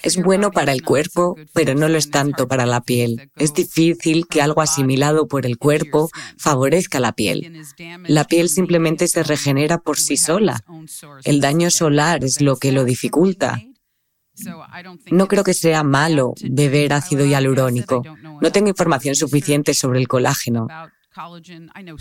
Es 0.04 0.22
bueno 0.22 0.52
para 0.52 0.70
el 0.70 0.84
cuerpo, 0.84 1.34
pero 1.52 1.74
no 1.74 1.88
lo 1.88 1.98
es 1.98 2.12
tanto 2.12 2.46
para 2.46 2.64
la 2.64 2.80
piel. 2.80 3.28
Es 3.34 3.52
difícil 3.52 4.28
que 4.28 4.40
algo 4.40 4.60
asimilado 4.62 5.26
por 5.26 5.46
el 5.46 5.58
cuerpo 5.58 6.10
favorezca 6.38 7.00
la 7.00 7.10
piel. 7.10 7.60
La 8.06 8.22
piel 8.22 8.48
simplemente 8.48 9.08
se 9.08 9.24
regenera 9.24 9.78
por 9.78 9.98
sí 9.98 10.16
sola. 10.16 10.64
El 11.24 11.40
daño 11.40 11.72
solar 11.72 12.22
es 12.22 12.40
lo 12.40 12.54
que 12.56 12.70
lo 12.70 12.84
dificulta. 12.84 13.60
No 15.10 15.26
creo 15.26 15.42
que 15.42 15.54
sea 15.54 15.82
malo 15.82 16.34
beber 16.48 16.92
ácido 16.92 17.26
hialurónico. 17.26 18.04
No 18.40 18.52
tengo 18.52 18.68
información 18.68 19.16
suficiente 19.16 19.74
sobre 19.74 19.98
el 19.98 20.06
colágeno. 20.06 20.68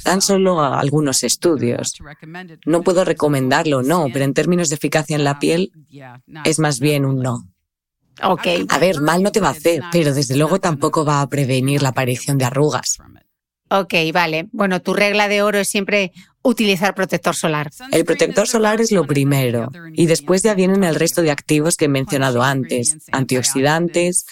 Tan 0.04 0.22
solo 0.22 0.62
algunos 0.62 1.24
estudios. 1.24 1.94
No 2.66 2.82
puedo 2.82 3.06
recomendarlo, 3.06 3.84
no, 3.84 4.08
pero 4.12 4.26
en 4.26 4.34
términos 4.34 4.70
de 4.70 4.76
eficacia 4.76 5.16
en 5.16 5.24
la 5.24 5.40
piel 5.40 5.72
es 6.46 6.60
más 6.60 6.80
bien 6.80 7.06
un 7.06 7.20
no. 7.20 7.48
Ok. 8.22 8.48
A 8.70 8.78
ver, 8.78 9.02
mal 9.02 9.24
no 9.24 9.32
te 9.32 9.40
va 9.40 9.50
a 9.50 9.52
hacer, 9.52 9.84
pero 9.92 10.14
desde 10.14 10.36
luego 10.36 10.60
tampoco 10.60 11.06
va 11.06 11.22
a 11.22 11.28
prevenir 11.28 11.82
la 11.82 11.90
aparición 11.90 12.38
de 12.38 12.46
arrugas. 12.46 12.98
Ok, 13.70 13.94
vale. 14.14 14.50
Bueno, 14.52 14.82
tu 14.82 14.94
regla 14.94 15.28
de 15.28 15.42
oro 15.42 15.58
es 15.58 15.68
siempre 15.68 16.12
utilizar 16.44 16.94
protector 16.94 17.36
solar. 17.36 17.72
El 17.92 18.06
protector 18.06 18.48
solar 18.48 18.82
es 18.82 18.92
lo 18.92 19.06
primero 19.08 19.72
y 19.94 20.06
después 20.06 20.44
ya 20.44 20.54
vienen 20.54 20.84
el 20.84 20.96
resto 20.96 21.22
de 21.22 21.32
activos 21.32 21.76
que 21.76 21.86
he 21.86 21.90
mencionado 21.90 22.44
antes, 22.44 22.98
antioxidantes, 23.12 24.26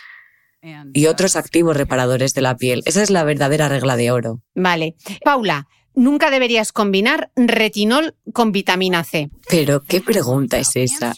y 0.94 1.08
otros 1.08 1.36
activos 1.36 1.76
reparadores 1.76 2.34
de 2.34 2.42
la 2.42 2.56
piel. 2.56 2.84
Esa 2.86 3.02
es 3.02 3.10
la 3.10 3.24
verdadera 3.24 3.70
regla 3.70 3.96
de 3.96 4.12
oro. 4.12 4.42
Vale. 4.56 4.96
Paula, 5.24 5.68
nunca 5.96 6.30
deberías 6.30 6.72
combinar 6.72 7.32
retinol 7.36 8.16
con 8.34 8.52
vitamina 8.52 9.04
C. 9.04 9.30
Pero, 9.50 9.84
¿qué 9.84 10.02
pregunta 10.02 10.60
es 10.60 10.76
esa? 10.76 11.14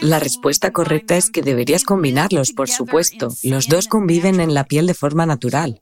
La 0.00 0.18
respuesta 0.18 0.72
correcta 0.72 1.16
es 1.16 1.30
que 1.30 1.42
deberías 1.42 1.84
combinarlos, 1.84 2.52
por 2.52 2.68
supuesto. 2.68 3.28
Los 3.42 3.68
dos 3.68 3.88
conviven 3.88 4.40
en 4.40 4.54
la 4.54 4.64
piel 4.64 4.86
de 4.86 4.94
forma 4.94 5.26
natural. 5.26 5.80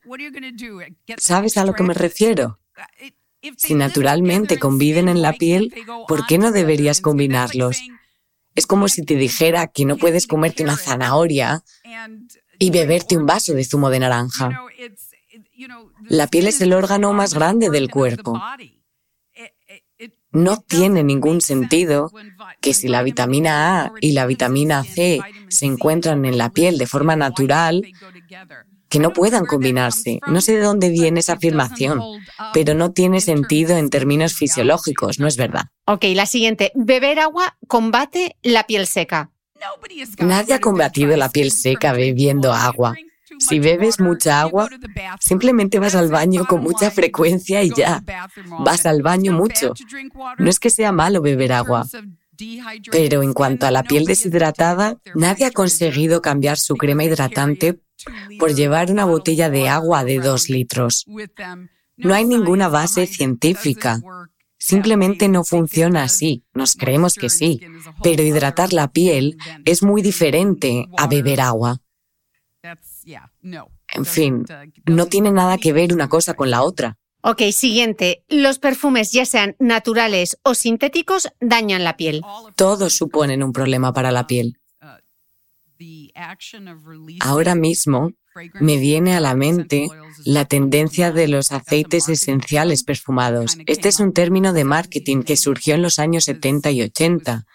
¿Sabes 1.17 1.57
a 1.57 1.65
lo 1.65 1.75
que 1.75 1.83
me 1.83 1.95
refiero? 1.95 2.59
Si 3.57 3.75
naturalmente 3.75 4.59
conviven 4.59 5.09
en 5.09 5.21
la 5.21 5.35
piel, 5.35 5.75
¿por 6.09 6.27
qué 6.27 6.39
no 6.39 6.51
deberías 6.51 7.01
combinarlos? 7.01 7.83
Es 8.55 8.67
como 8.67 8.89
si 8.89 9.05
te 9.05 9.17
dijera 9.17 9.67
que 9.67 9.85
no 9.85 9.97
puedes 9.97 10.27
comerte 10.27 10.63
una 10.63 10.77
zanahoria 10.77 11.65
y 12.59 12.71
beberte 12.71 13.17
un 13.17 13.27
vaso 13.27 13.55
de 13.55 13.65
zumo 13.65 13.91
de 13.91 14.01
naranja. 14.01 14.51
La 16.09 16.27
piel 16.27 16.47
es 16.47 16.61
el 16.61 16.73
órgano 16.73 17.13
más 17.13 17.35
grande 17.35 17.71
del 17.71 17.91
cuerpo. 17.91 18.41
No 20.33 20.57
tiene 20.57 21.05
ningún 21.05 21.41
sentido 21.41 22.11
que 22.61 22.75
si 22.75 22.89
la 22.89 23.03
vitamina 23.03 23.85
A 23.85 23.93
y 24.01 24.13
la 24.13 24.27
vitamina 24.27 24.83
C 24.83 25.21
se 25.49 25.67
encuentran 25.67 26.25
en 26.25 26.39
la 26.39 26.51
piel 26.51 26.77
de 26.77 26.89
forma 26.89 27.15
natural, 27.15 27.87
que 28.89 28.99
no 28.99 29.13
puedan 29.13 29.47
combinarse. 29.47 30.21
No 30.27 30.41
sé 30.41 30.57
de 30.57 30.63
dónde 30.63 30.89
viene 30.89 31.21
esa 31.21 31.35
afirmación, 31.35 32.01
pero 32.53 32.75
no 32.75 32.93
tiene 32.93 33.21
sentido 33.21 33.77
en 33.77 33.91
términos 33.91 34.35
fisiológicos, 34.35 35.19
no 35.19 35.27
es 35.27 35.37
verdad. 35.37 35.65
Ok, 35.87 36.05
la 36.15 36.27
siguiente. 36.27 36.73
Beber 36.75 37.21
agua 37.21 37.57
combate 37.69 38.37
la 38.43 38.67
piel 38.67 38.87
seca. 38.87 39.31
Nadie 40.19 40.55
ha 40.55 40.61
combatido 40.61 41.17
la 41.17 41.29
piel 41.29 41.51
seca 41.51 41.93
bebiendo 41.93 42.53
agua. 42.53 42.95
Si 43.39 43.59
bebes 43.59 44.01
mucha 44.01 44.41
agua, 44.41 44.69
simplemente 45.21 45.79
vas 45.79 45.95
al 45.95 46.11
baño 46.11 46.45
con 46.47 46.63
mucha 46.63 46.91
frecuencia 46.91 47.63
y 47.63 47.71
ya. 47.75 48.03
Vas 48.61 48.87
al 48.87 49.03
baño 49.03 49.33
mucho. 49.33 49.75
No 50.39 50.51
es 50.51 50.59
que 50.59 50.71
sea 50.71 50.93
malo 50.93 51.21
beber 51.21 51.53
agua. 51.53 51.87
Pero 52.91 53.23
en 53.23 53.33
cuanto 53.33 53.67
a 53.67 53.71
la 53.71 53.83
piel 53.83 54.05
deshidratada, 54.05 54.99
nadie 55.15 55.47
ha 55.47 55.51
conseguido 55.51 56.21
cambiar 56.21 56.59
su 56.59 56.77
crema 56.77 57.05
hidratante 57.05 57.81
por 58.39 58.55
llevar 58.55 58.91
una 58.91 59.05
botella 59.05 59.51
de 59.51 59.69
agua 59.69 60.05
de 60.05 60.19
dos 60.19 60.49
litros. 60.49 61.07
No 61.97 62.15
hay 62.15 62.25
ninguna 62.25 62.69
base 62.69 63.07
científica. 63.07 64.01
Simplemente 64.65 65.29
no 65.29 65.45
funciona 65.45 66.05
así. 66.05 66.43
Nos 66.55 66.75
creemos 66.75 67.17
que 67.17 67.29
sí. 67.29 67.61
Pero 68.03 68.23
hidratar 68.23 68.73
la 68.73 68.91
piel 68.93 69.37
es 69.67 69.83
muy 69.83 70.01
diferente 70.01 70.89
a 70.97 71.07
beber 71.07 71.43
agua. 71.43 71.83
En 72.63 74.07
fin, 74.07 74.47
no 74.87 75.05
tiene 75.05 75.33
nada 75.33 75.59
que 75.59 75.75
ver 75.75 75.93
una 75.93 76.09
cosa 76.09 76.33
con 76.33 76.51
la 76.51 76.63
otra. 76.63 76.97
Ok, 77.23 77.43
siguiente. 77.53 78.25
Los 78.29 78.59
perfumes, 78.59 79.13
ya 79.13 79.27
sean 79.27 79.55
naturales 79.59 80.39
o 80.43 80.55
sintéticos, 80.55 81.29
dañan 81.41 81.85
la 81.85 81.99
piel. 81.99 82.23
Todos 82.57 82.95
suponen 82.95 83.43
un 83.43 83.53
problema 83.53 83.93
para 83.93 84.13
la 84.13 84.27
piel. 84.27 84.59
Ahora 87.21 87.55
mismo 87.55 88.13
me 88.61 88.79
viene 88.79 89.15
a 89.15 89.21
la 89.21 89.35
mente 89.35 89.89
la 90.25 90.45
tendencia 90.45 91.13
de 91.13 91.29
los 91.29 91.53
aceites 91.53 92.09
esenciales 92.09 92.83
perfumados. 92.83 93.59
Este 93.67 93.89
es 93.89 94.01
un 94.01 94.13
término 94.13 94.53
de 94.53 94.65
marketing 94.65 95.23
que 95.23 95.37
surgió 95.37 95.75
en 95.75 95.83
los 95.83 95.99
años 95.99 96.25
70 96.25 96.71
y 96.73 96.83
80, 96.83 97.47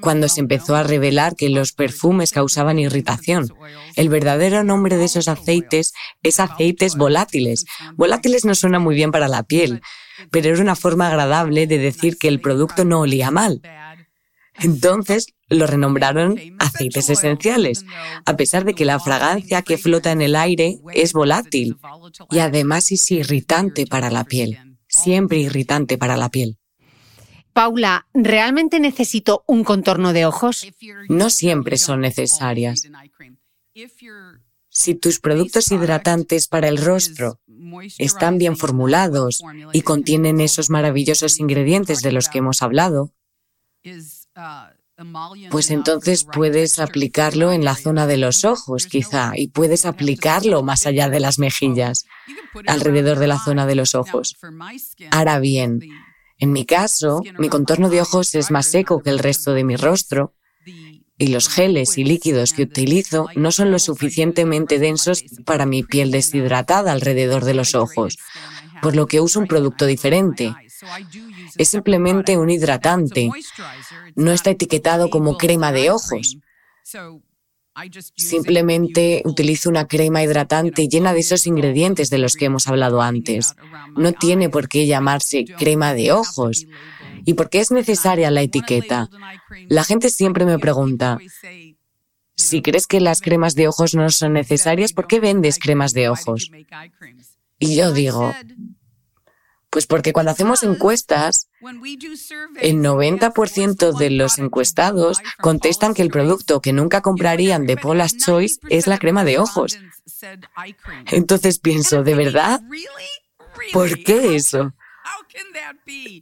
cuando 0.00 0.28
se 0.28 0.40
empezó 0.40 0.74
a 0.74 0.82
revelar 0.82 1.36
que 1.36 1.50
los 1.50 1.72
perfumes 1.72 2.32
causaban 2.32 2.78
irritación. 2.78 3.52
El 3.94 4.08
verdadero 4.08 4.64
nombre 4.64 4.96
de 4.96 5.04
esos 5.04 5.28
aceites 5.28 5.92
es 6.22 6.40
aceites 6.40 6.96
volátiles. 6.96 7.66
Volátiles 7.94 8.44
no 8.44 8.54
suena 8.54 8.78
muy 8.78 8.94
bien 8.94 9.10
para 9.10 9.28
la 9.28 9.42
piel, 9.42 9.82
pero 10.30 10.48
era 10.48 10.62
una 10.62 10.76
forma 10.76 11.08
agradable 11.08 11.66
de 11.66 11.78
decir 11.78 12.16
que 12.16 12.28
el 12.28 12.40
producto 12.40 12.84
no 12.84 13.00
olía 13.00 13.30
mal. 13.30 13.60
Entonces 14.54 15.35
lo 15.48 15.66
renombraron 15.66 16.38
aceites 16.58 17.08
esenciales, 17.10 17.84
a 18.24 18.36
pesar 18.36 18.64
de 18.64 18.74
que 18.74 18.84
la 18.84 18.98
fragancia 18.98 19.62
que 19.62 19.78
flota 19.78 20.12
en 20.12 20.22
el 20.22 20.36
aire 20.36 20.78
es 20.92 21.12
volátil 21.12 21.76
y 22.30 22.38
además 22.40 22.90
es 22.92 23.10
irritante 23.10 23.86
para 23.86 24.10
la 24.10 24.24
piel. 24.24 24.58
siempre 24.88 25.38
irritante 25.38 25.98
para 25.98 26.16
la 26.16 26.30
piel. 26.30 26.58
Paula, 27.52 28.06
¿realmente 28.14 28.80
necesito 28.80 29.44
un 29.46 29.64
contorno 29.64 30.12
de 30.12 30.26
ojos? 30.26 30.66
No 31.08 31.28
siempre 31.28 31.76
son 31.76 32.00
necesarias. 32.00 32.82
Si 34.68 34.94
tus 34.94 35.20
productos 35.20 35.72
hidratantes 35.72 36.48
para 36.48 36.68
el 36.68 36.78
rostro 36.78 37.40
están 37.98 38.38
bien 38.38 38.56
formulados 38.56 39.42
y 39.72 39.82
contienen 39.82 40.40
esos 40.40 40.70
maravillosos 40.70 41.40
ingredientes 41.40 42.02
de 42.02 42.12
los 42.12 42.28
que 42.28 42.38
hemos 42.38 42.62
hablado, 42.62 43.12
pues 45.50 45.70
entonces 45.70 46.24
puedes 46.24 46.78
aplicarlo 46.78 47.52
en 47.52 47.64
la 47.64 47.74
zona 47.74 48.06
de 48.06 48.16
los 48.16 48.44
ojos, 48.44 48.86
quizá, 48.86 49.32
y 49.36 49.48
puedes 49.48 49.84
aplicarlo 49.84 50.62
más 50.62 50.86
allá 50.86 51.08
de 51.08 51.20
las 51.20 51.38
mejillas, 51.38 52.06
alrededor 52.66 53.18
de 53.18 53.26
la 53.26 53.38
zona 53.38 53.66
de 53.66 53.74
los 53.74 53.94
ojos. 53.94 54.36
Ahora 55.10 55.38
bien, 55.38 55.80
en 56.38 56.52
mi 56.52 56.64
caso, 56.64 57.22
mi 57.38 57.48
contorno 57.48 57.90
de 57.90 58.00
ojos 58.00 58.34
es 58.34 58.50
más 58.50 58.66
seco 58.66 59.02
que 59.02 59.10
el 59.10 59.18
resto 59.18 59.52
de 59.52 59.64
mi 59.64 59.76
rostro, 59.76 60.34
y 61.18 61.28
los 61.28 61.48
geles 61.48 61.96
y 61.96 62.04
líquidos 62.04 62.52
que 62.52 62.62
utilizo 62.62 63.28
no 63.36 63.50
son 63.50 63.70
lo 63.70 63.78
suficientemente 63.78 64.78
densos 64.78 65.24
para 65.44 65.64
mi 65.64 65.82
piel 65.82 66.10
deshidratada 66.10 66.92
alrededor 66.92 67.44
de 67.44 67.54
los 67.54 67.74
ojos, 67.74 68.18
por 68.82 68.94
lo 68.94 69.06
que 69.06 69.20
uso 69.20 69.40
un 69.40 69.46
producto 69.46 69.86
diferente. 69.86 70.54
Es 71.56 71.68
simplemente 71.68 72.36
un 72.36 72.50
hidratante. 72.50 73.30
No 74.14 74.32
está 74.32 74.50
etiquetado 74.50 75.10
como 75.10 75.36
crema 75.36 75.72
de 75.72 75.90
ojos. 75.90 76.38
Simplemente 78.16 79.22
utilizo 79.24 79.68
una 79.68 79.86
crema 79.86 80.22
hidratante 80.22 80.88
llena 80.88 81.12
de 81.12 81.20
esos 81.20 81.46
ingredientes 81.46 82.08
de 82.08 82.18
los 82.18 82.34
que 82.34 82.46
hemos 82.46 82.68
hablado 82.68 83.02
antes. 83.02 83.54
No 83.96 84.12
tiene 84.12 84.48
por 84.48 84.68
qué 84.68 84.86
llamarse 84.86 85.44
crema 85.44 85.92
de 85.92 86.12
ojos. 86.12 86.66
¿Y 87.24 87.34
por 87.34 87.50
qué 87.50 87.60
es 87.60 87.70
necesaria 87.70 88.30
la 88.30 88.42
etiqueta? 88.42 89.10
La 89.68 89.84
gente 89.84 90.10
siempre 90.10 90.46
me 90.46 90.58
pregunta, 90.58 91.18
si 92.36 92.62
crees 92.62 92.86
que 92.86 93.00
las 93.00 93.20
cremas 93.20 93.54
de 93.54 93.66
ojos 93.66 93.94
no 93.94 94.08
son 94.10 94.34
necesarias, 94.34 94.92
¿por 94.92 95.06
qué 95.06 95.20
vendes 95.20 95.58
cremas 95.58 95.92
de 95.92 96.08
ojos? 96.08 96.50
Y 97.58 97.76
yo 97.76 97.92
digo, 97.92 98.34
pues 99.76 99.86
porque 99.86 100.14
cuando 100.14 100.32
hacemos 100.32 100.62
encuestas, 100.62 101.50
el 102.62 102.76
90% 102.76 103.94
de 103.98 104.08
los 104.08 104.38
encuestados 104.38 105.18
contestan 105.42 105.92
que 105.92 106.00
el 106.00 106.08
producto 106.08 106.62
que 106.62 106.72
nunca 106.72 107.02
comprarían 107.02 107.66
de 107.66 107.76
Paula's 107.76 108.16
Choice 108.16 108.58
es 108.70 108.86
la 108.86 108.96
crema 108.96 109.22
de 109.22 109.38
ojos. 109.38 109.78
Entonces 111.12 111.58
pienso, 111.58 112.02
¿de 112.02 112.14
verdad? 112.14 112.62
¿Por 113.74 114.02
qué 114.02 114.34
eso? 114.34 114.72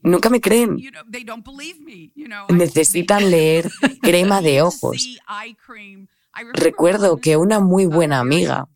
Nunca 0.02 0.30
me 0.30 0.40
creen. 0.40 0.76
Necesitan 2.48 3.30
leer 3.30 3.70
crema 4.02 4.42
de 4.42 4.62
ojos. 4.62 5.20
Recuerdo 6.54 7.18
que 7.18 7.36
una 7.36 7.60
muy 7.60 7.86
buena 7.86 8.18
amiga, 8.18 8.66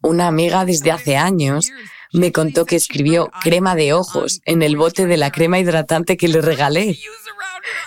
una 0.00 0.28
amiga 0.28 0.64
desde 0.64 0.92
hace 0.92 1.18
años, 1.18 1.70
me 2.12 2.32
contó 2.32 2.64
que 2.64 2.76
escribió 2.76 3.30
crema 3.42 3.74
de 3.74 3.92
ojos 3.92 4.40
en 4.44 4.62
el 4.62 4.76
bote 4.76 5.06
de 5.06 5.16
la 5.16 5.30
crema 5.30 5.58
hidratante 5.58 6.16
que 6.16 6.28
le 6.28 6.40
regalé. 6.40 6.98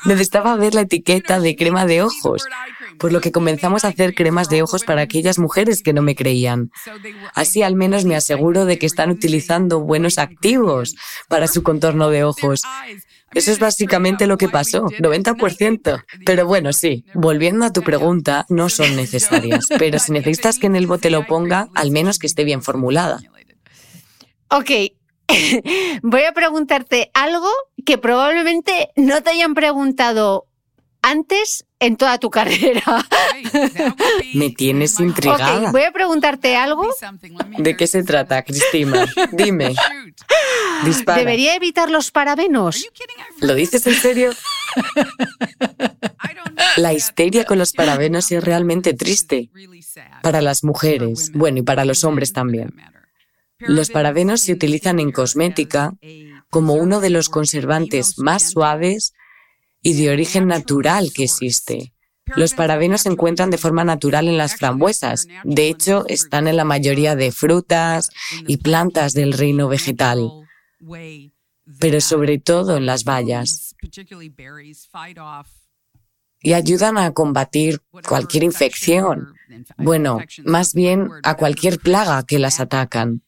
Necesitaba 0.05 0.55
ver 0.55 0.73
la 0.73 0.81
etiqueta 0.81 1.39
de 1.39 1.55
crema 1.55 1.85
de 1.85 2.01
ojos, 2.03 2.45
por 2.97 3.11
lo 3.11 3.21
que 3.21 3.31
comenzamos 3.31 3.83
a 3.83 3.89
hacer 3.89 4.13
cremas 4.13 4.49
de 4.49 4.61
ojos 4.61 4.83
para 4.83 5.01
aquellas 5.01 5.39
mujeres 5.39 5.81
que 5.81 5.93
no 5.93 6.01
me 6.01 6.15
creían. 6.15 6.71
Así 7.33 7.63
al 7.63 7.75
menos 7.75 8.05
me 8.05 8.15
aseguro 8.15 8.65
de 8.65 8.77
que 8.77 8.85
están 8.85 9.09
utilizando 9.09 9.79
buenos 9.79 10.17
activos 10.17 10.95
para 11.27 11.47
su 11.47 11.63
contorno 11.63 12.09
de 12.09 12.23
ojos. 12.23 12.61
Eso 13.33 13.51
es 13.51 13.59
básicamente 13.59 14.27
lo 14.27 14.37
que 14.37 14.49
pasó, 14.49 14.87
90%. 14.87 16.03
Pero 16.25 16.45
bueno, 16.45 16.73
sí, 16.73 17.05
volviendo 17.13 17.65
a 17.65 17.71
tu 17.71 17.81
pregunta, 17.81 18.45
no 18.49 18.69
son 18.69 18.95
necesarias. 18.95 19.67
Pero 19.79 19.99
si 19.99 20.11
necesitas 20.11 20.59
que 20.59 20.67
en 20.67 20.75
el 20.75 20.85
bote 20.85 21.09
lo 21.09 21.25
ponga, 21.25 21.69
al 21.73 21.91
menos 21.91 22.19
que 22.19 22.27
esté 22.27 22.43
bien 22.43 22.61
formulada. 22.61 23.21
Ok, 24.51 24.69
voy 26.03 26.23
a 26.23 26.33
preguntarte 26.33 27.09
algo 27.13 27.49
que 27.85 27.97
probablemente 27.97 28.89
no 28.97 29.23
te 29.23 29.29
hayan 29.29 29.53
preguntado 29.53 30.45
antes 31.01 31.65
en 31.79 31.95
toda 31.95 32.17
tu 32.19 32.29
carrera. 32.31 32.83
Me 34.33 34.49
tienes 34.49 34.99
intrigada. 34.99 35.71
Voy 35.71 35.83
a 35.83 35.91
preguntarte 35.91 36.57
algo. 36.57 36.87
¿De 37.57 37.77
qué 37.77 37.87
se 37.87 38.03
trata, 38.03 38.43
Cristina? 38.43 39.05
Dime. 39.31 39.73
Dispara. 40.83 41.19
¿Debería 41.19 41.55
evitar 41.55 41.89
los 41.89 42.11
parabenos? 42.11 42.85
¿Lo 43.39 43.55
dices 43.55 43.87
en 43.87 43.95
serio? 43.95 44.31
La 46.75 46.93
histeria 46.93 47.45
con 47.45 47.57
los 47.57 47.71
parabenos 47.71 48.31
es 48.31 48.43
realmente 48.43 48.93
triste. 48.93 49.49
Para 50.21 50.41
las 50.41 50.63
mujeres, 50.63 51.31
bueno, 51.33 51.59
y 51.59 51.61
para 51.63 51.85
los 51.85 52.03
hombres 52.03 52.33
también. 52.33 52.73
Los 53.67 53.89
parabenos 53.89 54.41
se 54.41 54.53
utilizan 54.53 54.99
en 54.99 55.11
cosmética 55.11 55.93
como 56.49 56.73
uno 56.73 56.99
de 56.99 57.09
los 57.09 57.29
conservantes 57.29 58.17
más 58.17 58.51
suaves 58.51 59.13
y 59.81 59.93
de 59.93 60.09
origen 60.09 60.47
natural 60.47 61.11
que 61.13 61.23
existe. 61.23 61.93
Los 62.35 62.53
parabenos 62.53 63.01
se 63.01 63.09
encuentran 63.09 63.49
de 63.49 63.57
forma 63.57 63.83
natural 63.83 64.27
en 64.27 64.37
las 64.37 64.55
frambuesas. 64.55 65.27
De 65.43 65.67
hecho, 65.67 66.05
están 66.07 66.47
en 66.47 66.55
la 66.55 66.63
mayoría 66.63 67.15
de 67.15 67.31
frutas 67.31 68.09
y 68.47 68.57
plantas 68.57 69.13
del 69.13 69.33
reino 69.33 69.67
vegetal, 69.67 70.31
pero 71.79 72.01
sobre 72.01 72.37
todo 72.37 72.77
en 72.77 72.85
las 72.85 73.03
bayas. 73.03 73.75
Y 76.43 76.53
ayudan 76.53 76.97
a 76.97 77.11
combatir 77.11 77.81
cualquier 78.07 78.43
infección. 78.43 79.33
Bueno, 79.77 80.19
más 80.45 80.73
bien 80.73 81.09
a 81.23 81.35
cualquier 81.35 81.79
plaga 81.79 82.23
que 82.23 82.39
las 82.39 82.59
atacan. 82.59 83.23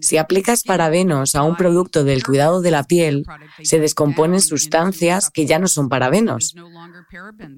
Si 0.00 0.16
aplicas 0.16 0.62
parabenos 0.62 1.34
a 1.34 1.42
un 1.42 1.56
producto 1.56 2.04
del 2.04 2.22
cuidado 2.22 2.60
de 2.60 2.70
la 2.70 2.84
piel, 2.84 3.24
se 3.62 3.80
descomponen 3.80 4.40
sustancias 4.40 5.30
que 5.30 5.46
ya 5.46 5.58
no 5.58 5.68
son 5.68 5.88
parabenos. 5.88 6.54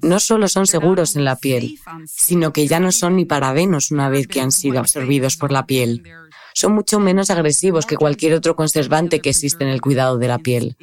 No 0.01 0.19
solo 0.19 0.47
son 0.47 0.67
seguros 0.67 1.15
en 1.15 1.25
la 1.25 1.35
piel, 1.35 1.77
sino 2.05 2.53
que 2.53 2.67
ya 2.67 2.79
no 2.79 2.91
son 2.91 3.15
ni 3.15 3.25
parabenos 3.25 3.91
una 3.91 4.09
vez 4.09 4.27
que 4.27 4.41
han 4.41 4.51
sido 4.51 4.79
absorbidos 4.79 5.37
por 5.37 5.51
la 5.51 5.65
piel. 5.65 6.03
Son 6.53 6.73
mucho 6.73 6.99
menos 6.99 7.29
agresivos 7.29 7.85
que 7.85 7.97
cualquier 7.97 8.33
otro 8.33 8.55
conservante 8.55 9.19
que 9.19 9.29
existe 9.29 9.63
en 9.63 9.69
el 9.69 9.79
cuidado 9.79 10.17
de 10.17 10.27
la 10.27 10.39
piel. 10.39 10.75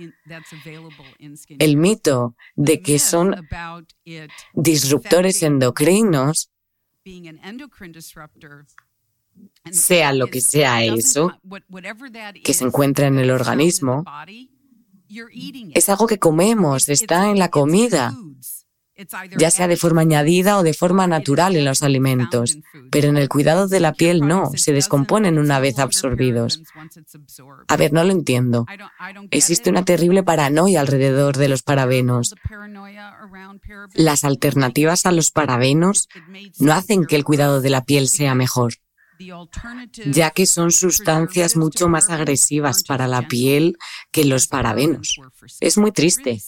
El 1.59 1.77
mito 1.77 2.37
de 2.55 2.81
que 2.81 3.01
son 3.01 3.35
disruptores 4.55 5.43
endocrinos 5.43 6.51
sea 9.71 10.13
lo 10.13 10.29
que 10.29 10.41
sea 10.41 10.85
eso, 10.85 11.39
que 12.43 12.55
se 12.55 12.65
encuentra 12.65 13.07
en 13.07 13.19
el 13.19 13.31
organismo, 13.31 14.05
es 15.75 15.89
algo 15.89 16.07
que 16.07 16.19
comemos, 16.19 16.89
está 16.89 17.31
en 17.31 17.39
la 17.39 17.51
comida, 17.51 18.15
ya 19.37 19.51
sea 19.51 19.67
de 19.67 19.77
forma 19.77 20.03
añadida 20.03 20.59
o 20.59 20.63
de 20.63 20.75
forma 20.75 21.07
natural 21.07 21.57
en 21.57 21.65
los 21.65 21.83
alimentos, 21.83 22.59
pero 22.91 23.09
en 23.09 23.17
el 23.17 23.29
cuidado 23.29 23.67
de 23.67 23.81
la 23.81 23.93
piel 23.93 24.21
no, 24.21 24.51
se 24.55 24.73
descomponen 24.73 25.39
una 25.39 25.59
vez 25.59 25.79
absorbidos. 25.79 26.63
A 27.67 27.77
ver, 27.77 27.93
no 27.93 28.05
lo 28.05 28.13
entiendo. 28.13 28.67
Existe 29.31 29.71
una 29.71 29.85
terrible 29.85 30.23
paranoia 30.23 30.81
alrededor 30.81 31.37
de 31.37 31.49
los 31.49 31.63
parabenos. 31.63 32.35
Las 33.95 34.25
alternativas 34.25 35.07
a 35.07 35.13
los 35.13 35.31
parabenos 35.31 36.09
no 36.59 36.73
hacen 36.73 37.05
que 37.05 37.17
el 37.17 37.25
cuidado 37.25 37.61
de 37.61 37.71
la 37.71 37.85
piel 37.85 38.09
sea 38.09 38.35
mejor 38.35 38.75
ya 40.07 40.31
que 40.31 40.47
son 40.47 40.71
sustancias 40.71 41.57
mucho 41.57 41.89
más 41.89 42.11
agresivas 42.11 42.83
para 42.83 43.07
la 43.07 43.29
piel 43.29 43.77
que 44.11 44.25
los 44.25 44.47
parabenos. 44.47 45.21
Es 45.61 45.79
muy 45.79 45.93
triste. 45.93 46.43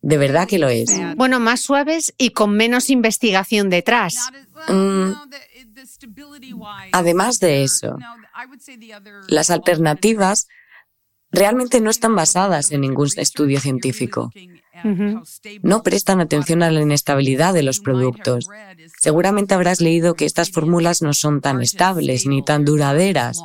De 0.00 0.18
verdad 0.18 0.48
que 0.48 0.58
lo 0.58 0.68
es. 0.68 0.90
Bueno, 1.16 1.40
más 1.40 1.60
suaves 1.60 2.14
y 2.18 2.30
con 2.30 2.56
menos 2.56 2.90
investigación 2.90 3.70
detrás. 3.70 4.30
Mm. 4.68 5.12
Además 6.92 7.40
de 7.40 7.64
eso, 7.64 7.96
las 9.28 9.50
alternativas 9.50 10.48
realmente 11.30 11.80
no 11.80 11.90
están 11.90 12.14
basadas 12.14 12.70
en 12.72 12.80
ningún 12.80 13.08
estudio 13.16 13.60
científico. 13.60 14.32
No 15.62 15.82
prestan 15.82 16.20
atención 16.20 16.62
a 16.62 16.70
la 16.70 16.80
inestabilidad 16.80 17.54
de 17.54 17.62
los 17.62 17.80
productos. 17.80 18.48
Seguramente 19.00 19.54
habrás 19.54 19.80
leído 19.80 20.14
que 20.14 20.24
estas 20.24 20.50
fórmulas 20.50 21.02
no 21.02 21.12
son 21.12 21.40
tan 21.40 21.62
estables 21.62 22.26
ni 22.26 22.44
tan 22.44 22.64
duraderas, 22.64 23.40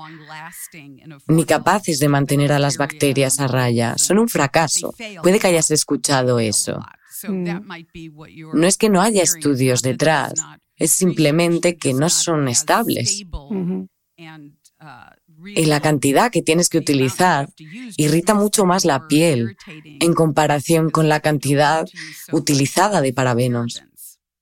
ni 1.27 1.45
capaces 1.45 1.99
de 1.99 2.09
mantener 2.09 2.51
a 2.51 2.59
las 2.59 2.77
bacterias 2.77 3.39
a 3.39 3.47
raya. 3.47 3.97
Son 3.97 4.19
un 4.19 4.27
fracaso. 4.27 4.93
Puede 5.21 5.39
que 5.39 5.47
hayas 5.47 5.71
escuchado 5.71 6.39
eso. 6.39 6.79
No 7.27 8.67
es 8.67 8.77
que 8.77 8.89
no 8.89 9.01
haya 9.01 9.21
estudios 9.21 9.81
detrás, 9.81 10.33
es 10.75 10.91
simplemente 10.91 11.77
que 11.77 11.93
no 11.93 12.09
son 12.09 12.47
estables. 12.47 13.23
Y 15.45 15.65
la 15.65 15.81
cantidad 15.81 16.31
que 16.31 16.41
tienes 16.41 16.69
que 16.69 16.77
utilizar 16.77 17.49
irrita 17.97 18.33
mucho 18.33 18.65
más 18.65 18.85
la 18.85 19.07
piel 19.07 19.57
en 19.85 20.13
comparación 20.13 20.89
con 20.89 21.09
la 21.09 21.19
cantidad 21.19 21.87
utilizada 22.31 23.01
de 23.01 23.13
parabenos. 23.13 23.83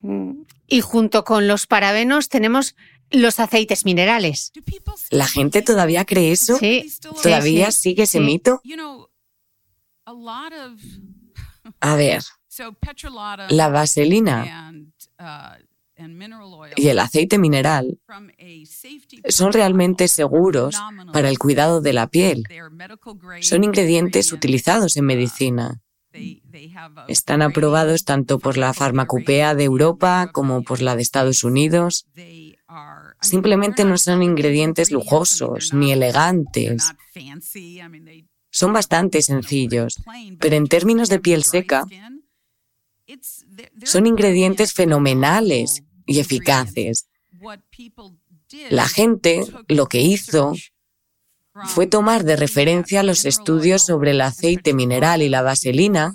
Mm. 0.01 0.43
Y 0.67 0.81
junto 0.81 1.23
con 1.23 1.47
los 1.47 1.67
parabenos 1.67 2.29
tenemos 2.29 2.75
los 3.11 3.39
aceites 3.39 3.85
minerales. 3.85 4.51
¿La 5.09 5.27
gente 5.27 5.61
todavía 5.61 6.05
cree 6.05 6.31
eso? 6.31 6.57
Sí. 6.57 6.91
¿Todavía 7.23 7.71
sí, 7.71 7.81
sigue 7.81 8.03
ese 8.03 8.19
sí. 8.19 8.23
mito? 8.23 8.61
A 11.79 11.95
ver, 11.95 12.23
la 13.49 13.69
vaselina 13.69 14.73
y 16.75 16.87
el 16.87 16.99
aceite 16.99 17.37
mineral 17.37 17.99
son 19.27 19.53
realmente 19.53 20.07
seguros 20.07 20.75
para 21.13 21.29
el 21.29 21.37
cuidado 21.37 21.81
de 21.81 21.93
la 21.93 22.07
piel. 22.07 22.43
Son 23.41 23.63
ingredientes 23.63 24.31
utilizados 24.31 24.97
en 24.97 25.05
medicina. 25.05 25.81
Están 27.07 27.41
aprobados 27.41 28.03
tanto 28.03 28.39
por 28.39 28.57
la 28.57 28.73
farmacopea 28.73 29.55
de 29.55 29.63
Europa 29.65 30.29
como 30.31 30.63
por 30.63 30.81
la 30.81 30.95
de 30.95 31.01
Estados 31.01 31.43
Unidos. 31.43 32.07
Simplemente 33.21 33.85
no 33.85 33.97
son 33.97 34.23
ingredientes 34.23 34.91
lujosos 34.91 35.73
ni 35.73 35.91
elegantes. 35.91 36.91
Son 38.51 38.73
bastante 38.73 39.21
sencillos, 39.21 40.01
pero 40.39 40.55
en 40.55 40.67
términos 40.67 41.09
de 41.09 41.19
piel 41.19 41.43
seca, 41.43 41.85
son 43.83 44.07
ingredientes 44.07 44.73
fenomenales 44.73 45.83
y 46.09 46.19
eficaces. 46.19 47.07
La 48.69 48.87
gente 48.87 49.45
lo 49.67 49.85
que 49.85 50.01
hizo 50.01 50.53
fue 51.65 51.87
tomar 51.87 52.23
de 52.23 52.35
referencia 52.35 53.03
los 53.03 53.25
estudios 53.25 53.83
sobre 53.83 54.11
el 54.11 54.21
aceite 54.21 54.73
mineral 54.73 55.21
y 55.21 55.29
la 55.29 55.41
vaselina 55.41 56.13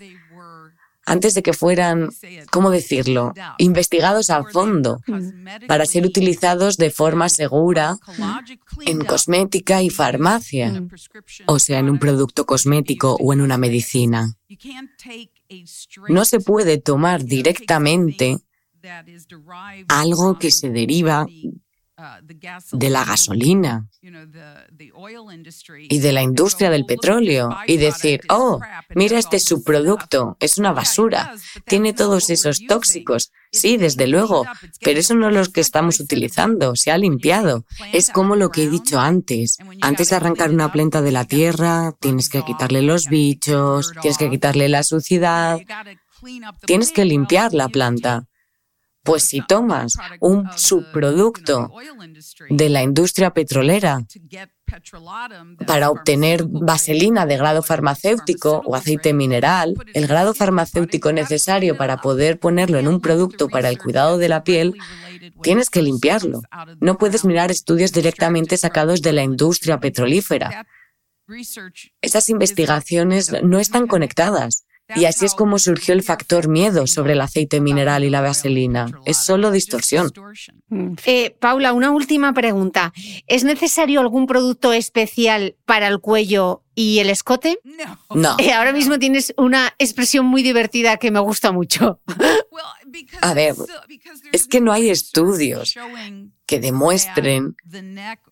antes 1.06 1.34
de 1.34 1.42
que 1.42 1.52
fueran, 1.52 2.10
¿cómo 2.50 2.70
decirlo?, 2.70 3.34
investigados 3.58 4.30
a 4.30 4.42
fondo 4.44 5.00
para 5.68 5.84
ser 5.84 6.06
utilizados 6.06 6.76
de 6.78 6.90
forma 6.90 7.28
segura 7.28 7.98
en 8.86 9.04
cosmética 9.04 9.82
y 9.82 9.90
farmacia, 9.90 10.82
o 11.46 11.58
sea, 11.58 11.78
en 11.78 11.90
un 11.90 11.98
producto 11.98 12.46
cosmético 12.46 13.16
o 13.20 13.32
en 13.32 13.42
una 13.42 13.58
medicina. 13.58 14.34
No 16.08 16.24
se 16.24 16.40
puede 16.40 16.78
tomar 16.78 17.24
directamente 17.24 18.38
algo 19.88 20.38
que 20.38 20.50
se 20.50 20.70
deriva 20.70 21.26
de 22.72 22.90
la 22.90 23.04
gasolina 23.04 23.88
y 25.88 25.98
de 26.00 26.12
la 26.12 26.22
industria 26.22 26.70
del 26.70 26.86
petróleo 26.86 27.56
y 27.66 27.76
decir, 27.76 28.20
oh, 28.28 28.60
mira 28.94 29.18
este 29.18 29.38
subproducto, 29.38 30.36
es 30.40 30.58
una 30.58 30.72
basura, 30.72 31.34
tiene 31.66 31.92
todos 31.92 32.30
esos 32.30 32.66
tóxicos. 32.66 33.30
Sí, 33.52 33.76
desde 33.76 34.08
luego, 34.08 34.44
pero 34.80 34.98
eso 34.98 35.14
no 35.14 35.28
es 35.28 35.34
lo 35.34 35.52
que 35.52 35.60
estamos 35.60 36.00
utilizando, 36.00 36.74
se 36.74 36.90
ha 36.90 36.98
limpiado. 36.98 37.64
Es 37.92 38.10
como 38.10 38.34
lo 38.34 38.50
que 38.50 38.64
he 38.64 38.68
dicho 38.68 38.98
antes. 38.98 39.58
Antes 39.80 40.10
de 40.10 40.16
arrancar 40.16 40.50
una 40.50 40.72
planta 40.72 41.00
de 41.00 41.12
la 41.12 41.24
tierra, 41.24 41.92
tienes 42.00 42.28
que 42.28 42.42
quitarle 42.42 42.82
los 42.82 43.06
bichos, 43.06 43.92
tienes 44.02 44.18
que 44.18 44.30
quitarle 44.30 44.68
la 44.68 44.82
suciedad, 44.82 45.60
tienes 46.66 46.90
que 46.90 47.04
limpiar 47.04 47.54
la 47.54 47.68
planta. 47.68 48.26
Pues 49.04 49.22
si 49.22 49.42
tomas 49.46 49.96
un 50.20 50.48
subproducto 50.56 51.70
de 52.48 52.68
la 52.70 52.82
industria 52.82 53.30
petrolera 53.34 54.02
para 55.66 55.90
obtener 55.90 56.44
vaselina 56.46 57.26
de 57.26 57.36
grado 57.36 57.62
farmacéutico 57.62 58.62
o 58.64 58.74
aceite 58.74 59.12
mineral, 59.12 59.74
el 59.92 60.06
grado 60.06 60.32
farmacéutico 60.32 61.12
necesario 61.12 61.76
para 61.76 61.98
poder 61.98 62.38
ponerlo 62.38 62.78
en 62.78 62.88
un 62.88 63.00
producto 63.00 63.48
para 63.48 63.68
el 63.68 63.78
cuidado 63.78 64.16
de 64.16 64.28
la 64.28 64.42
piel, 64.42 64.74
tienes 65.42 65.68
que 65.68 65.82
limpiarlo. 65.82 66.42
No 66.80 66.96
puedes 66.96 67.26
mirar 67.26 67.50
estudios 67.50 67.92
directamente 67.92 68.56
sacados 68.56 69.02
de 69.02 69.12
la 69.12 69.22
industria 69.22 69.80
petrolífera. 69.80 70.66
Esas 72.00 72.28
investigaciones 72.28 73.32
no 73.42 73.58
están 73.58 73.86
conectadas. 73.86 74.64
Y 74.94 75.06
así 75.06 75.24
es 75.24 75.34
como 75.34 75.58
surgió 75.58 75.94
el 75.94 76.02
factor 76.02 76.48
miedo 76.48 76.86
sobre 76.86 77.14
el 77.14 77.20
aceite 77.20 77.60
mineral 77.60 78.04
y 78.04 78.10
la 78.10 78.20
vaselina. 78.20 78.86
Es 79.06 79.16
solo 79.16 79.50
distorsión. 79.50 80.12
Eh, 81.06 81.34
Paula, 81.40 81.72
una 81.72 81.90
última 81.90 82.34
pregunta. 82.34 82.92
¿Es 83.26 83.44
necesario 83.44 84.00
algún 84.00 84.26
producto 84.26 84.72
especial 84.72 85.56
para 85.64 85.88
el 85.88 86.00
cuello 86.00 86.64
y 86.74 86.98
el 86.98 87.08
escote? 87.08 87.58
No. 88.10 88.36
Eh, 88.38 88.52
ahora 88.52 88.72
mismo 88.72 88.98
tienes 88.98 89.32
una 89.38 89.74
expresión 89.78 90.26
muy 90.26 90.42
divertida 90.42 90.98
que 90.98 91.10
me 91.10 91.20
gusta 91.20 91.50
mucho. 91.50 92.00
A 93.22 93.34
ver, 93.34 93.54
es 94.32 94.46
que 94.46 94.60
no 94.60 94.72
hay 94.72 94.90
estudios 94.90 95.74
que 96.46 96.60
demuestren 96.60 97.56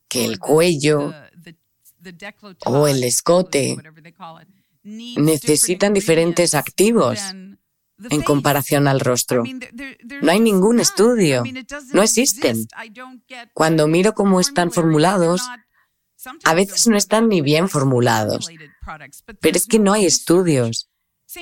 que 0.08 0.24
el 0.24 0.38
cuello 0.38 1.14
o 2.66 2.86
el 2.86 3.04
escote 3.04 3.76
necesitan 4.82 5.94
diferentes 5.94 6.54
activos 6.54 7.20
en 8.10 8.22
comparación 8.22 8.88
al 8.88 9.00
rostro. 9.00 9.44
No 10.22 10.30
hay 10.30 10.40
ningún 10.40 10.80
estudio, 10.80 11.44
no 11.92 12.02
existen. 12.02 12.66
Cuando 13.54 13.86
miro 13.86 14.14
cómo 14.14 14.40
están 14.40 14.72
formulados, 14.72 15.42
a 16.44 16.54
veces 16.54 16.86
no 16.86 16.96
están 16.96 17.28
ni 17.28 17.40
bien 17.40 17.68
formulados, 17.68 18.48
pero 19.40 19.56
es 19.56 19.66
que 19.66 19.78
no 19.78 19.92
hay 19.92 20.06
estudios. 20.06 20.88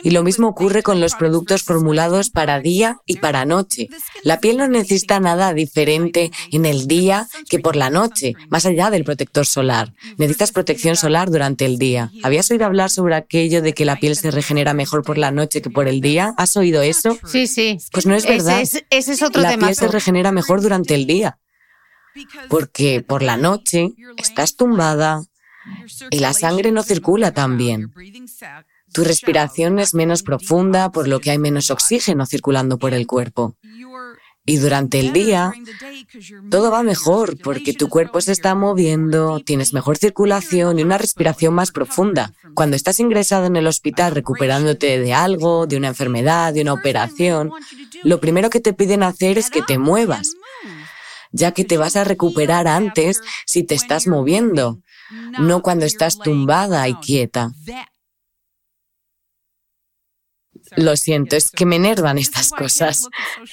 Y 0.03 0.11
lo 0.11 0.23
mismo 0.23 0.49
ocurre 0.49 0.83
con 0.83 1.01
los 1.01 1.15
productos 1.15 1.63
formulados 1.63 2.31
para 2.31 2.61
día 2.61 2.99
y 3.07 3.17
para 3.17 3.45
noche. 3.45 3.89
La 4.23 4.41
piel 4.41 4.57
no 4.57 4.69
necesita 4.69 5.21
nada 5.21 5.53
diferente 5.53 6.31
en 6.53 6.67
el 6.67 6.87
día 6.87 7.29
que 7.49 7.59
por 7.59 7.77
la 7.77 7.91
noche, 7.91 8.35
más 8.49 8.67
allá 8.67 8.91
del 8.91 9.05
protector 9.05 9.47
solar. 9.47 9.93
Necesitas 10.17 10.53
protección 10.53 10.97
solar 10.97 11.31
durante 11.31 11.65
el 11.65 11.79
día. 11.79 12.11
¿Habías 12.23 12.51
oído 12.51 12.67
hablar 12.67 12.91
sobre 12.91 13.15
aquello 13.15 13.63
de 13.63 13.75
que 13.75 13.85
la 13.85 13.97
piel 13.97 14.17
se 14.17 14.31
regenera 14.31 14.75
mejor 14.75 15.03
por 15.03 15.19
la 15.19 15.31
noche 15.31 15.63
que 15.63 15.71
por 15.71 15.89
el 15.89 16.01
día? 16.01 16.35
¿Has 16.37 16.57
oído 16.57 16.83
eso? 16.83 17.19
Sí, 17.27 17.47
sí. 17.47 17.79
Pues 17.93 18.07
no 18.07 18.15
es 18.15 18.27
verdad. 18.27 18.61
Ese 18.61 18.79
es, 18.79 18.85
ese 18.91 19.13
es 19.13 19.23
otro 19.23 19.43
la 19.43 19.51
tema. 19.51 19.67
piel 19.67 19.77
se 19.77 19.89
regenera 19.89 20.33
mejor 20.33 20.63
durante 20.63 20.95
el 20.95 21.07
día. 21.07 21.39
Porque 22.49 23.03
por 23.07 23.23
la 23.23 23.37
noche 23.37 23.93
estás 24.17 24.57
tumbada 24.57 25.23
y 26.11 26.19
la 26.19 26.33
sangre 26.33 26.73
no 26.73 26.83
circula 26.83 27.33
tan 27.33 27.57
bien. 27.57 27.93
Tu 28.93 29.05
respiración 29.05 29.79
es 29.79 29.95
menos 29.95 30.23
profunda, 30.23 30.91
por 30.91 31.09
lo 31.09 31.21
que 31.21 31.31
hay 31.31 31.39
menos 31.39 31.71
oxígeno 31.71 32.27
circulando 32.27 32.79
por 32.79 32.95
el 32.95 33.07
cuerpo. 33.07 33.57
Y 34.47 34.57
durante 34.57 34.99
el 34.99 35.13
día, 35.13 35.53
todo 36.51 36.71
va 36.71 36.83
mejor 36.83 37.37
porque 37.39 37.73
tu 37.73 37.89
cuerpo 37.89 38.21
se 38.21 38.33
está 38.33 38.55
moviendo, 38.55 39.39
tienes 39.41 39.73
mejor 39.73 39.99
circulación 39.99 40.79
y 40.79 40.83
una 40.83 40.99
respiración 40.99 41.55
más 41.55 41.71
profunda. 41.71 42.33
Cuando 42.55 42.75
estás 42.75 42.99
ingresado 43.01 43.47
en 43.47 43.57
el 43.57 43.67
hospital 43.67 44.13
recuperándote 44.13 44.99
de 44.99 45.13
algo, 45.13 45.67
de 45.67 45.77
una 45.77 45.89
enfermedad, 45.89 46.55
de 46.55 46.63
una 46.63 46.73
operación, 46.73 47.53
lo 48.03 48.19
primero 48.19 48.51
que 48.51 48.61
te 48.61 48.73
piden 48.73 49.03
hacer 49.03 49.39
es 49.39 49.51
que 49.51 49.63
te 49.63 49.79
muevas, 49.79 50.33
ya 51.33 51.53
que 51.53 51.65
te 51.65 51.77
vas 51.77 51.97
a 51.97 52.05
recuperar 52.05 52.67
antes 52.67 53.21
si 53.47 53.63
te 53.63 53.75
estás 53.75 54.07
moviendo, 54.07 54.81
no 55.39 55.61
cuando 55.63 55.85
estás 55.85 56.19
tumbada 56.19 56.89
y 56.89 56.95
quieta. 56.95 57.53
Lo 60.77 60.97
siento, 60.97 61.37
es 61.37 61.51
que 61.51 61.67
me 61.67 61.77
enervan 61.77 62.19
estas 62.19 62.51
cosas. 62.51 63.09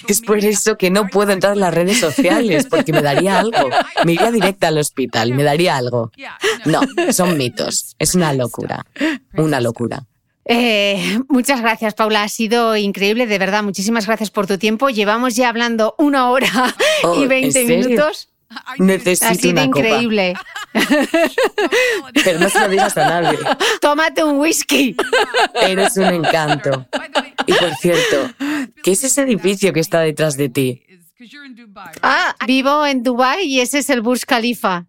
Es 0.07 0.22
por 0.22 0.38
eso 0.39 0.77
que 0.77 0.89
no 0.89 1.07
puedo 1.07 1.31
entrar 1.31 1.53
en 1.53 1.60
las 1.60 1.73
redes 1.73 1.99
sociales, 1.99 2.68
porque 2.69 2.94
me 2.94 3.02
daría 3.02 3.39
algo. 3.39 3.69
Me 4.06 4.14
iría 4.14 4.31
directa 4.31 4.68
al 4.68 4.77
hospital, 4.77 5.34
me 5.34 5.44
daría 5.44 5.77
algo. 5.77 6.11
No, 6.65 6.81
son 7.11 7.38
mitos. 7.38 7.95
Es 7.99 8.15
una 8.15 8.34
locura. 8.34 8.85
Una 9.34 9.60
locura. 9.61 10.06
Eh, 10.49 11.19
muchas 11.27 11.60
gracias, 11.61 11.94
Paula. 11.94 12.23
Ha 12.23 12.30
sido 12.30 12.77
increíble, 12.77 13.27
de 13.27 13.38
verdad. 13.38 13.64
Muchísimas 13.64 14.06
gracias 14.06 14.31
por 14.31 14.48
tu 14.48 14.57
tiempo. 14.57 14.89
Llevamos 14.89 15.35
ya 15.35 15.49
hablando 15.49 15.94
una 15.98 16.30
hora 16.30 16.48
Oh, 17.03 17.19
y 17.19 17.23
¿en 17.23 17.30
20 17.30 17.52
serio? 17.52 17.89
minutos. 17.89 18.30
Necesito 18.80 19.34
sido 19.36 19.52
una 19.52 19.64
increíble. 19.65 20.34
copa. 20.34 20.48
Pero 22.24 22.40
no 22.40 22.49
se 22.49 22.60
lo 22.60 22.69
digas 22.69 22.98
a 22.98 23.22
nadie. 23.22 23.40
Tómate 23.82 24.24
un 24.24 24.40
whisky. 24.40 24.95
Eres 25.53 25.98
un 25.98 26.06
encanto. 26.06 26.86
Y 27.45 27.53
por 27.53 27.76
cierto, 27.76 28.32
¿qué 28.84 28.91
es 28.91 29.03
ese 29.03 29.22
edificio 29.22 29.74
que 29.74 29.80
está 29.80 30.02
detrás 30.02 30.38
de 30.38 30.49
ti? 30.49 30.84
Ah, 32.03 32.36
vivo 32.45 32.86
en 32.86 33.02
Dubai 33.02 33.44
y 33.44 33.60
ese 33.60 33.80
es 33.80 33.90
el 33.90 34.02
Burj 34.02 34.22
Khalifa. 34.26 34.86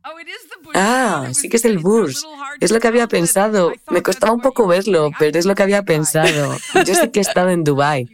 Ah, 0.75 1.29
sí 1.33 1.49
que 1.49 1.57
es 1.57 1.65
el 1.65 1.79
Burj. 1.79 2.15
Es 2.61 2.71
lo 2.71 2.81
que 2.81 2.89
había 2.89 3.09
pensado. 3.09 3.73
Me 3.89 4.03
costaba 4.03 4.33
un 4.33 4.41
poco 4.41 4.67
verlo, 4.67 5.11
pero 5.19 5.39
es 5.39 5.47
lo 5.47 5.55
que 5.55 5.63
había 5.63 5.85
pensado. 5.85 6.57
Yo 6.85 6.95
sí 6.95 7.09
que 7.11 7.21
he 7.21 7.23
estado 7.23 7.49
en 7.49 7.65
Dubai. 7.65 8.09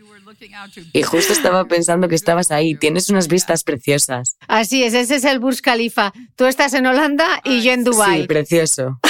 Y 0.93 1.03
justo 1.03 1.33
estaba 1.33 1.65
pensando 1.67 2.09
que 2.09 2.15
estabas 2.15 2.51
ahí. 2.51 2.75
Tienes 2.75 3.09
unas 3.11 3.29
vistas 3.29 3.65
preciosas. 3.65 4.37
Así 4.49 4.83
es, 4.83 4.95
ese 4.95 5.17
es 5.17 5.25
el 5.25 5.39
Burj 5.39 5.61
Khalifa. 5.61 6.13
Tú 6.37 6.47
estás 6.47 6.75
en 6.75 6.87
Holanda 6.87 7.41
y 7.45 7.63
yo 7.63 7.73
en 7.73 7.85
Dubái. 7.85 8.23
Sí, 8.23 8.27
precioso. 8.27 9.01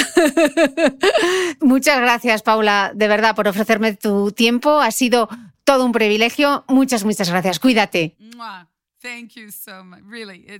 Muchas 1.61 1.99
gracias, 1.99 2.41
Paula, 2.41 2.91
de 2.95 3.07
verdad, 3.07 3.35
por 3.35 3.47
ofrecerme 3.47 3.93
tu 3.93 4.31
tiempo. 4.31 4.79
Ha 4.79 4.91
sido 4.91 5.29
todo 5.63 5.85
un 5.85 5.91
privilegio. 5.91 6.63
Muchas, 6.67 7.03
muchas 7.03 7.29
gracias. 7.29 7.59
Cuídate. 7.59 8.15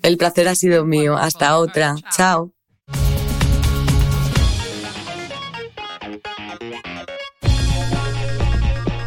El 0.03 0.17
placer 0.17 0.47
ha 0.47 0.55
sido 0.55 0.85
mío. 0.85 1.17
Hasta 1.17 1.57
otra. 1.57 1.95
Chao. 2.15 2.51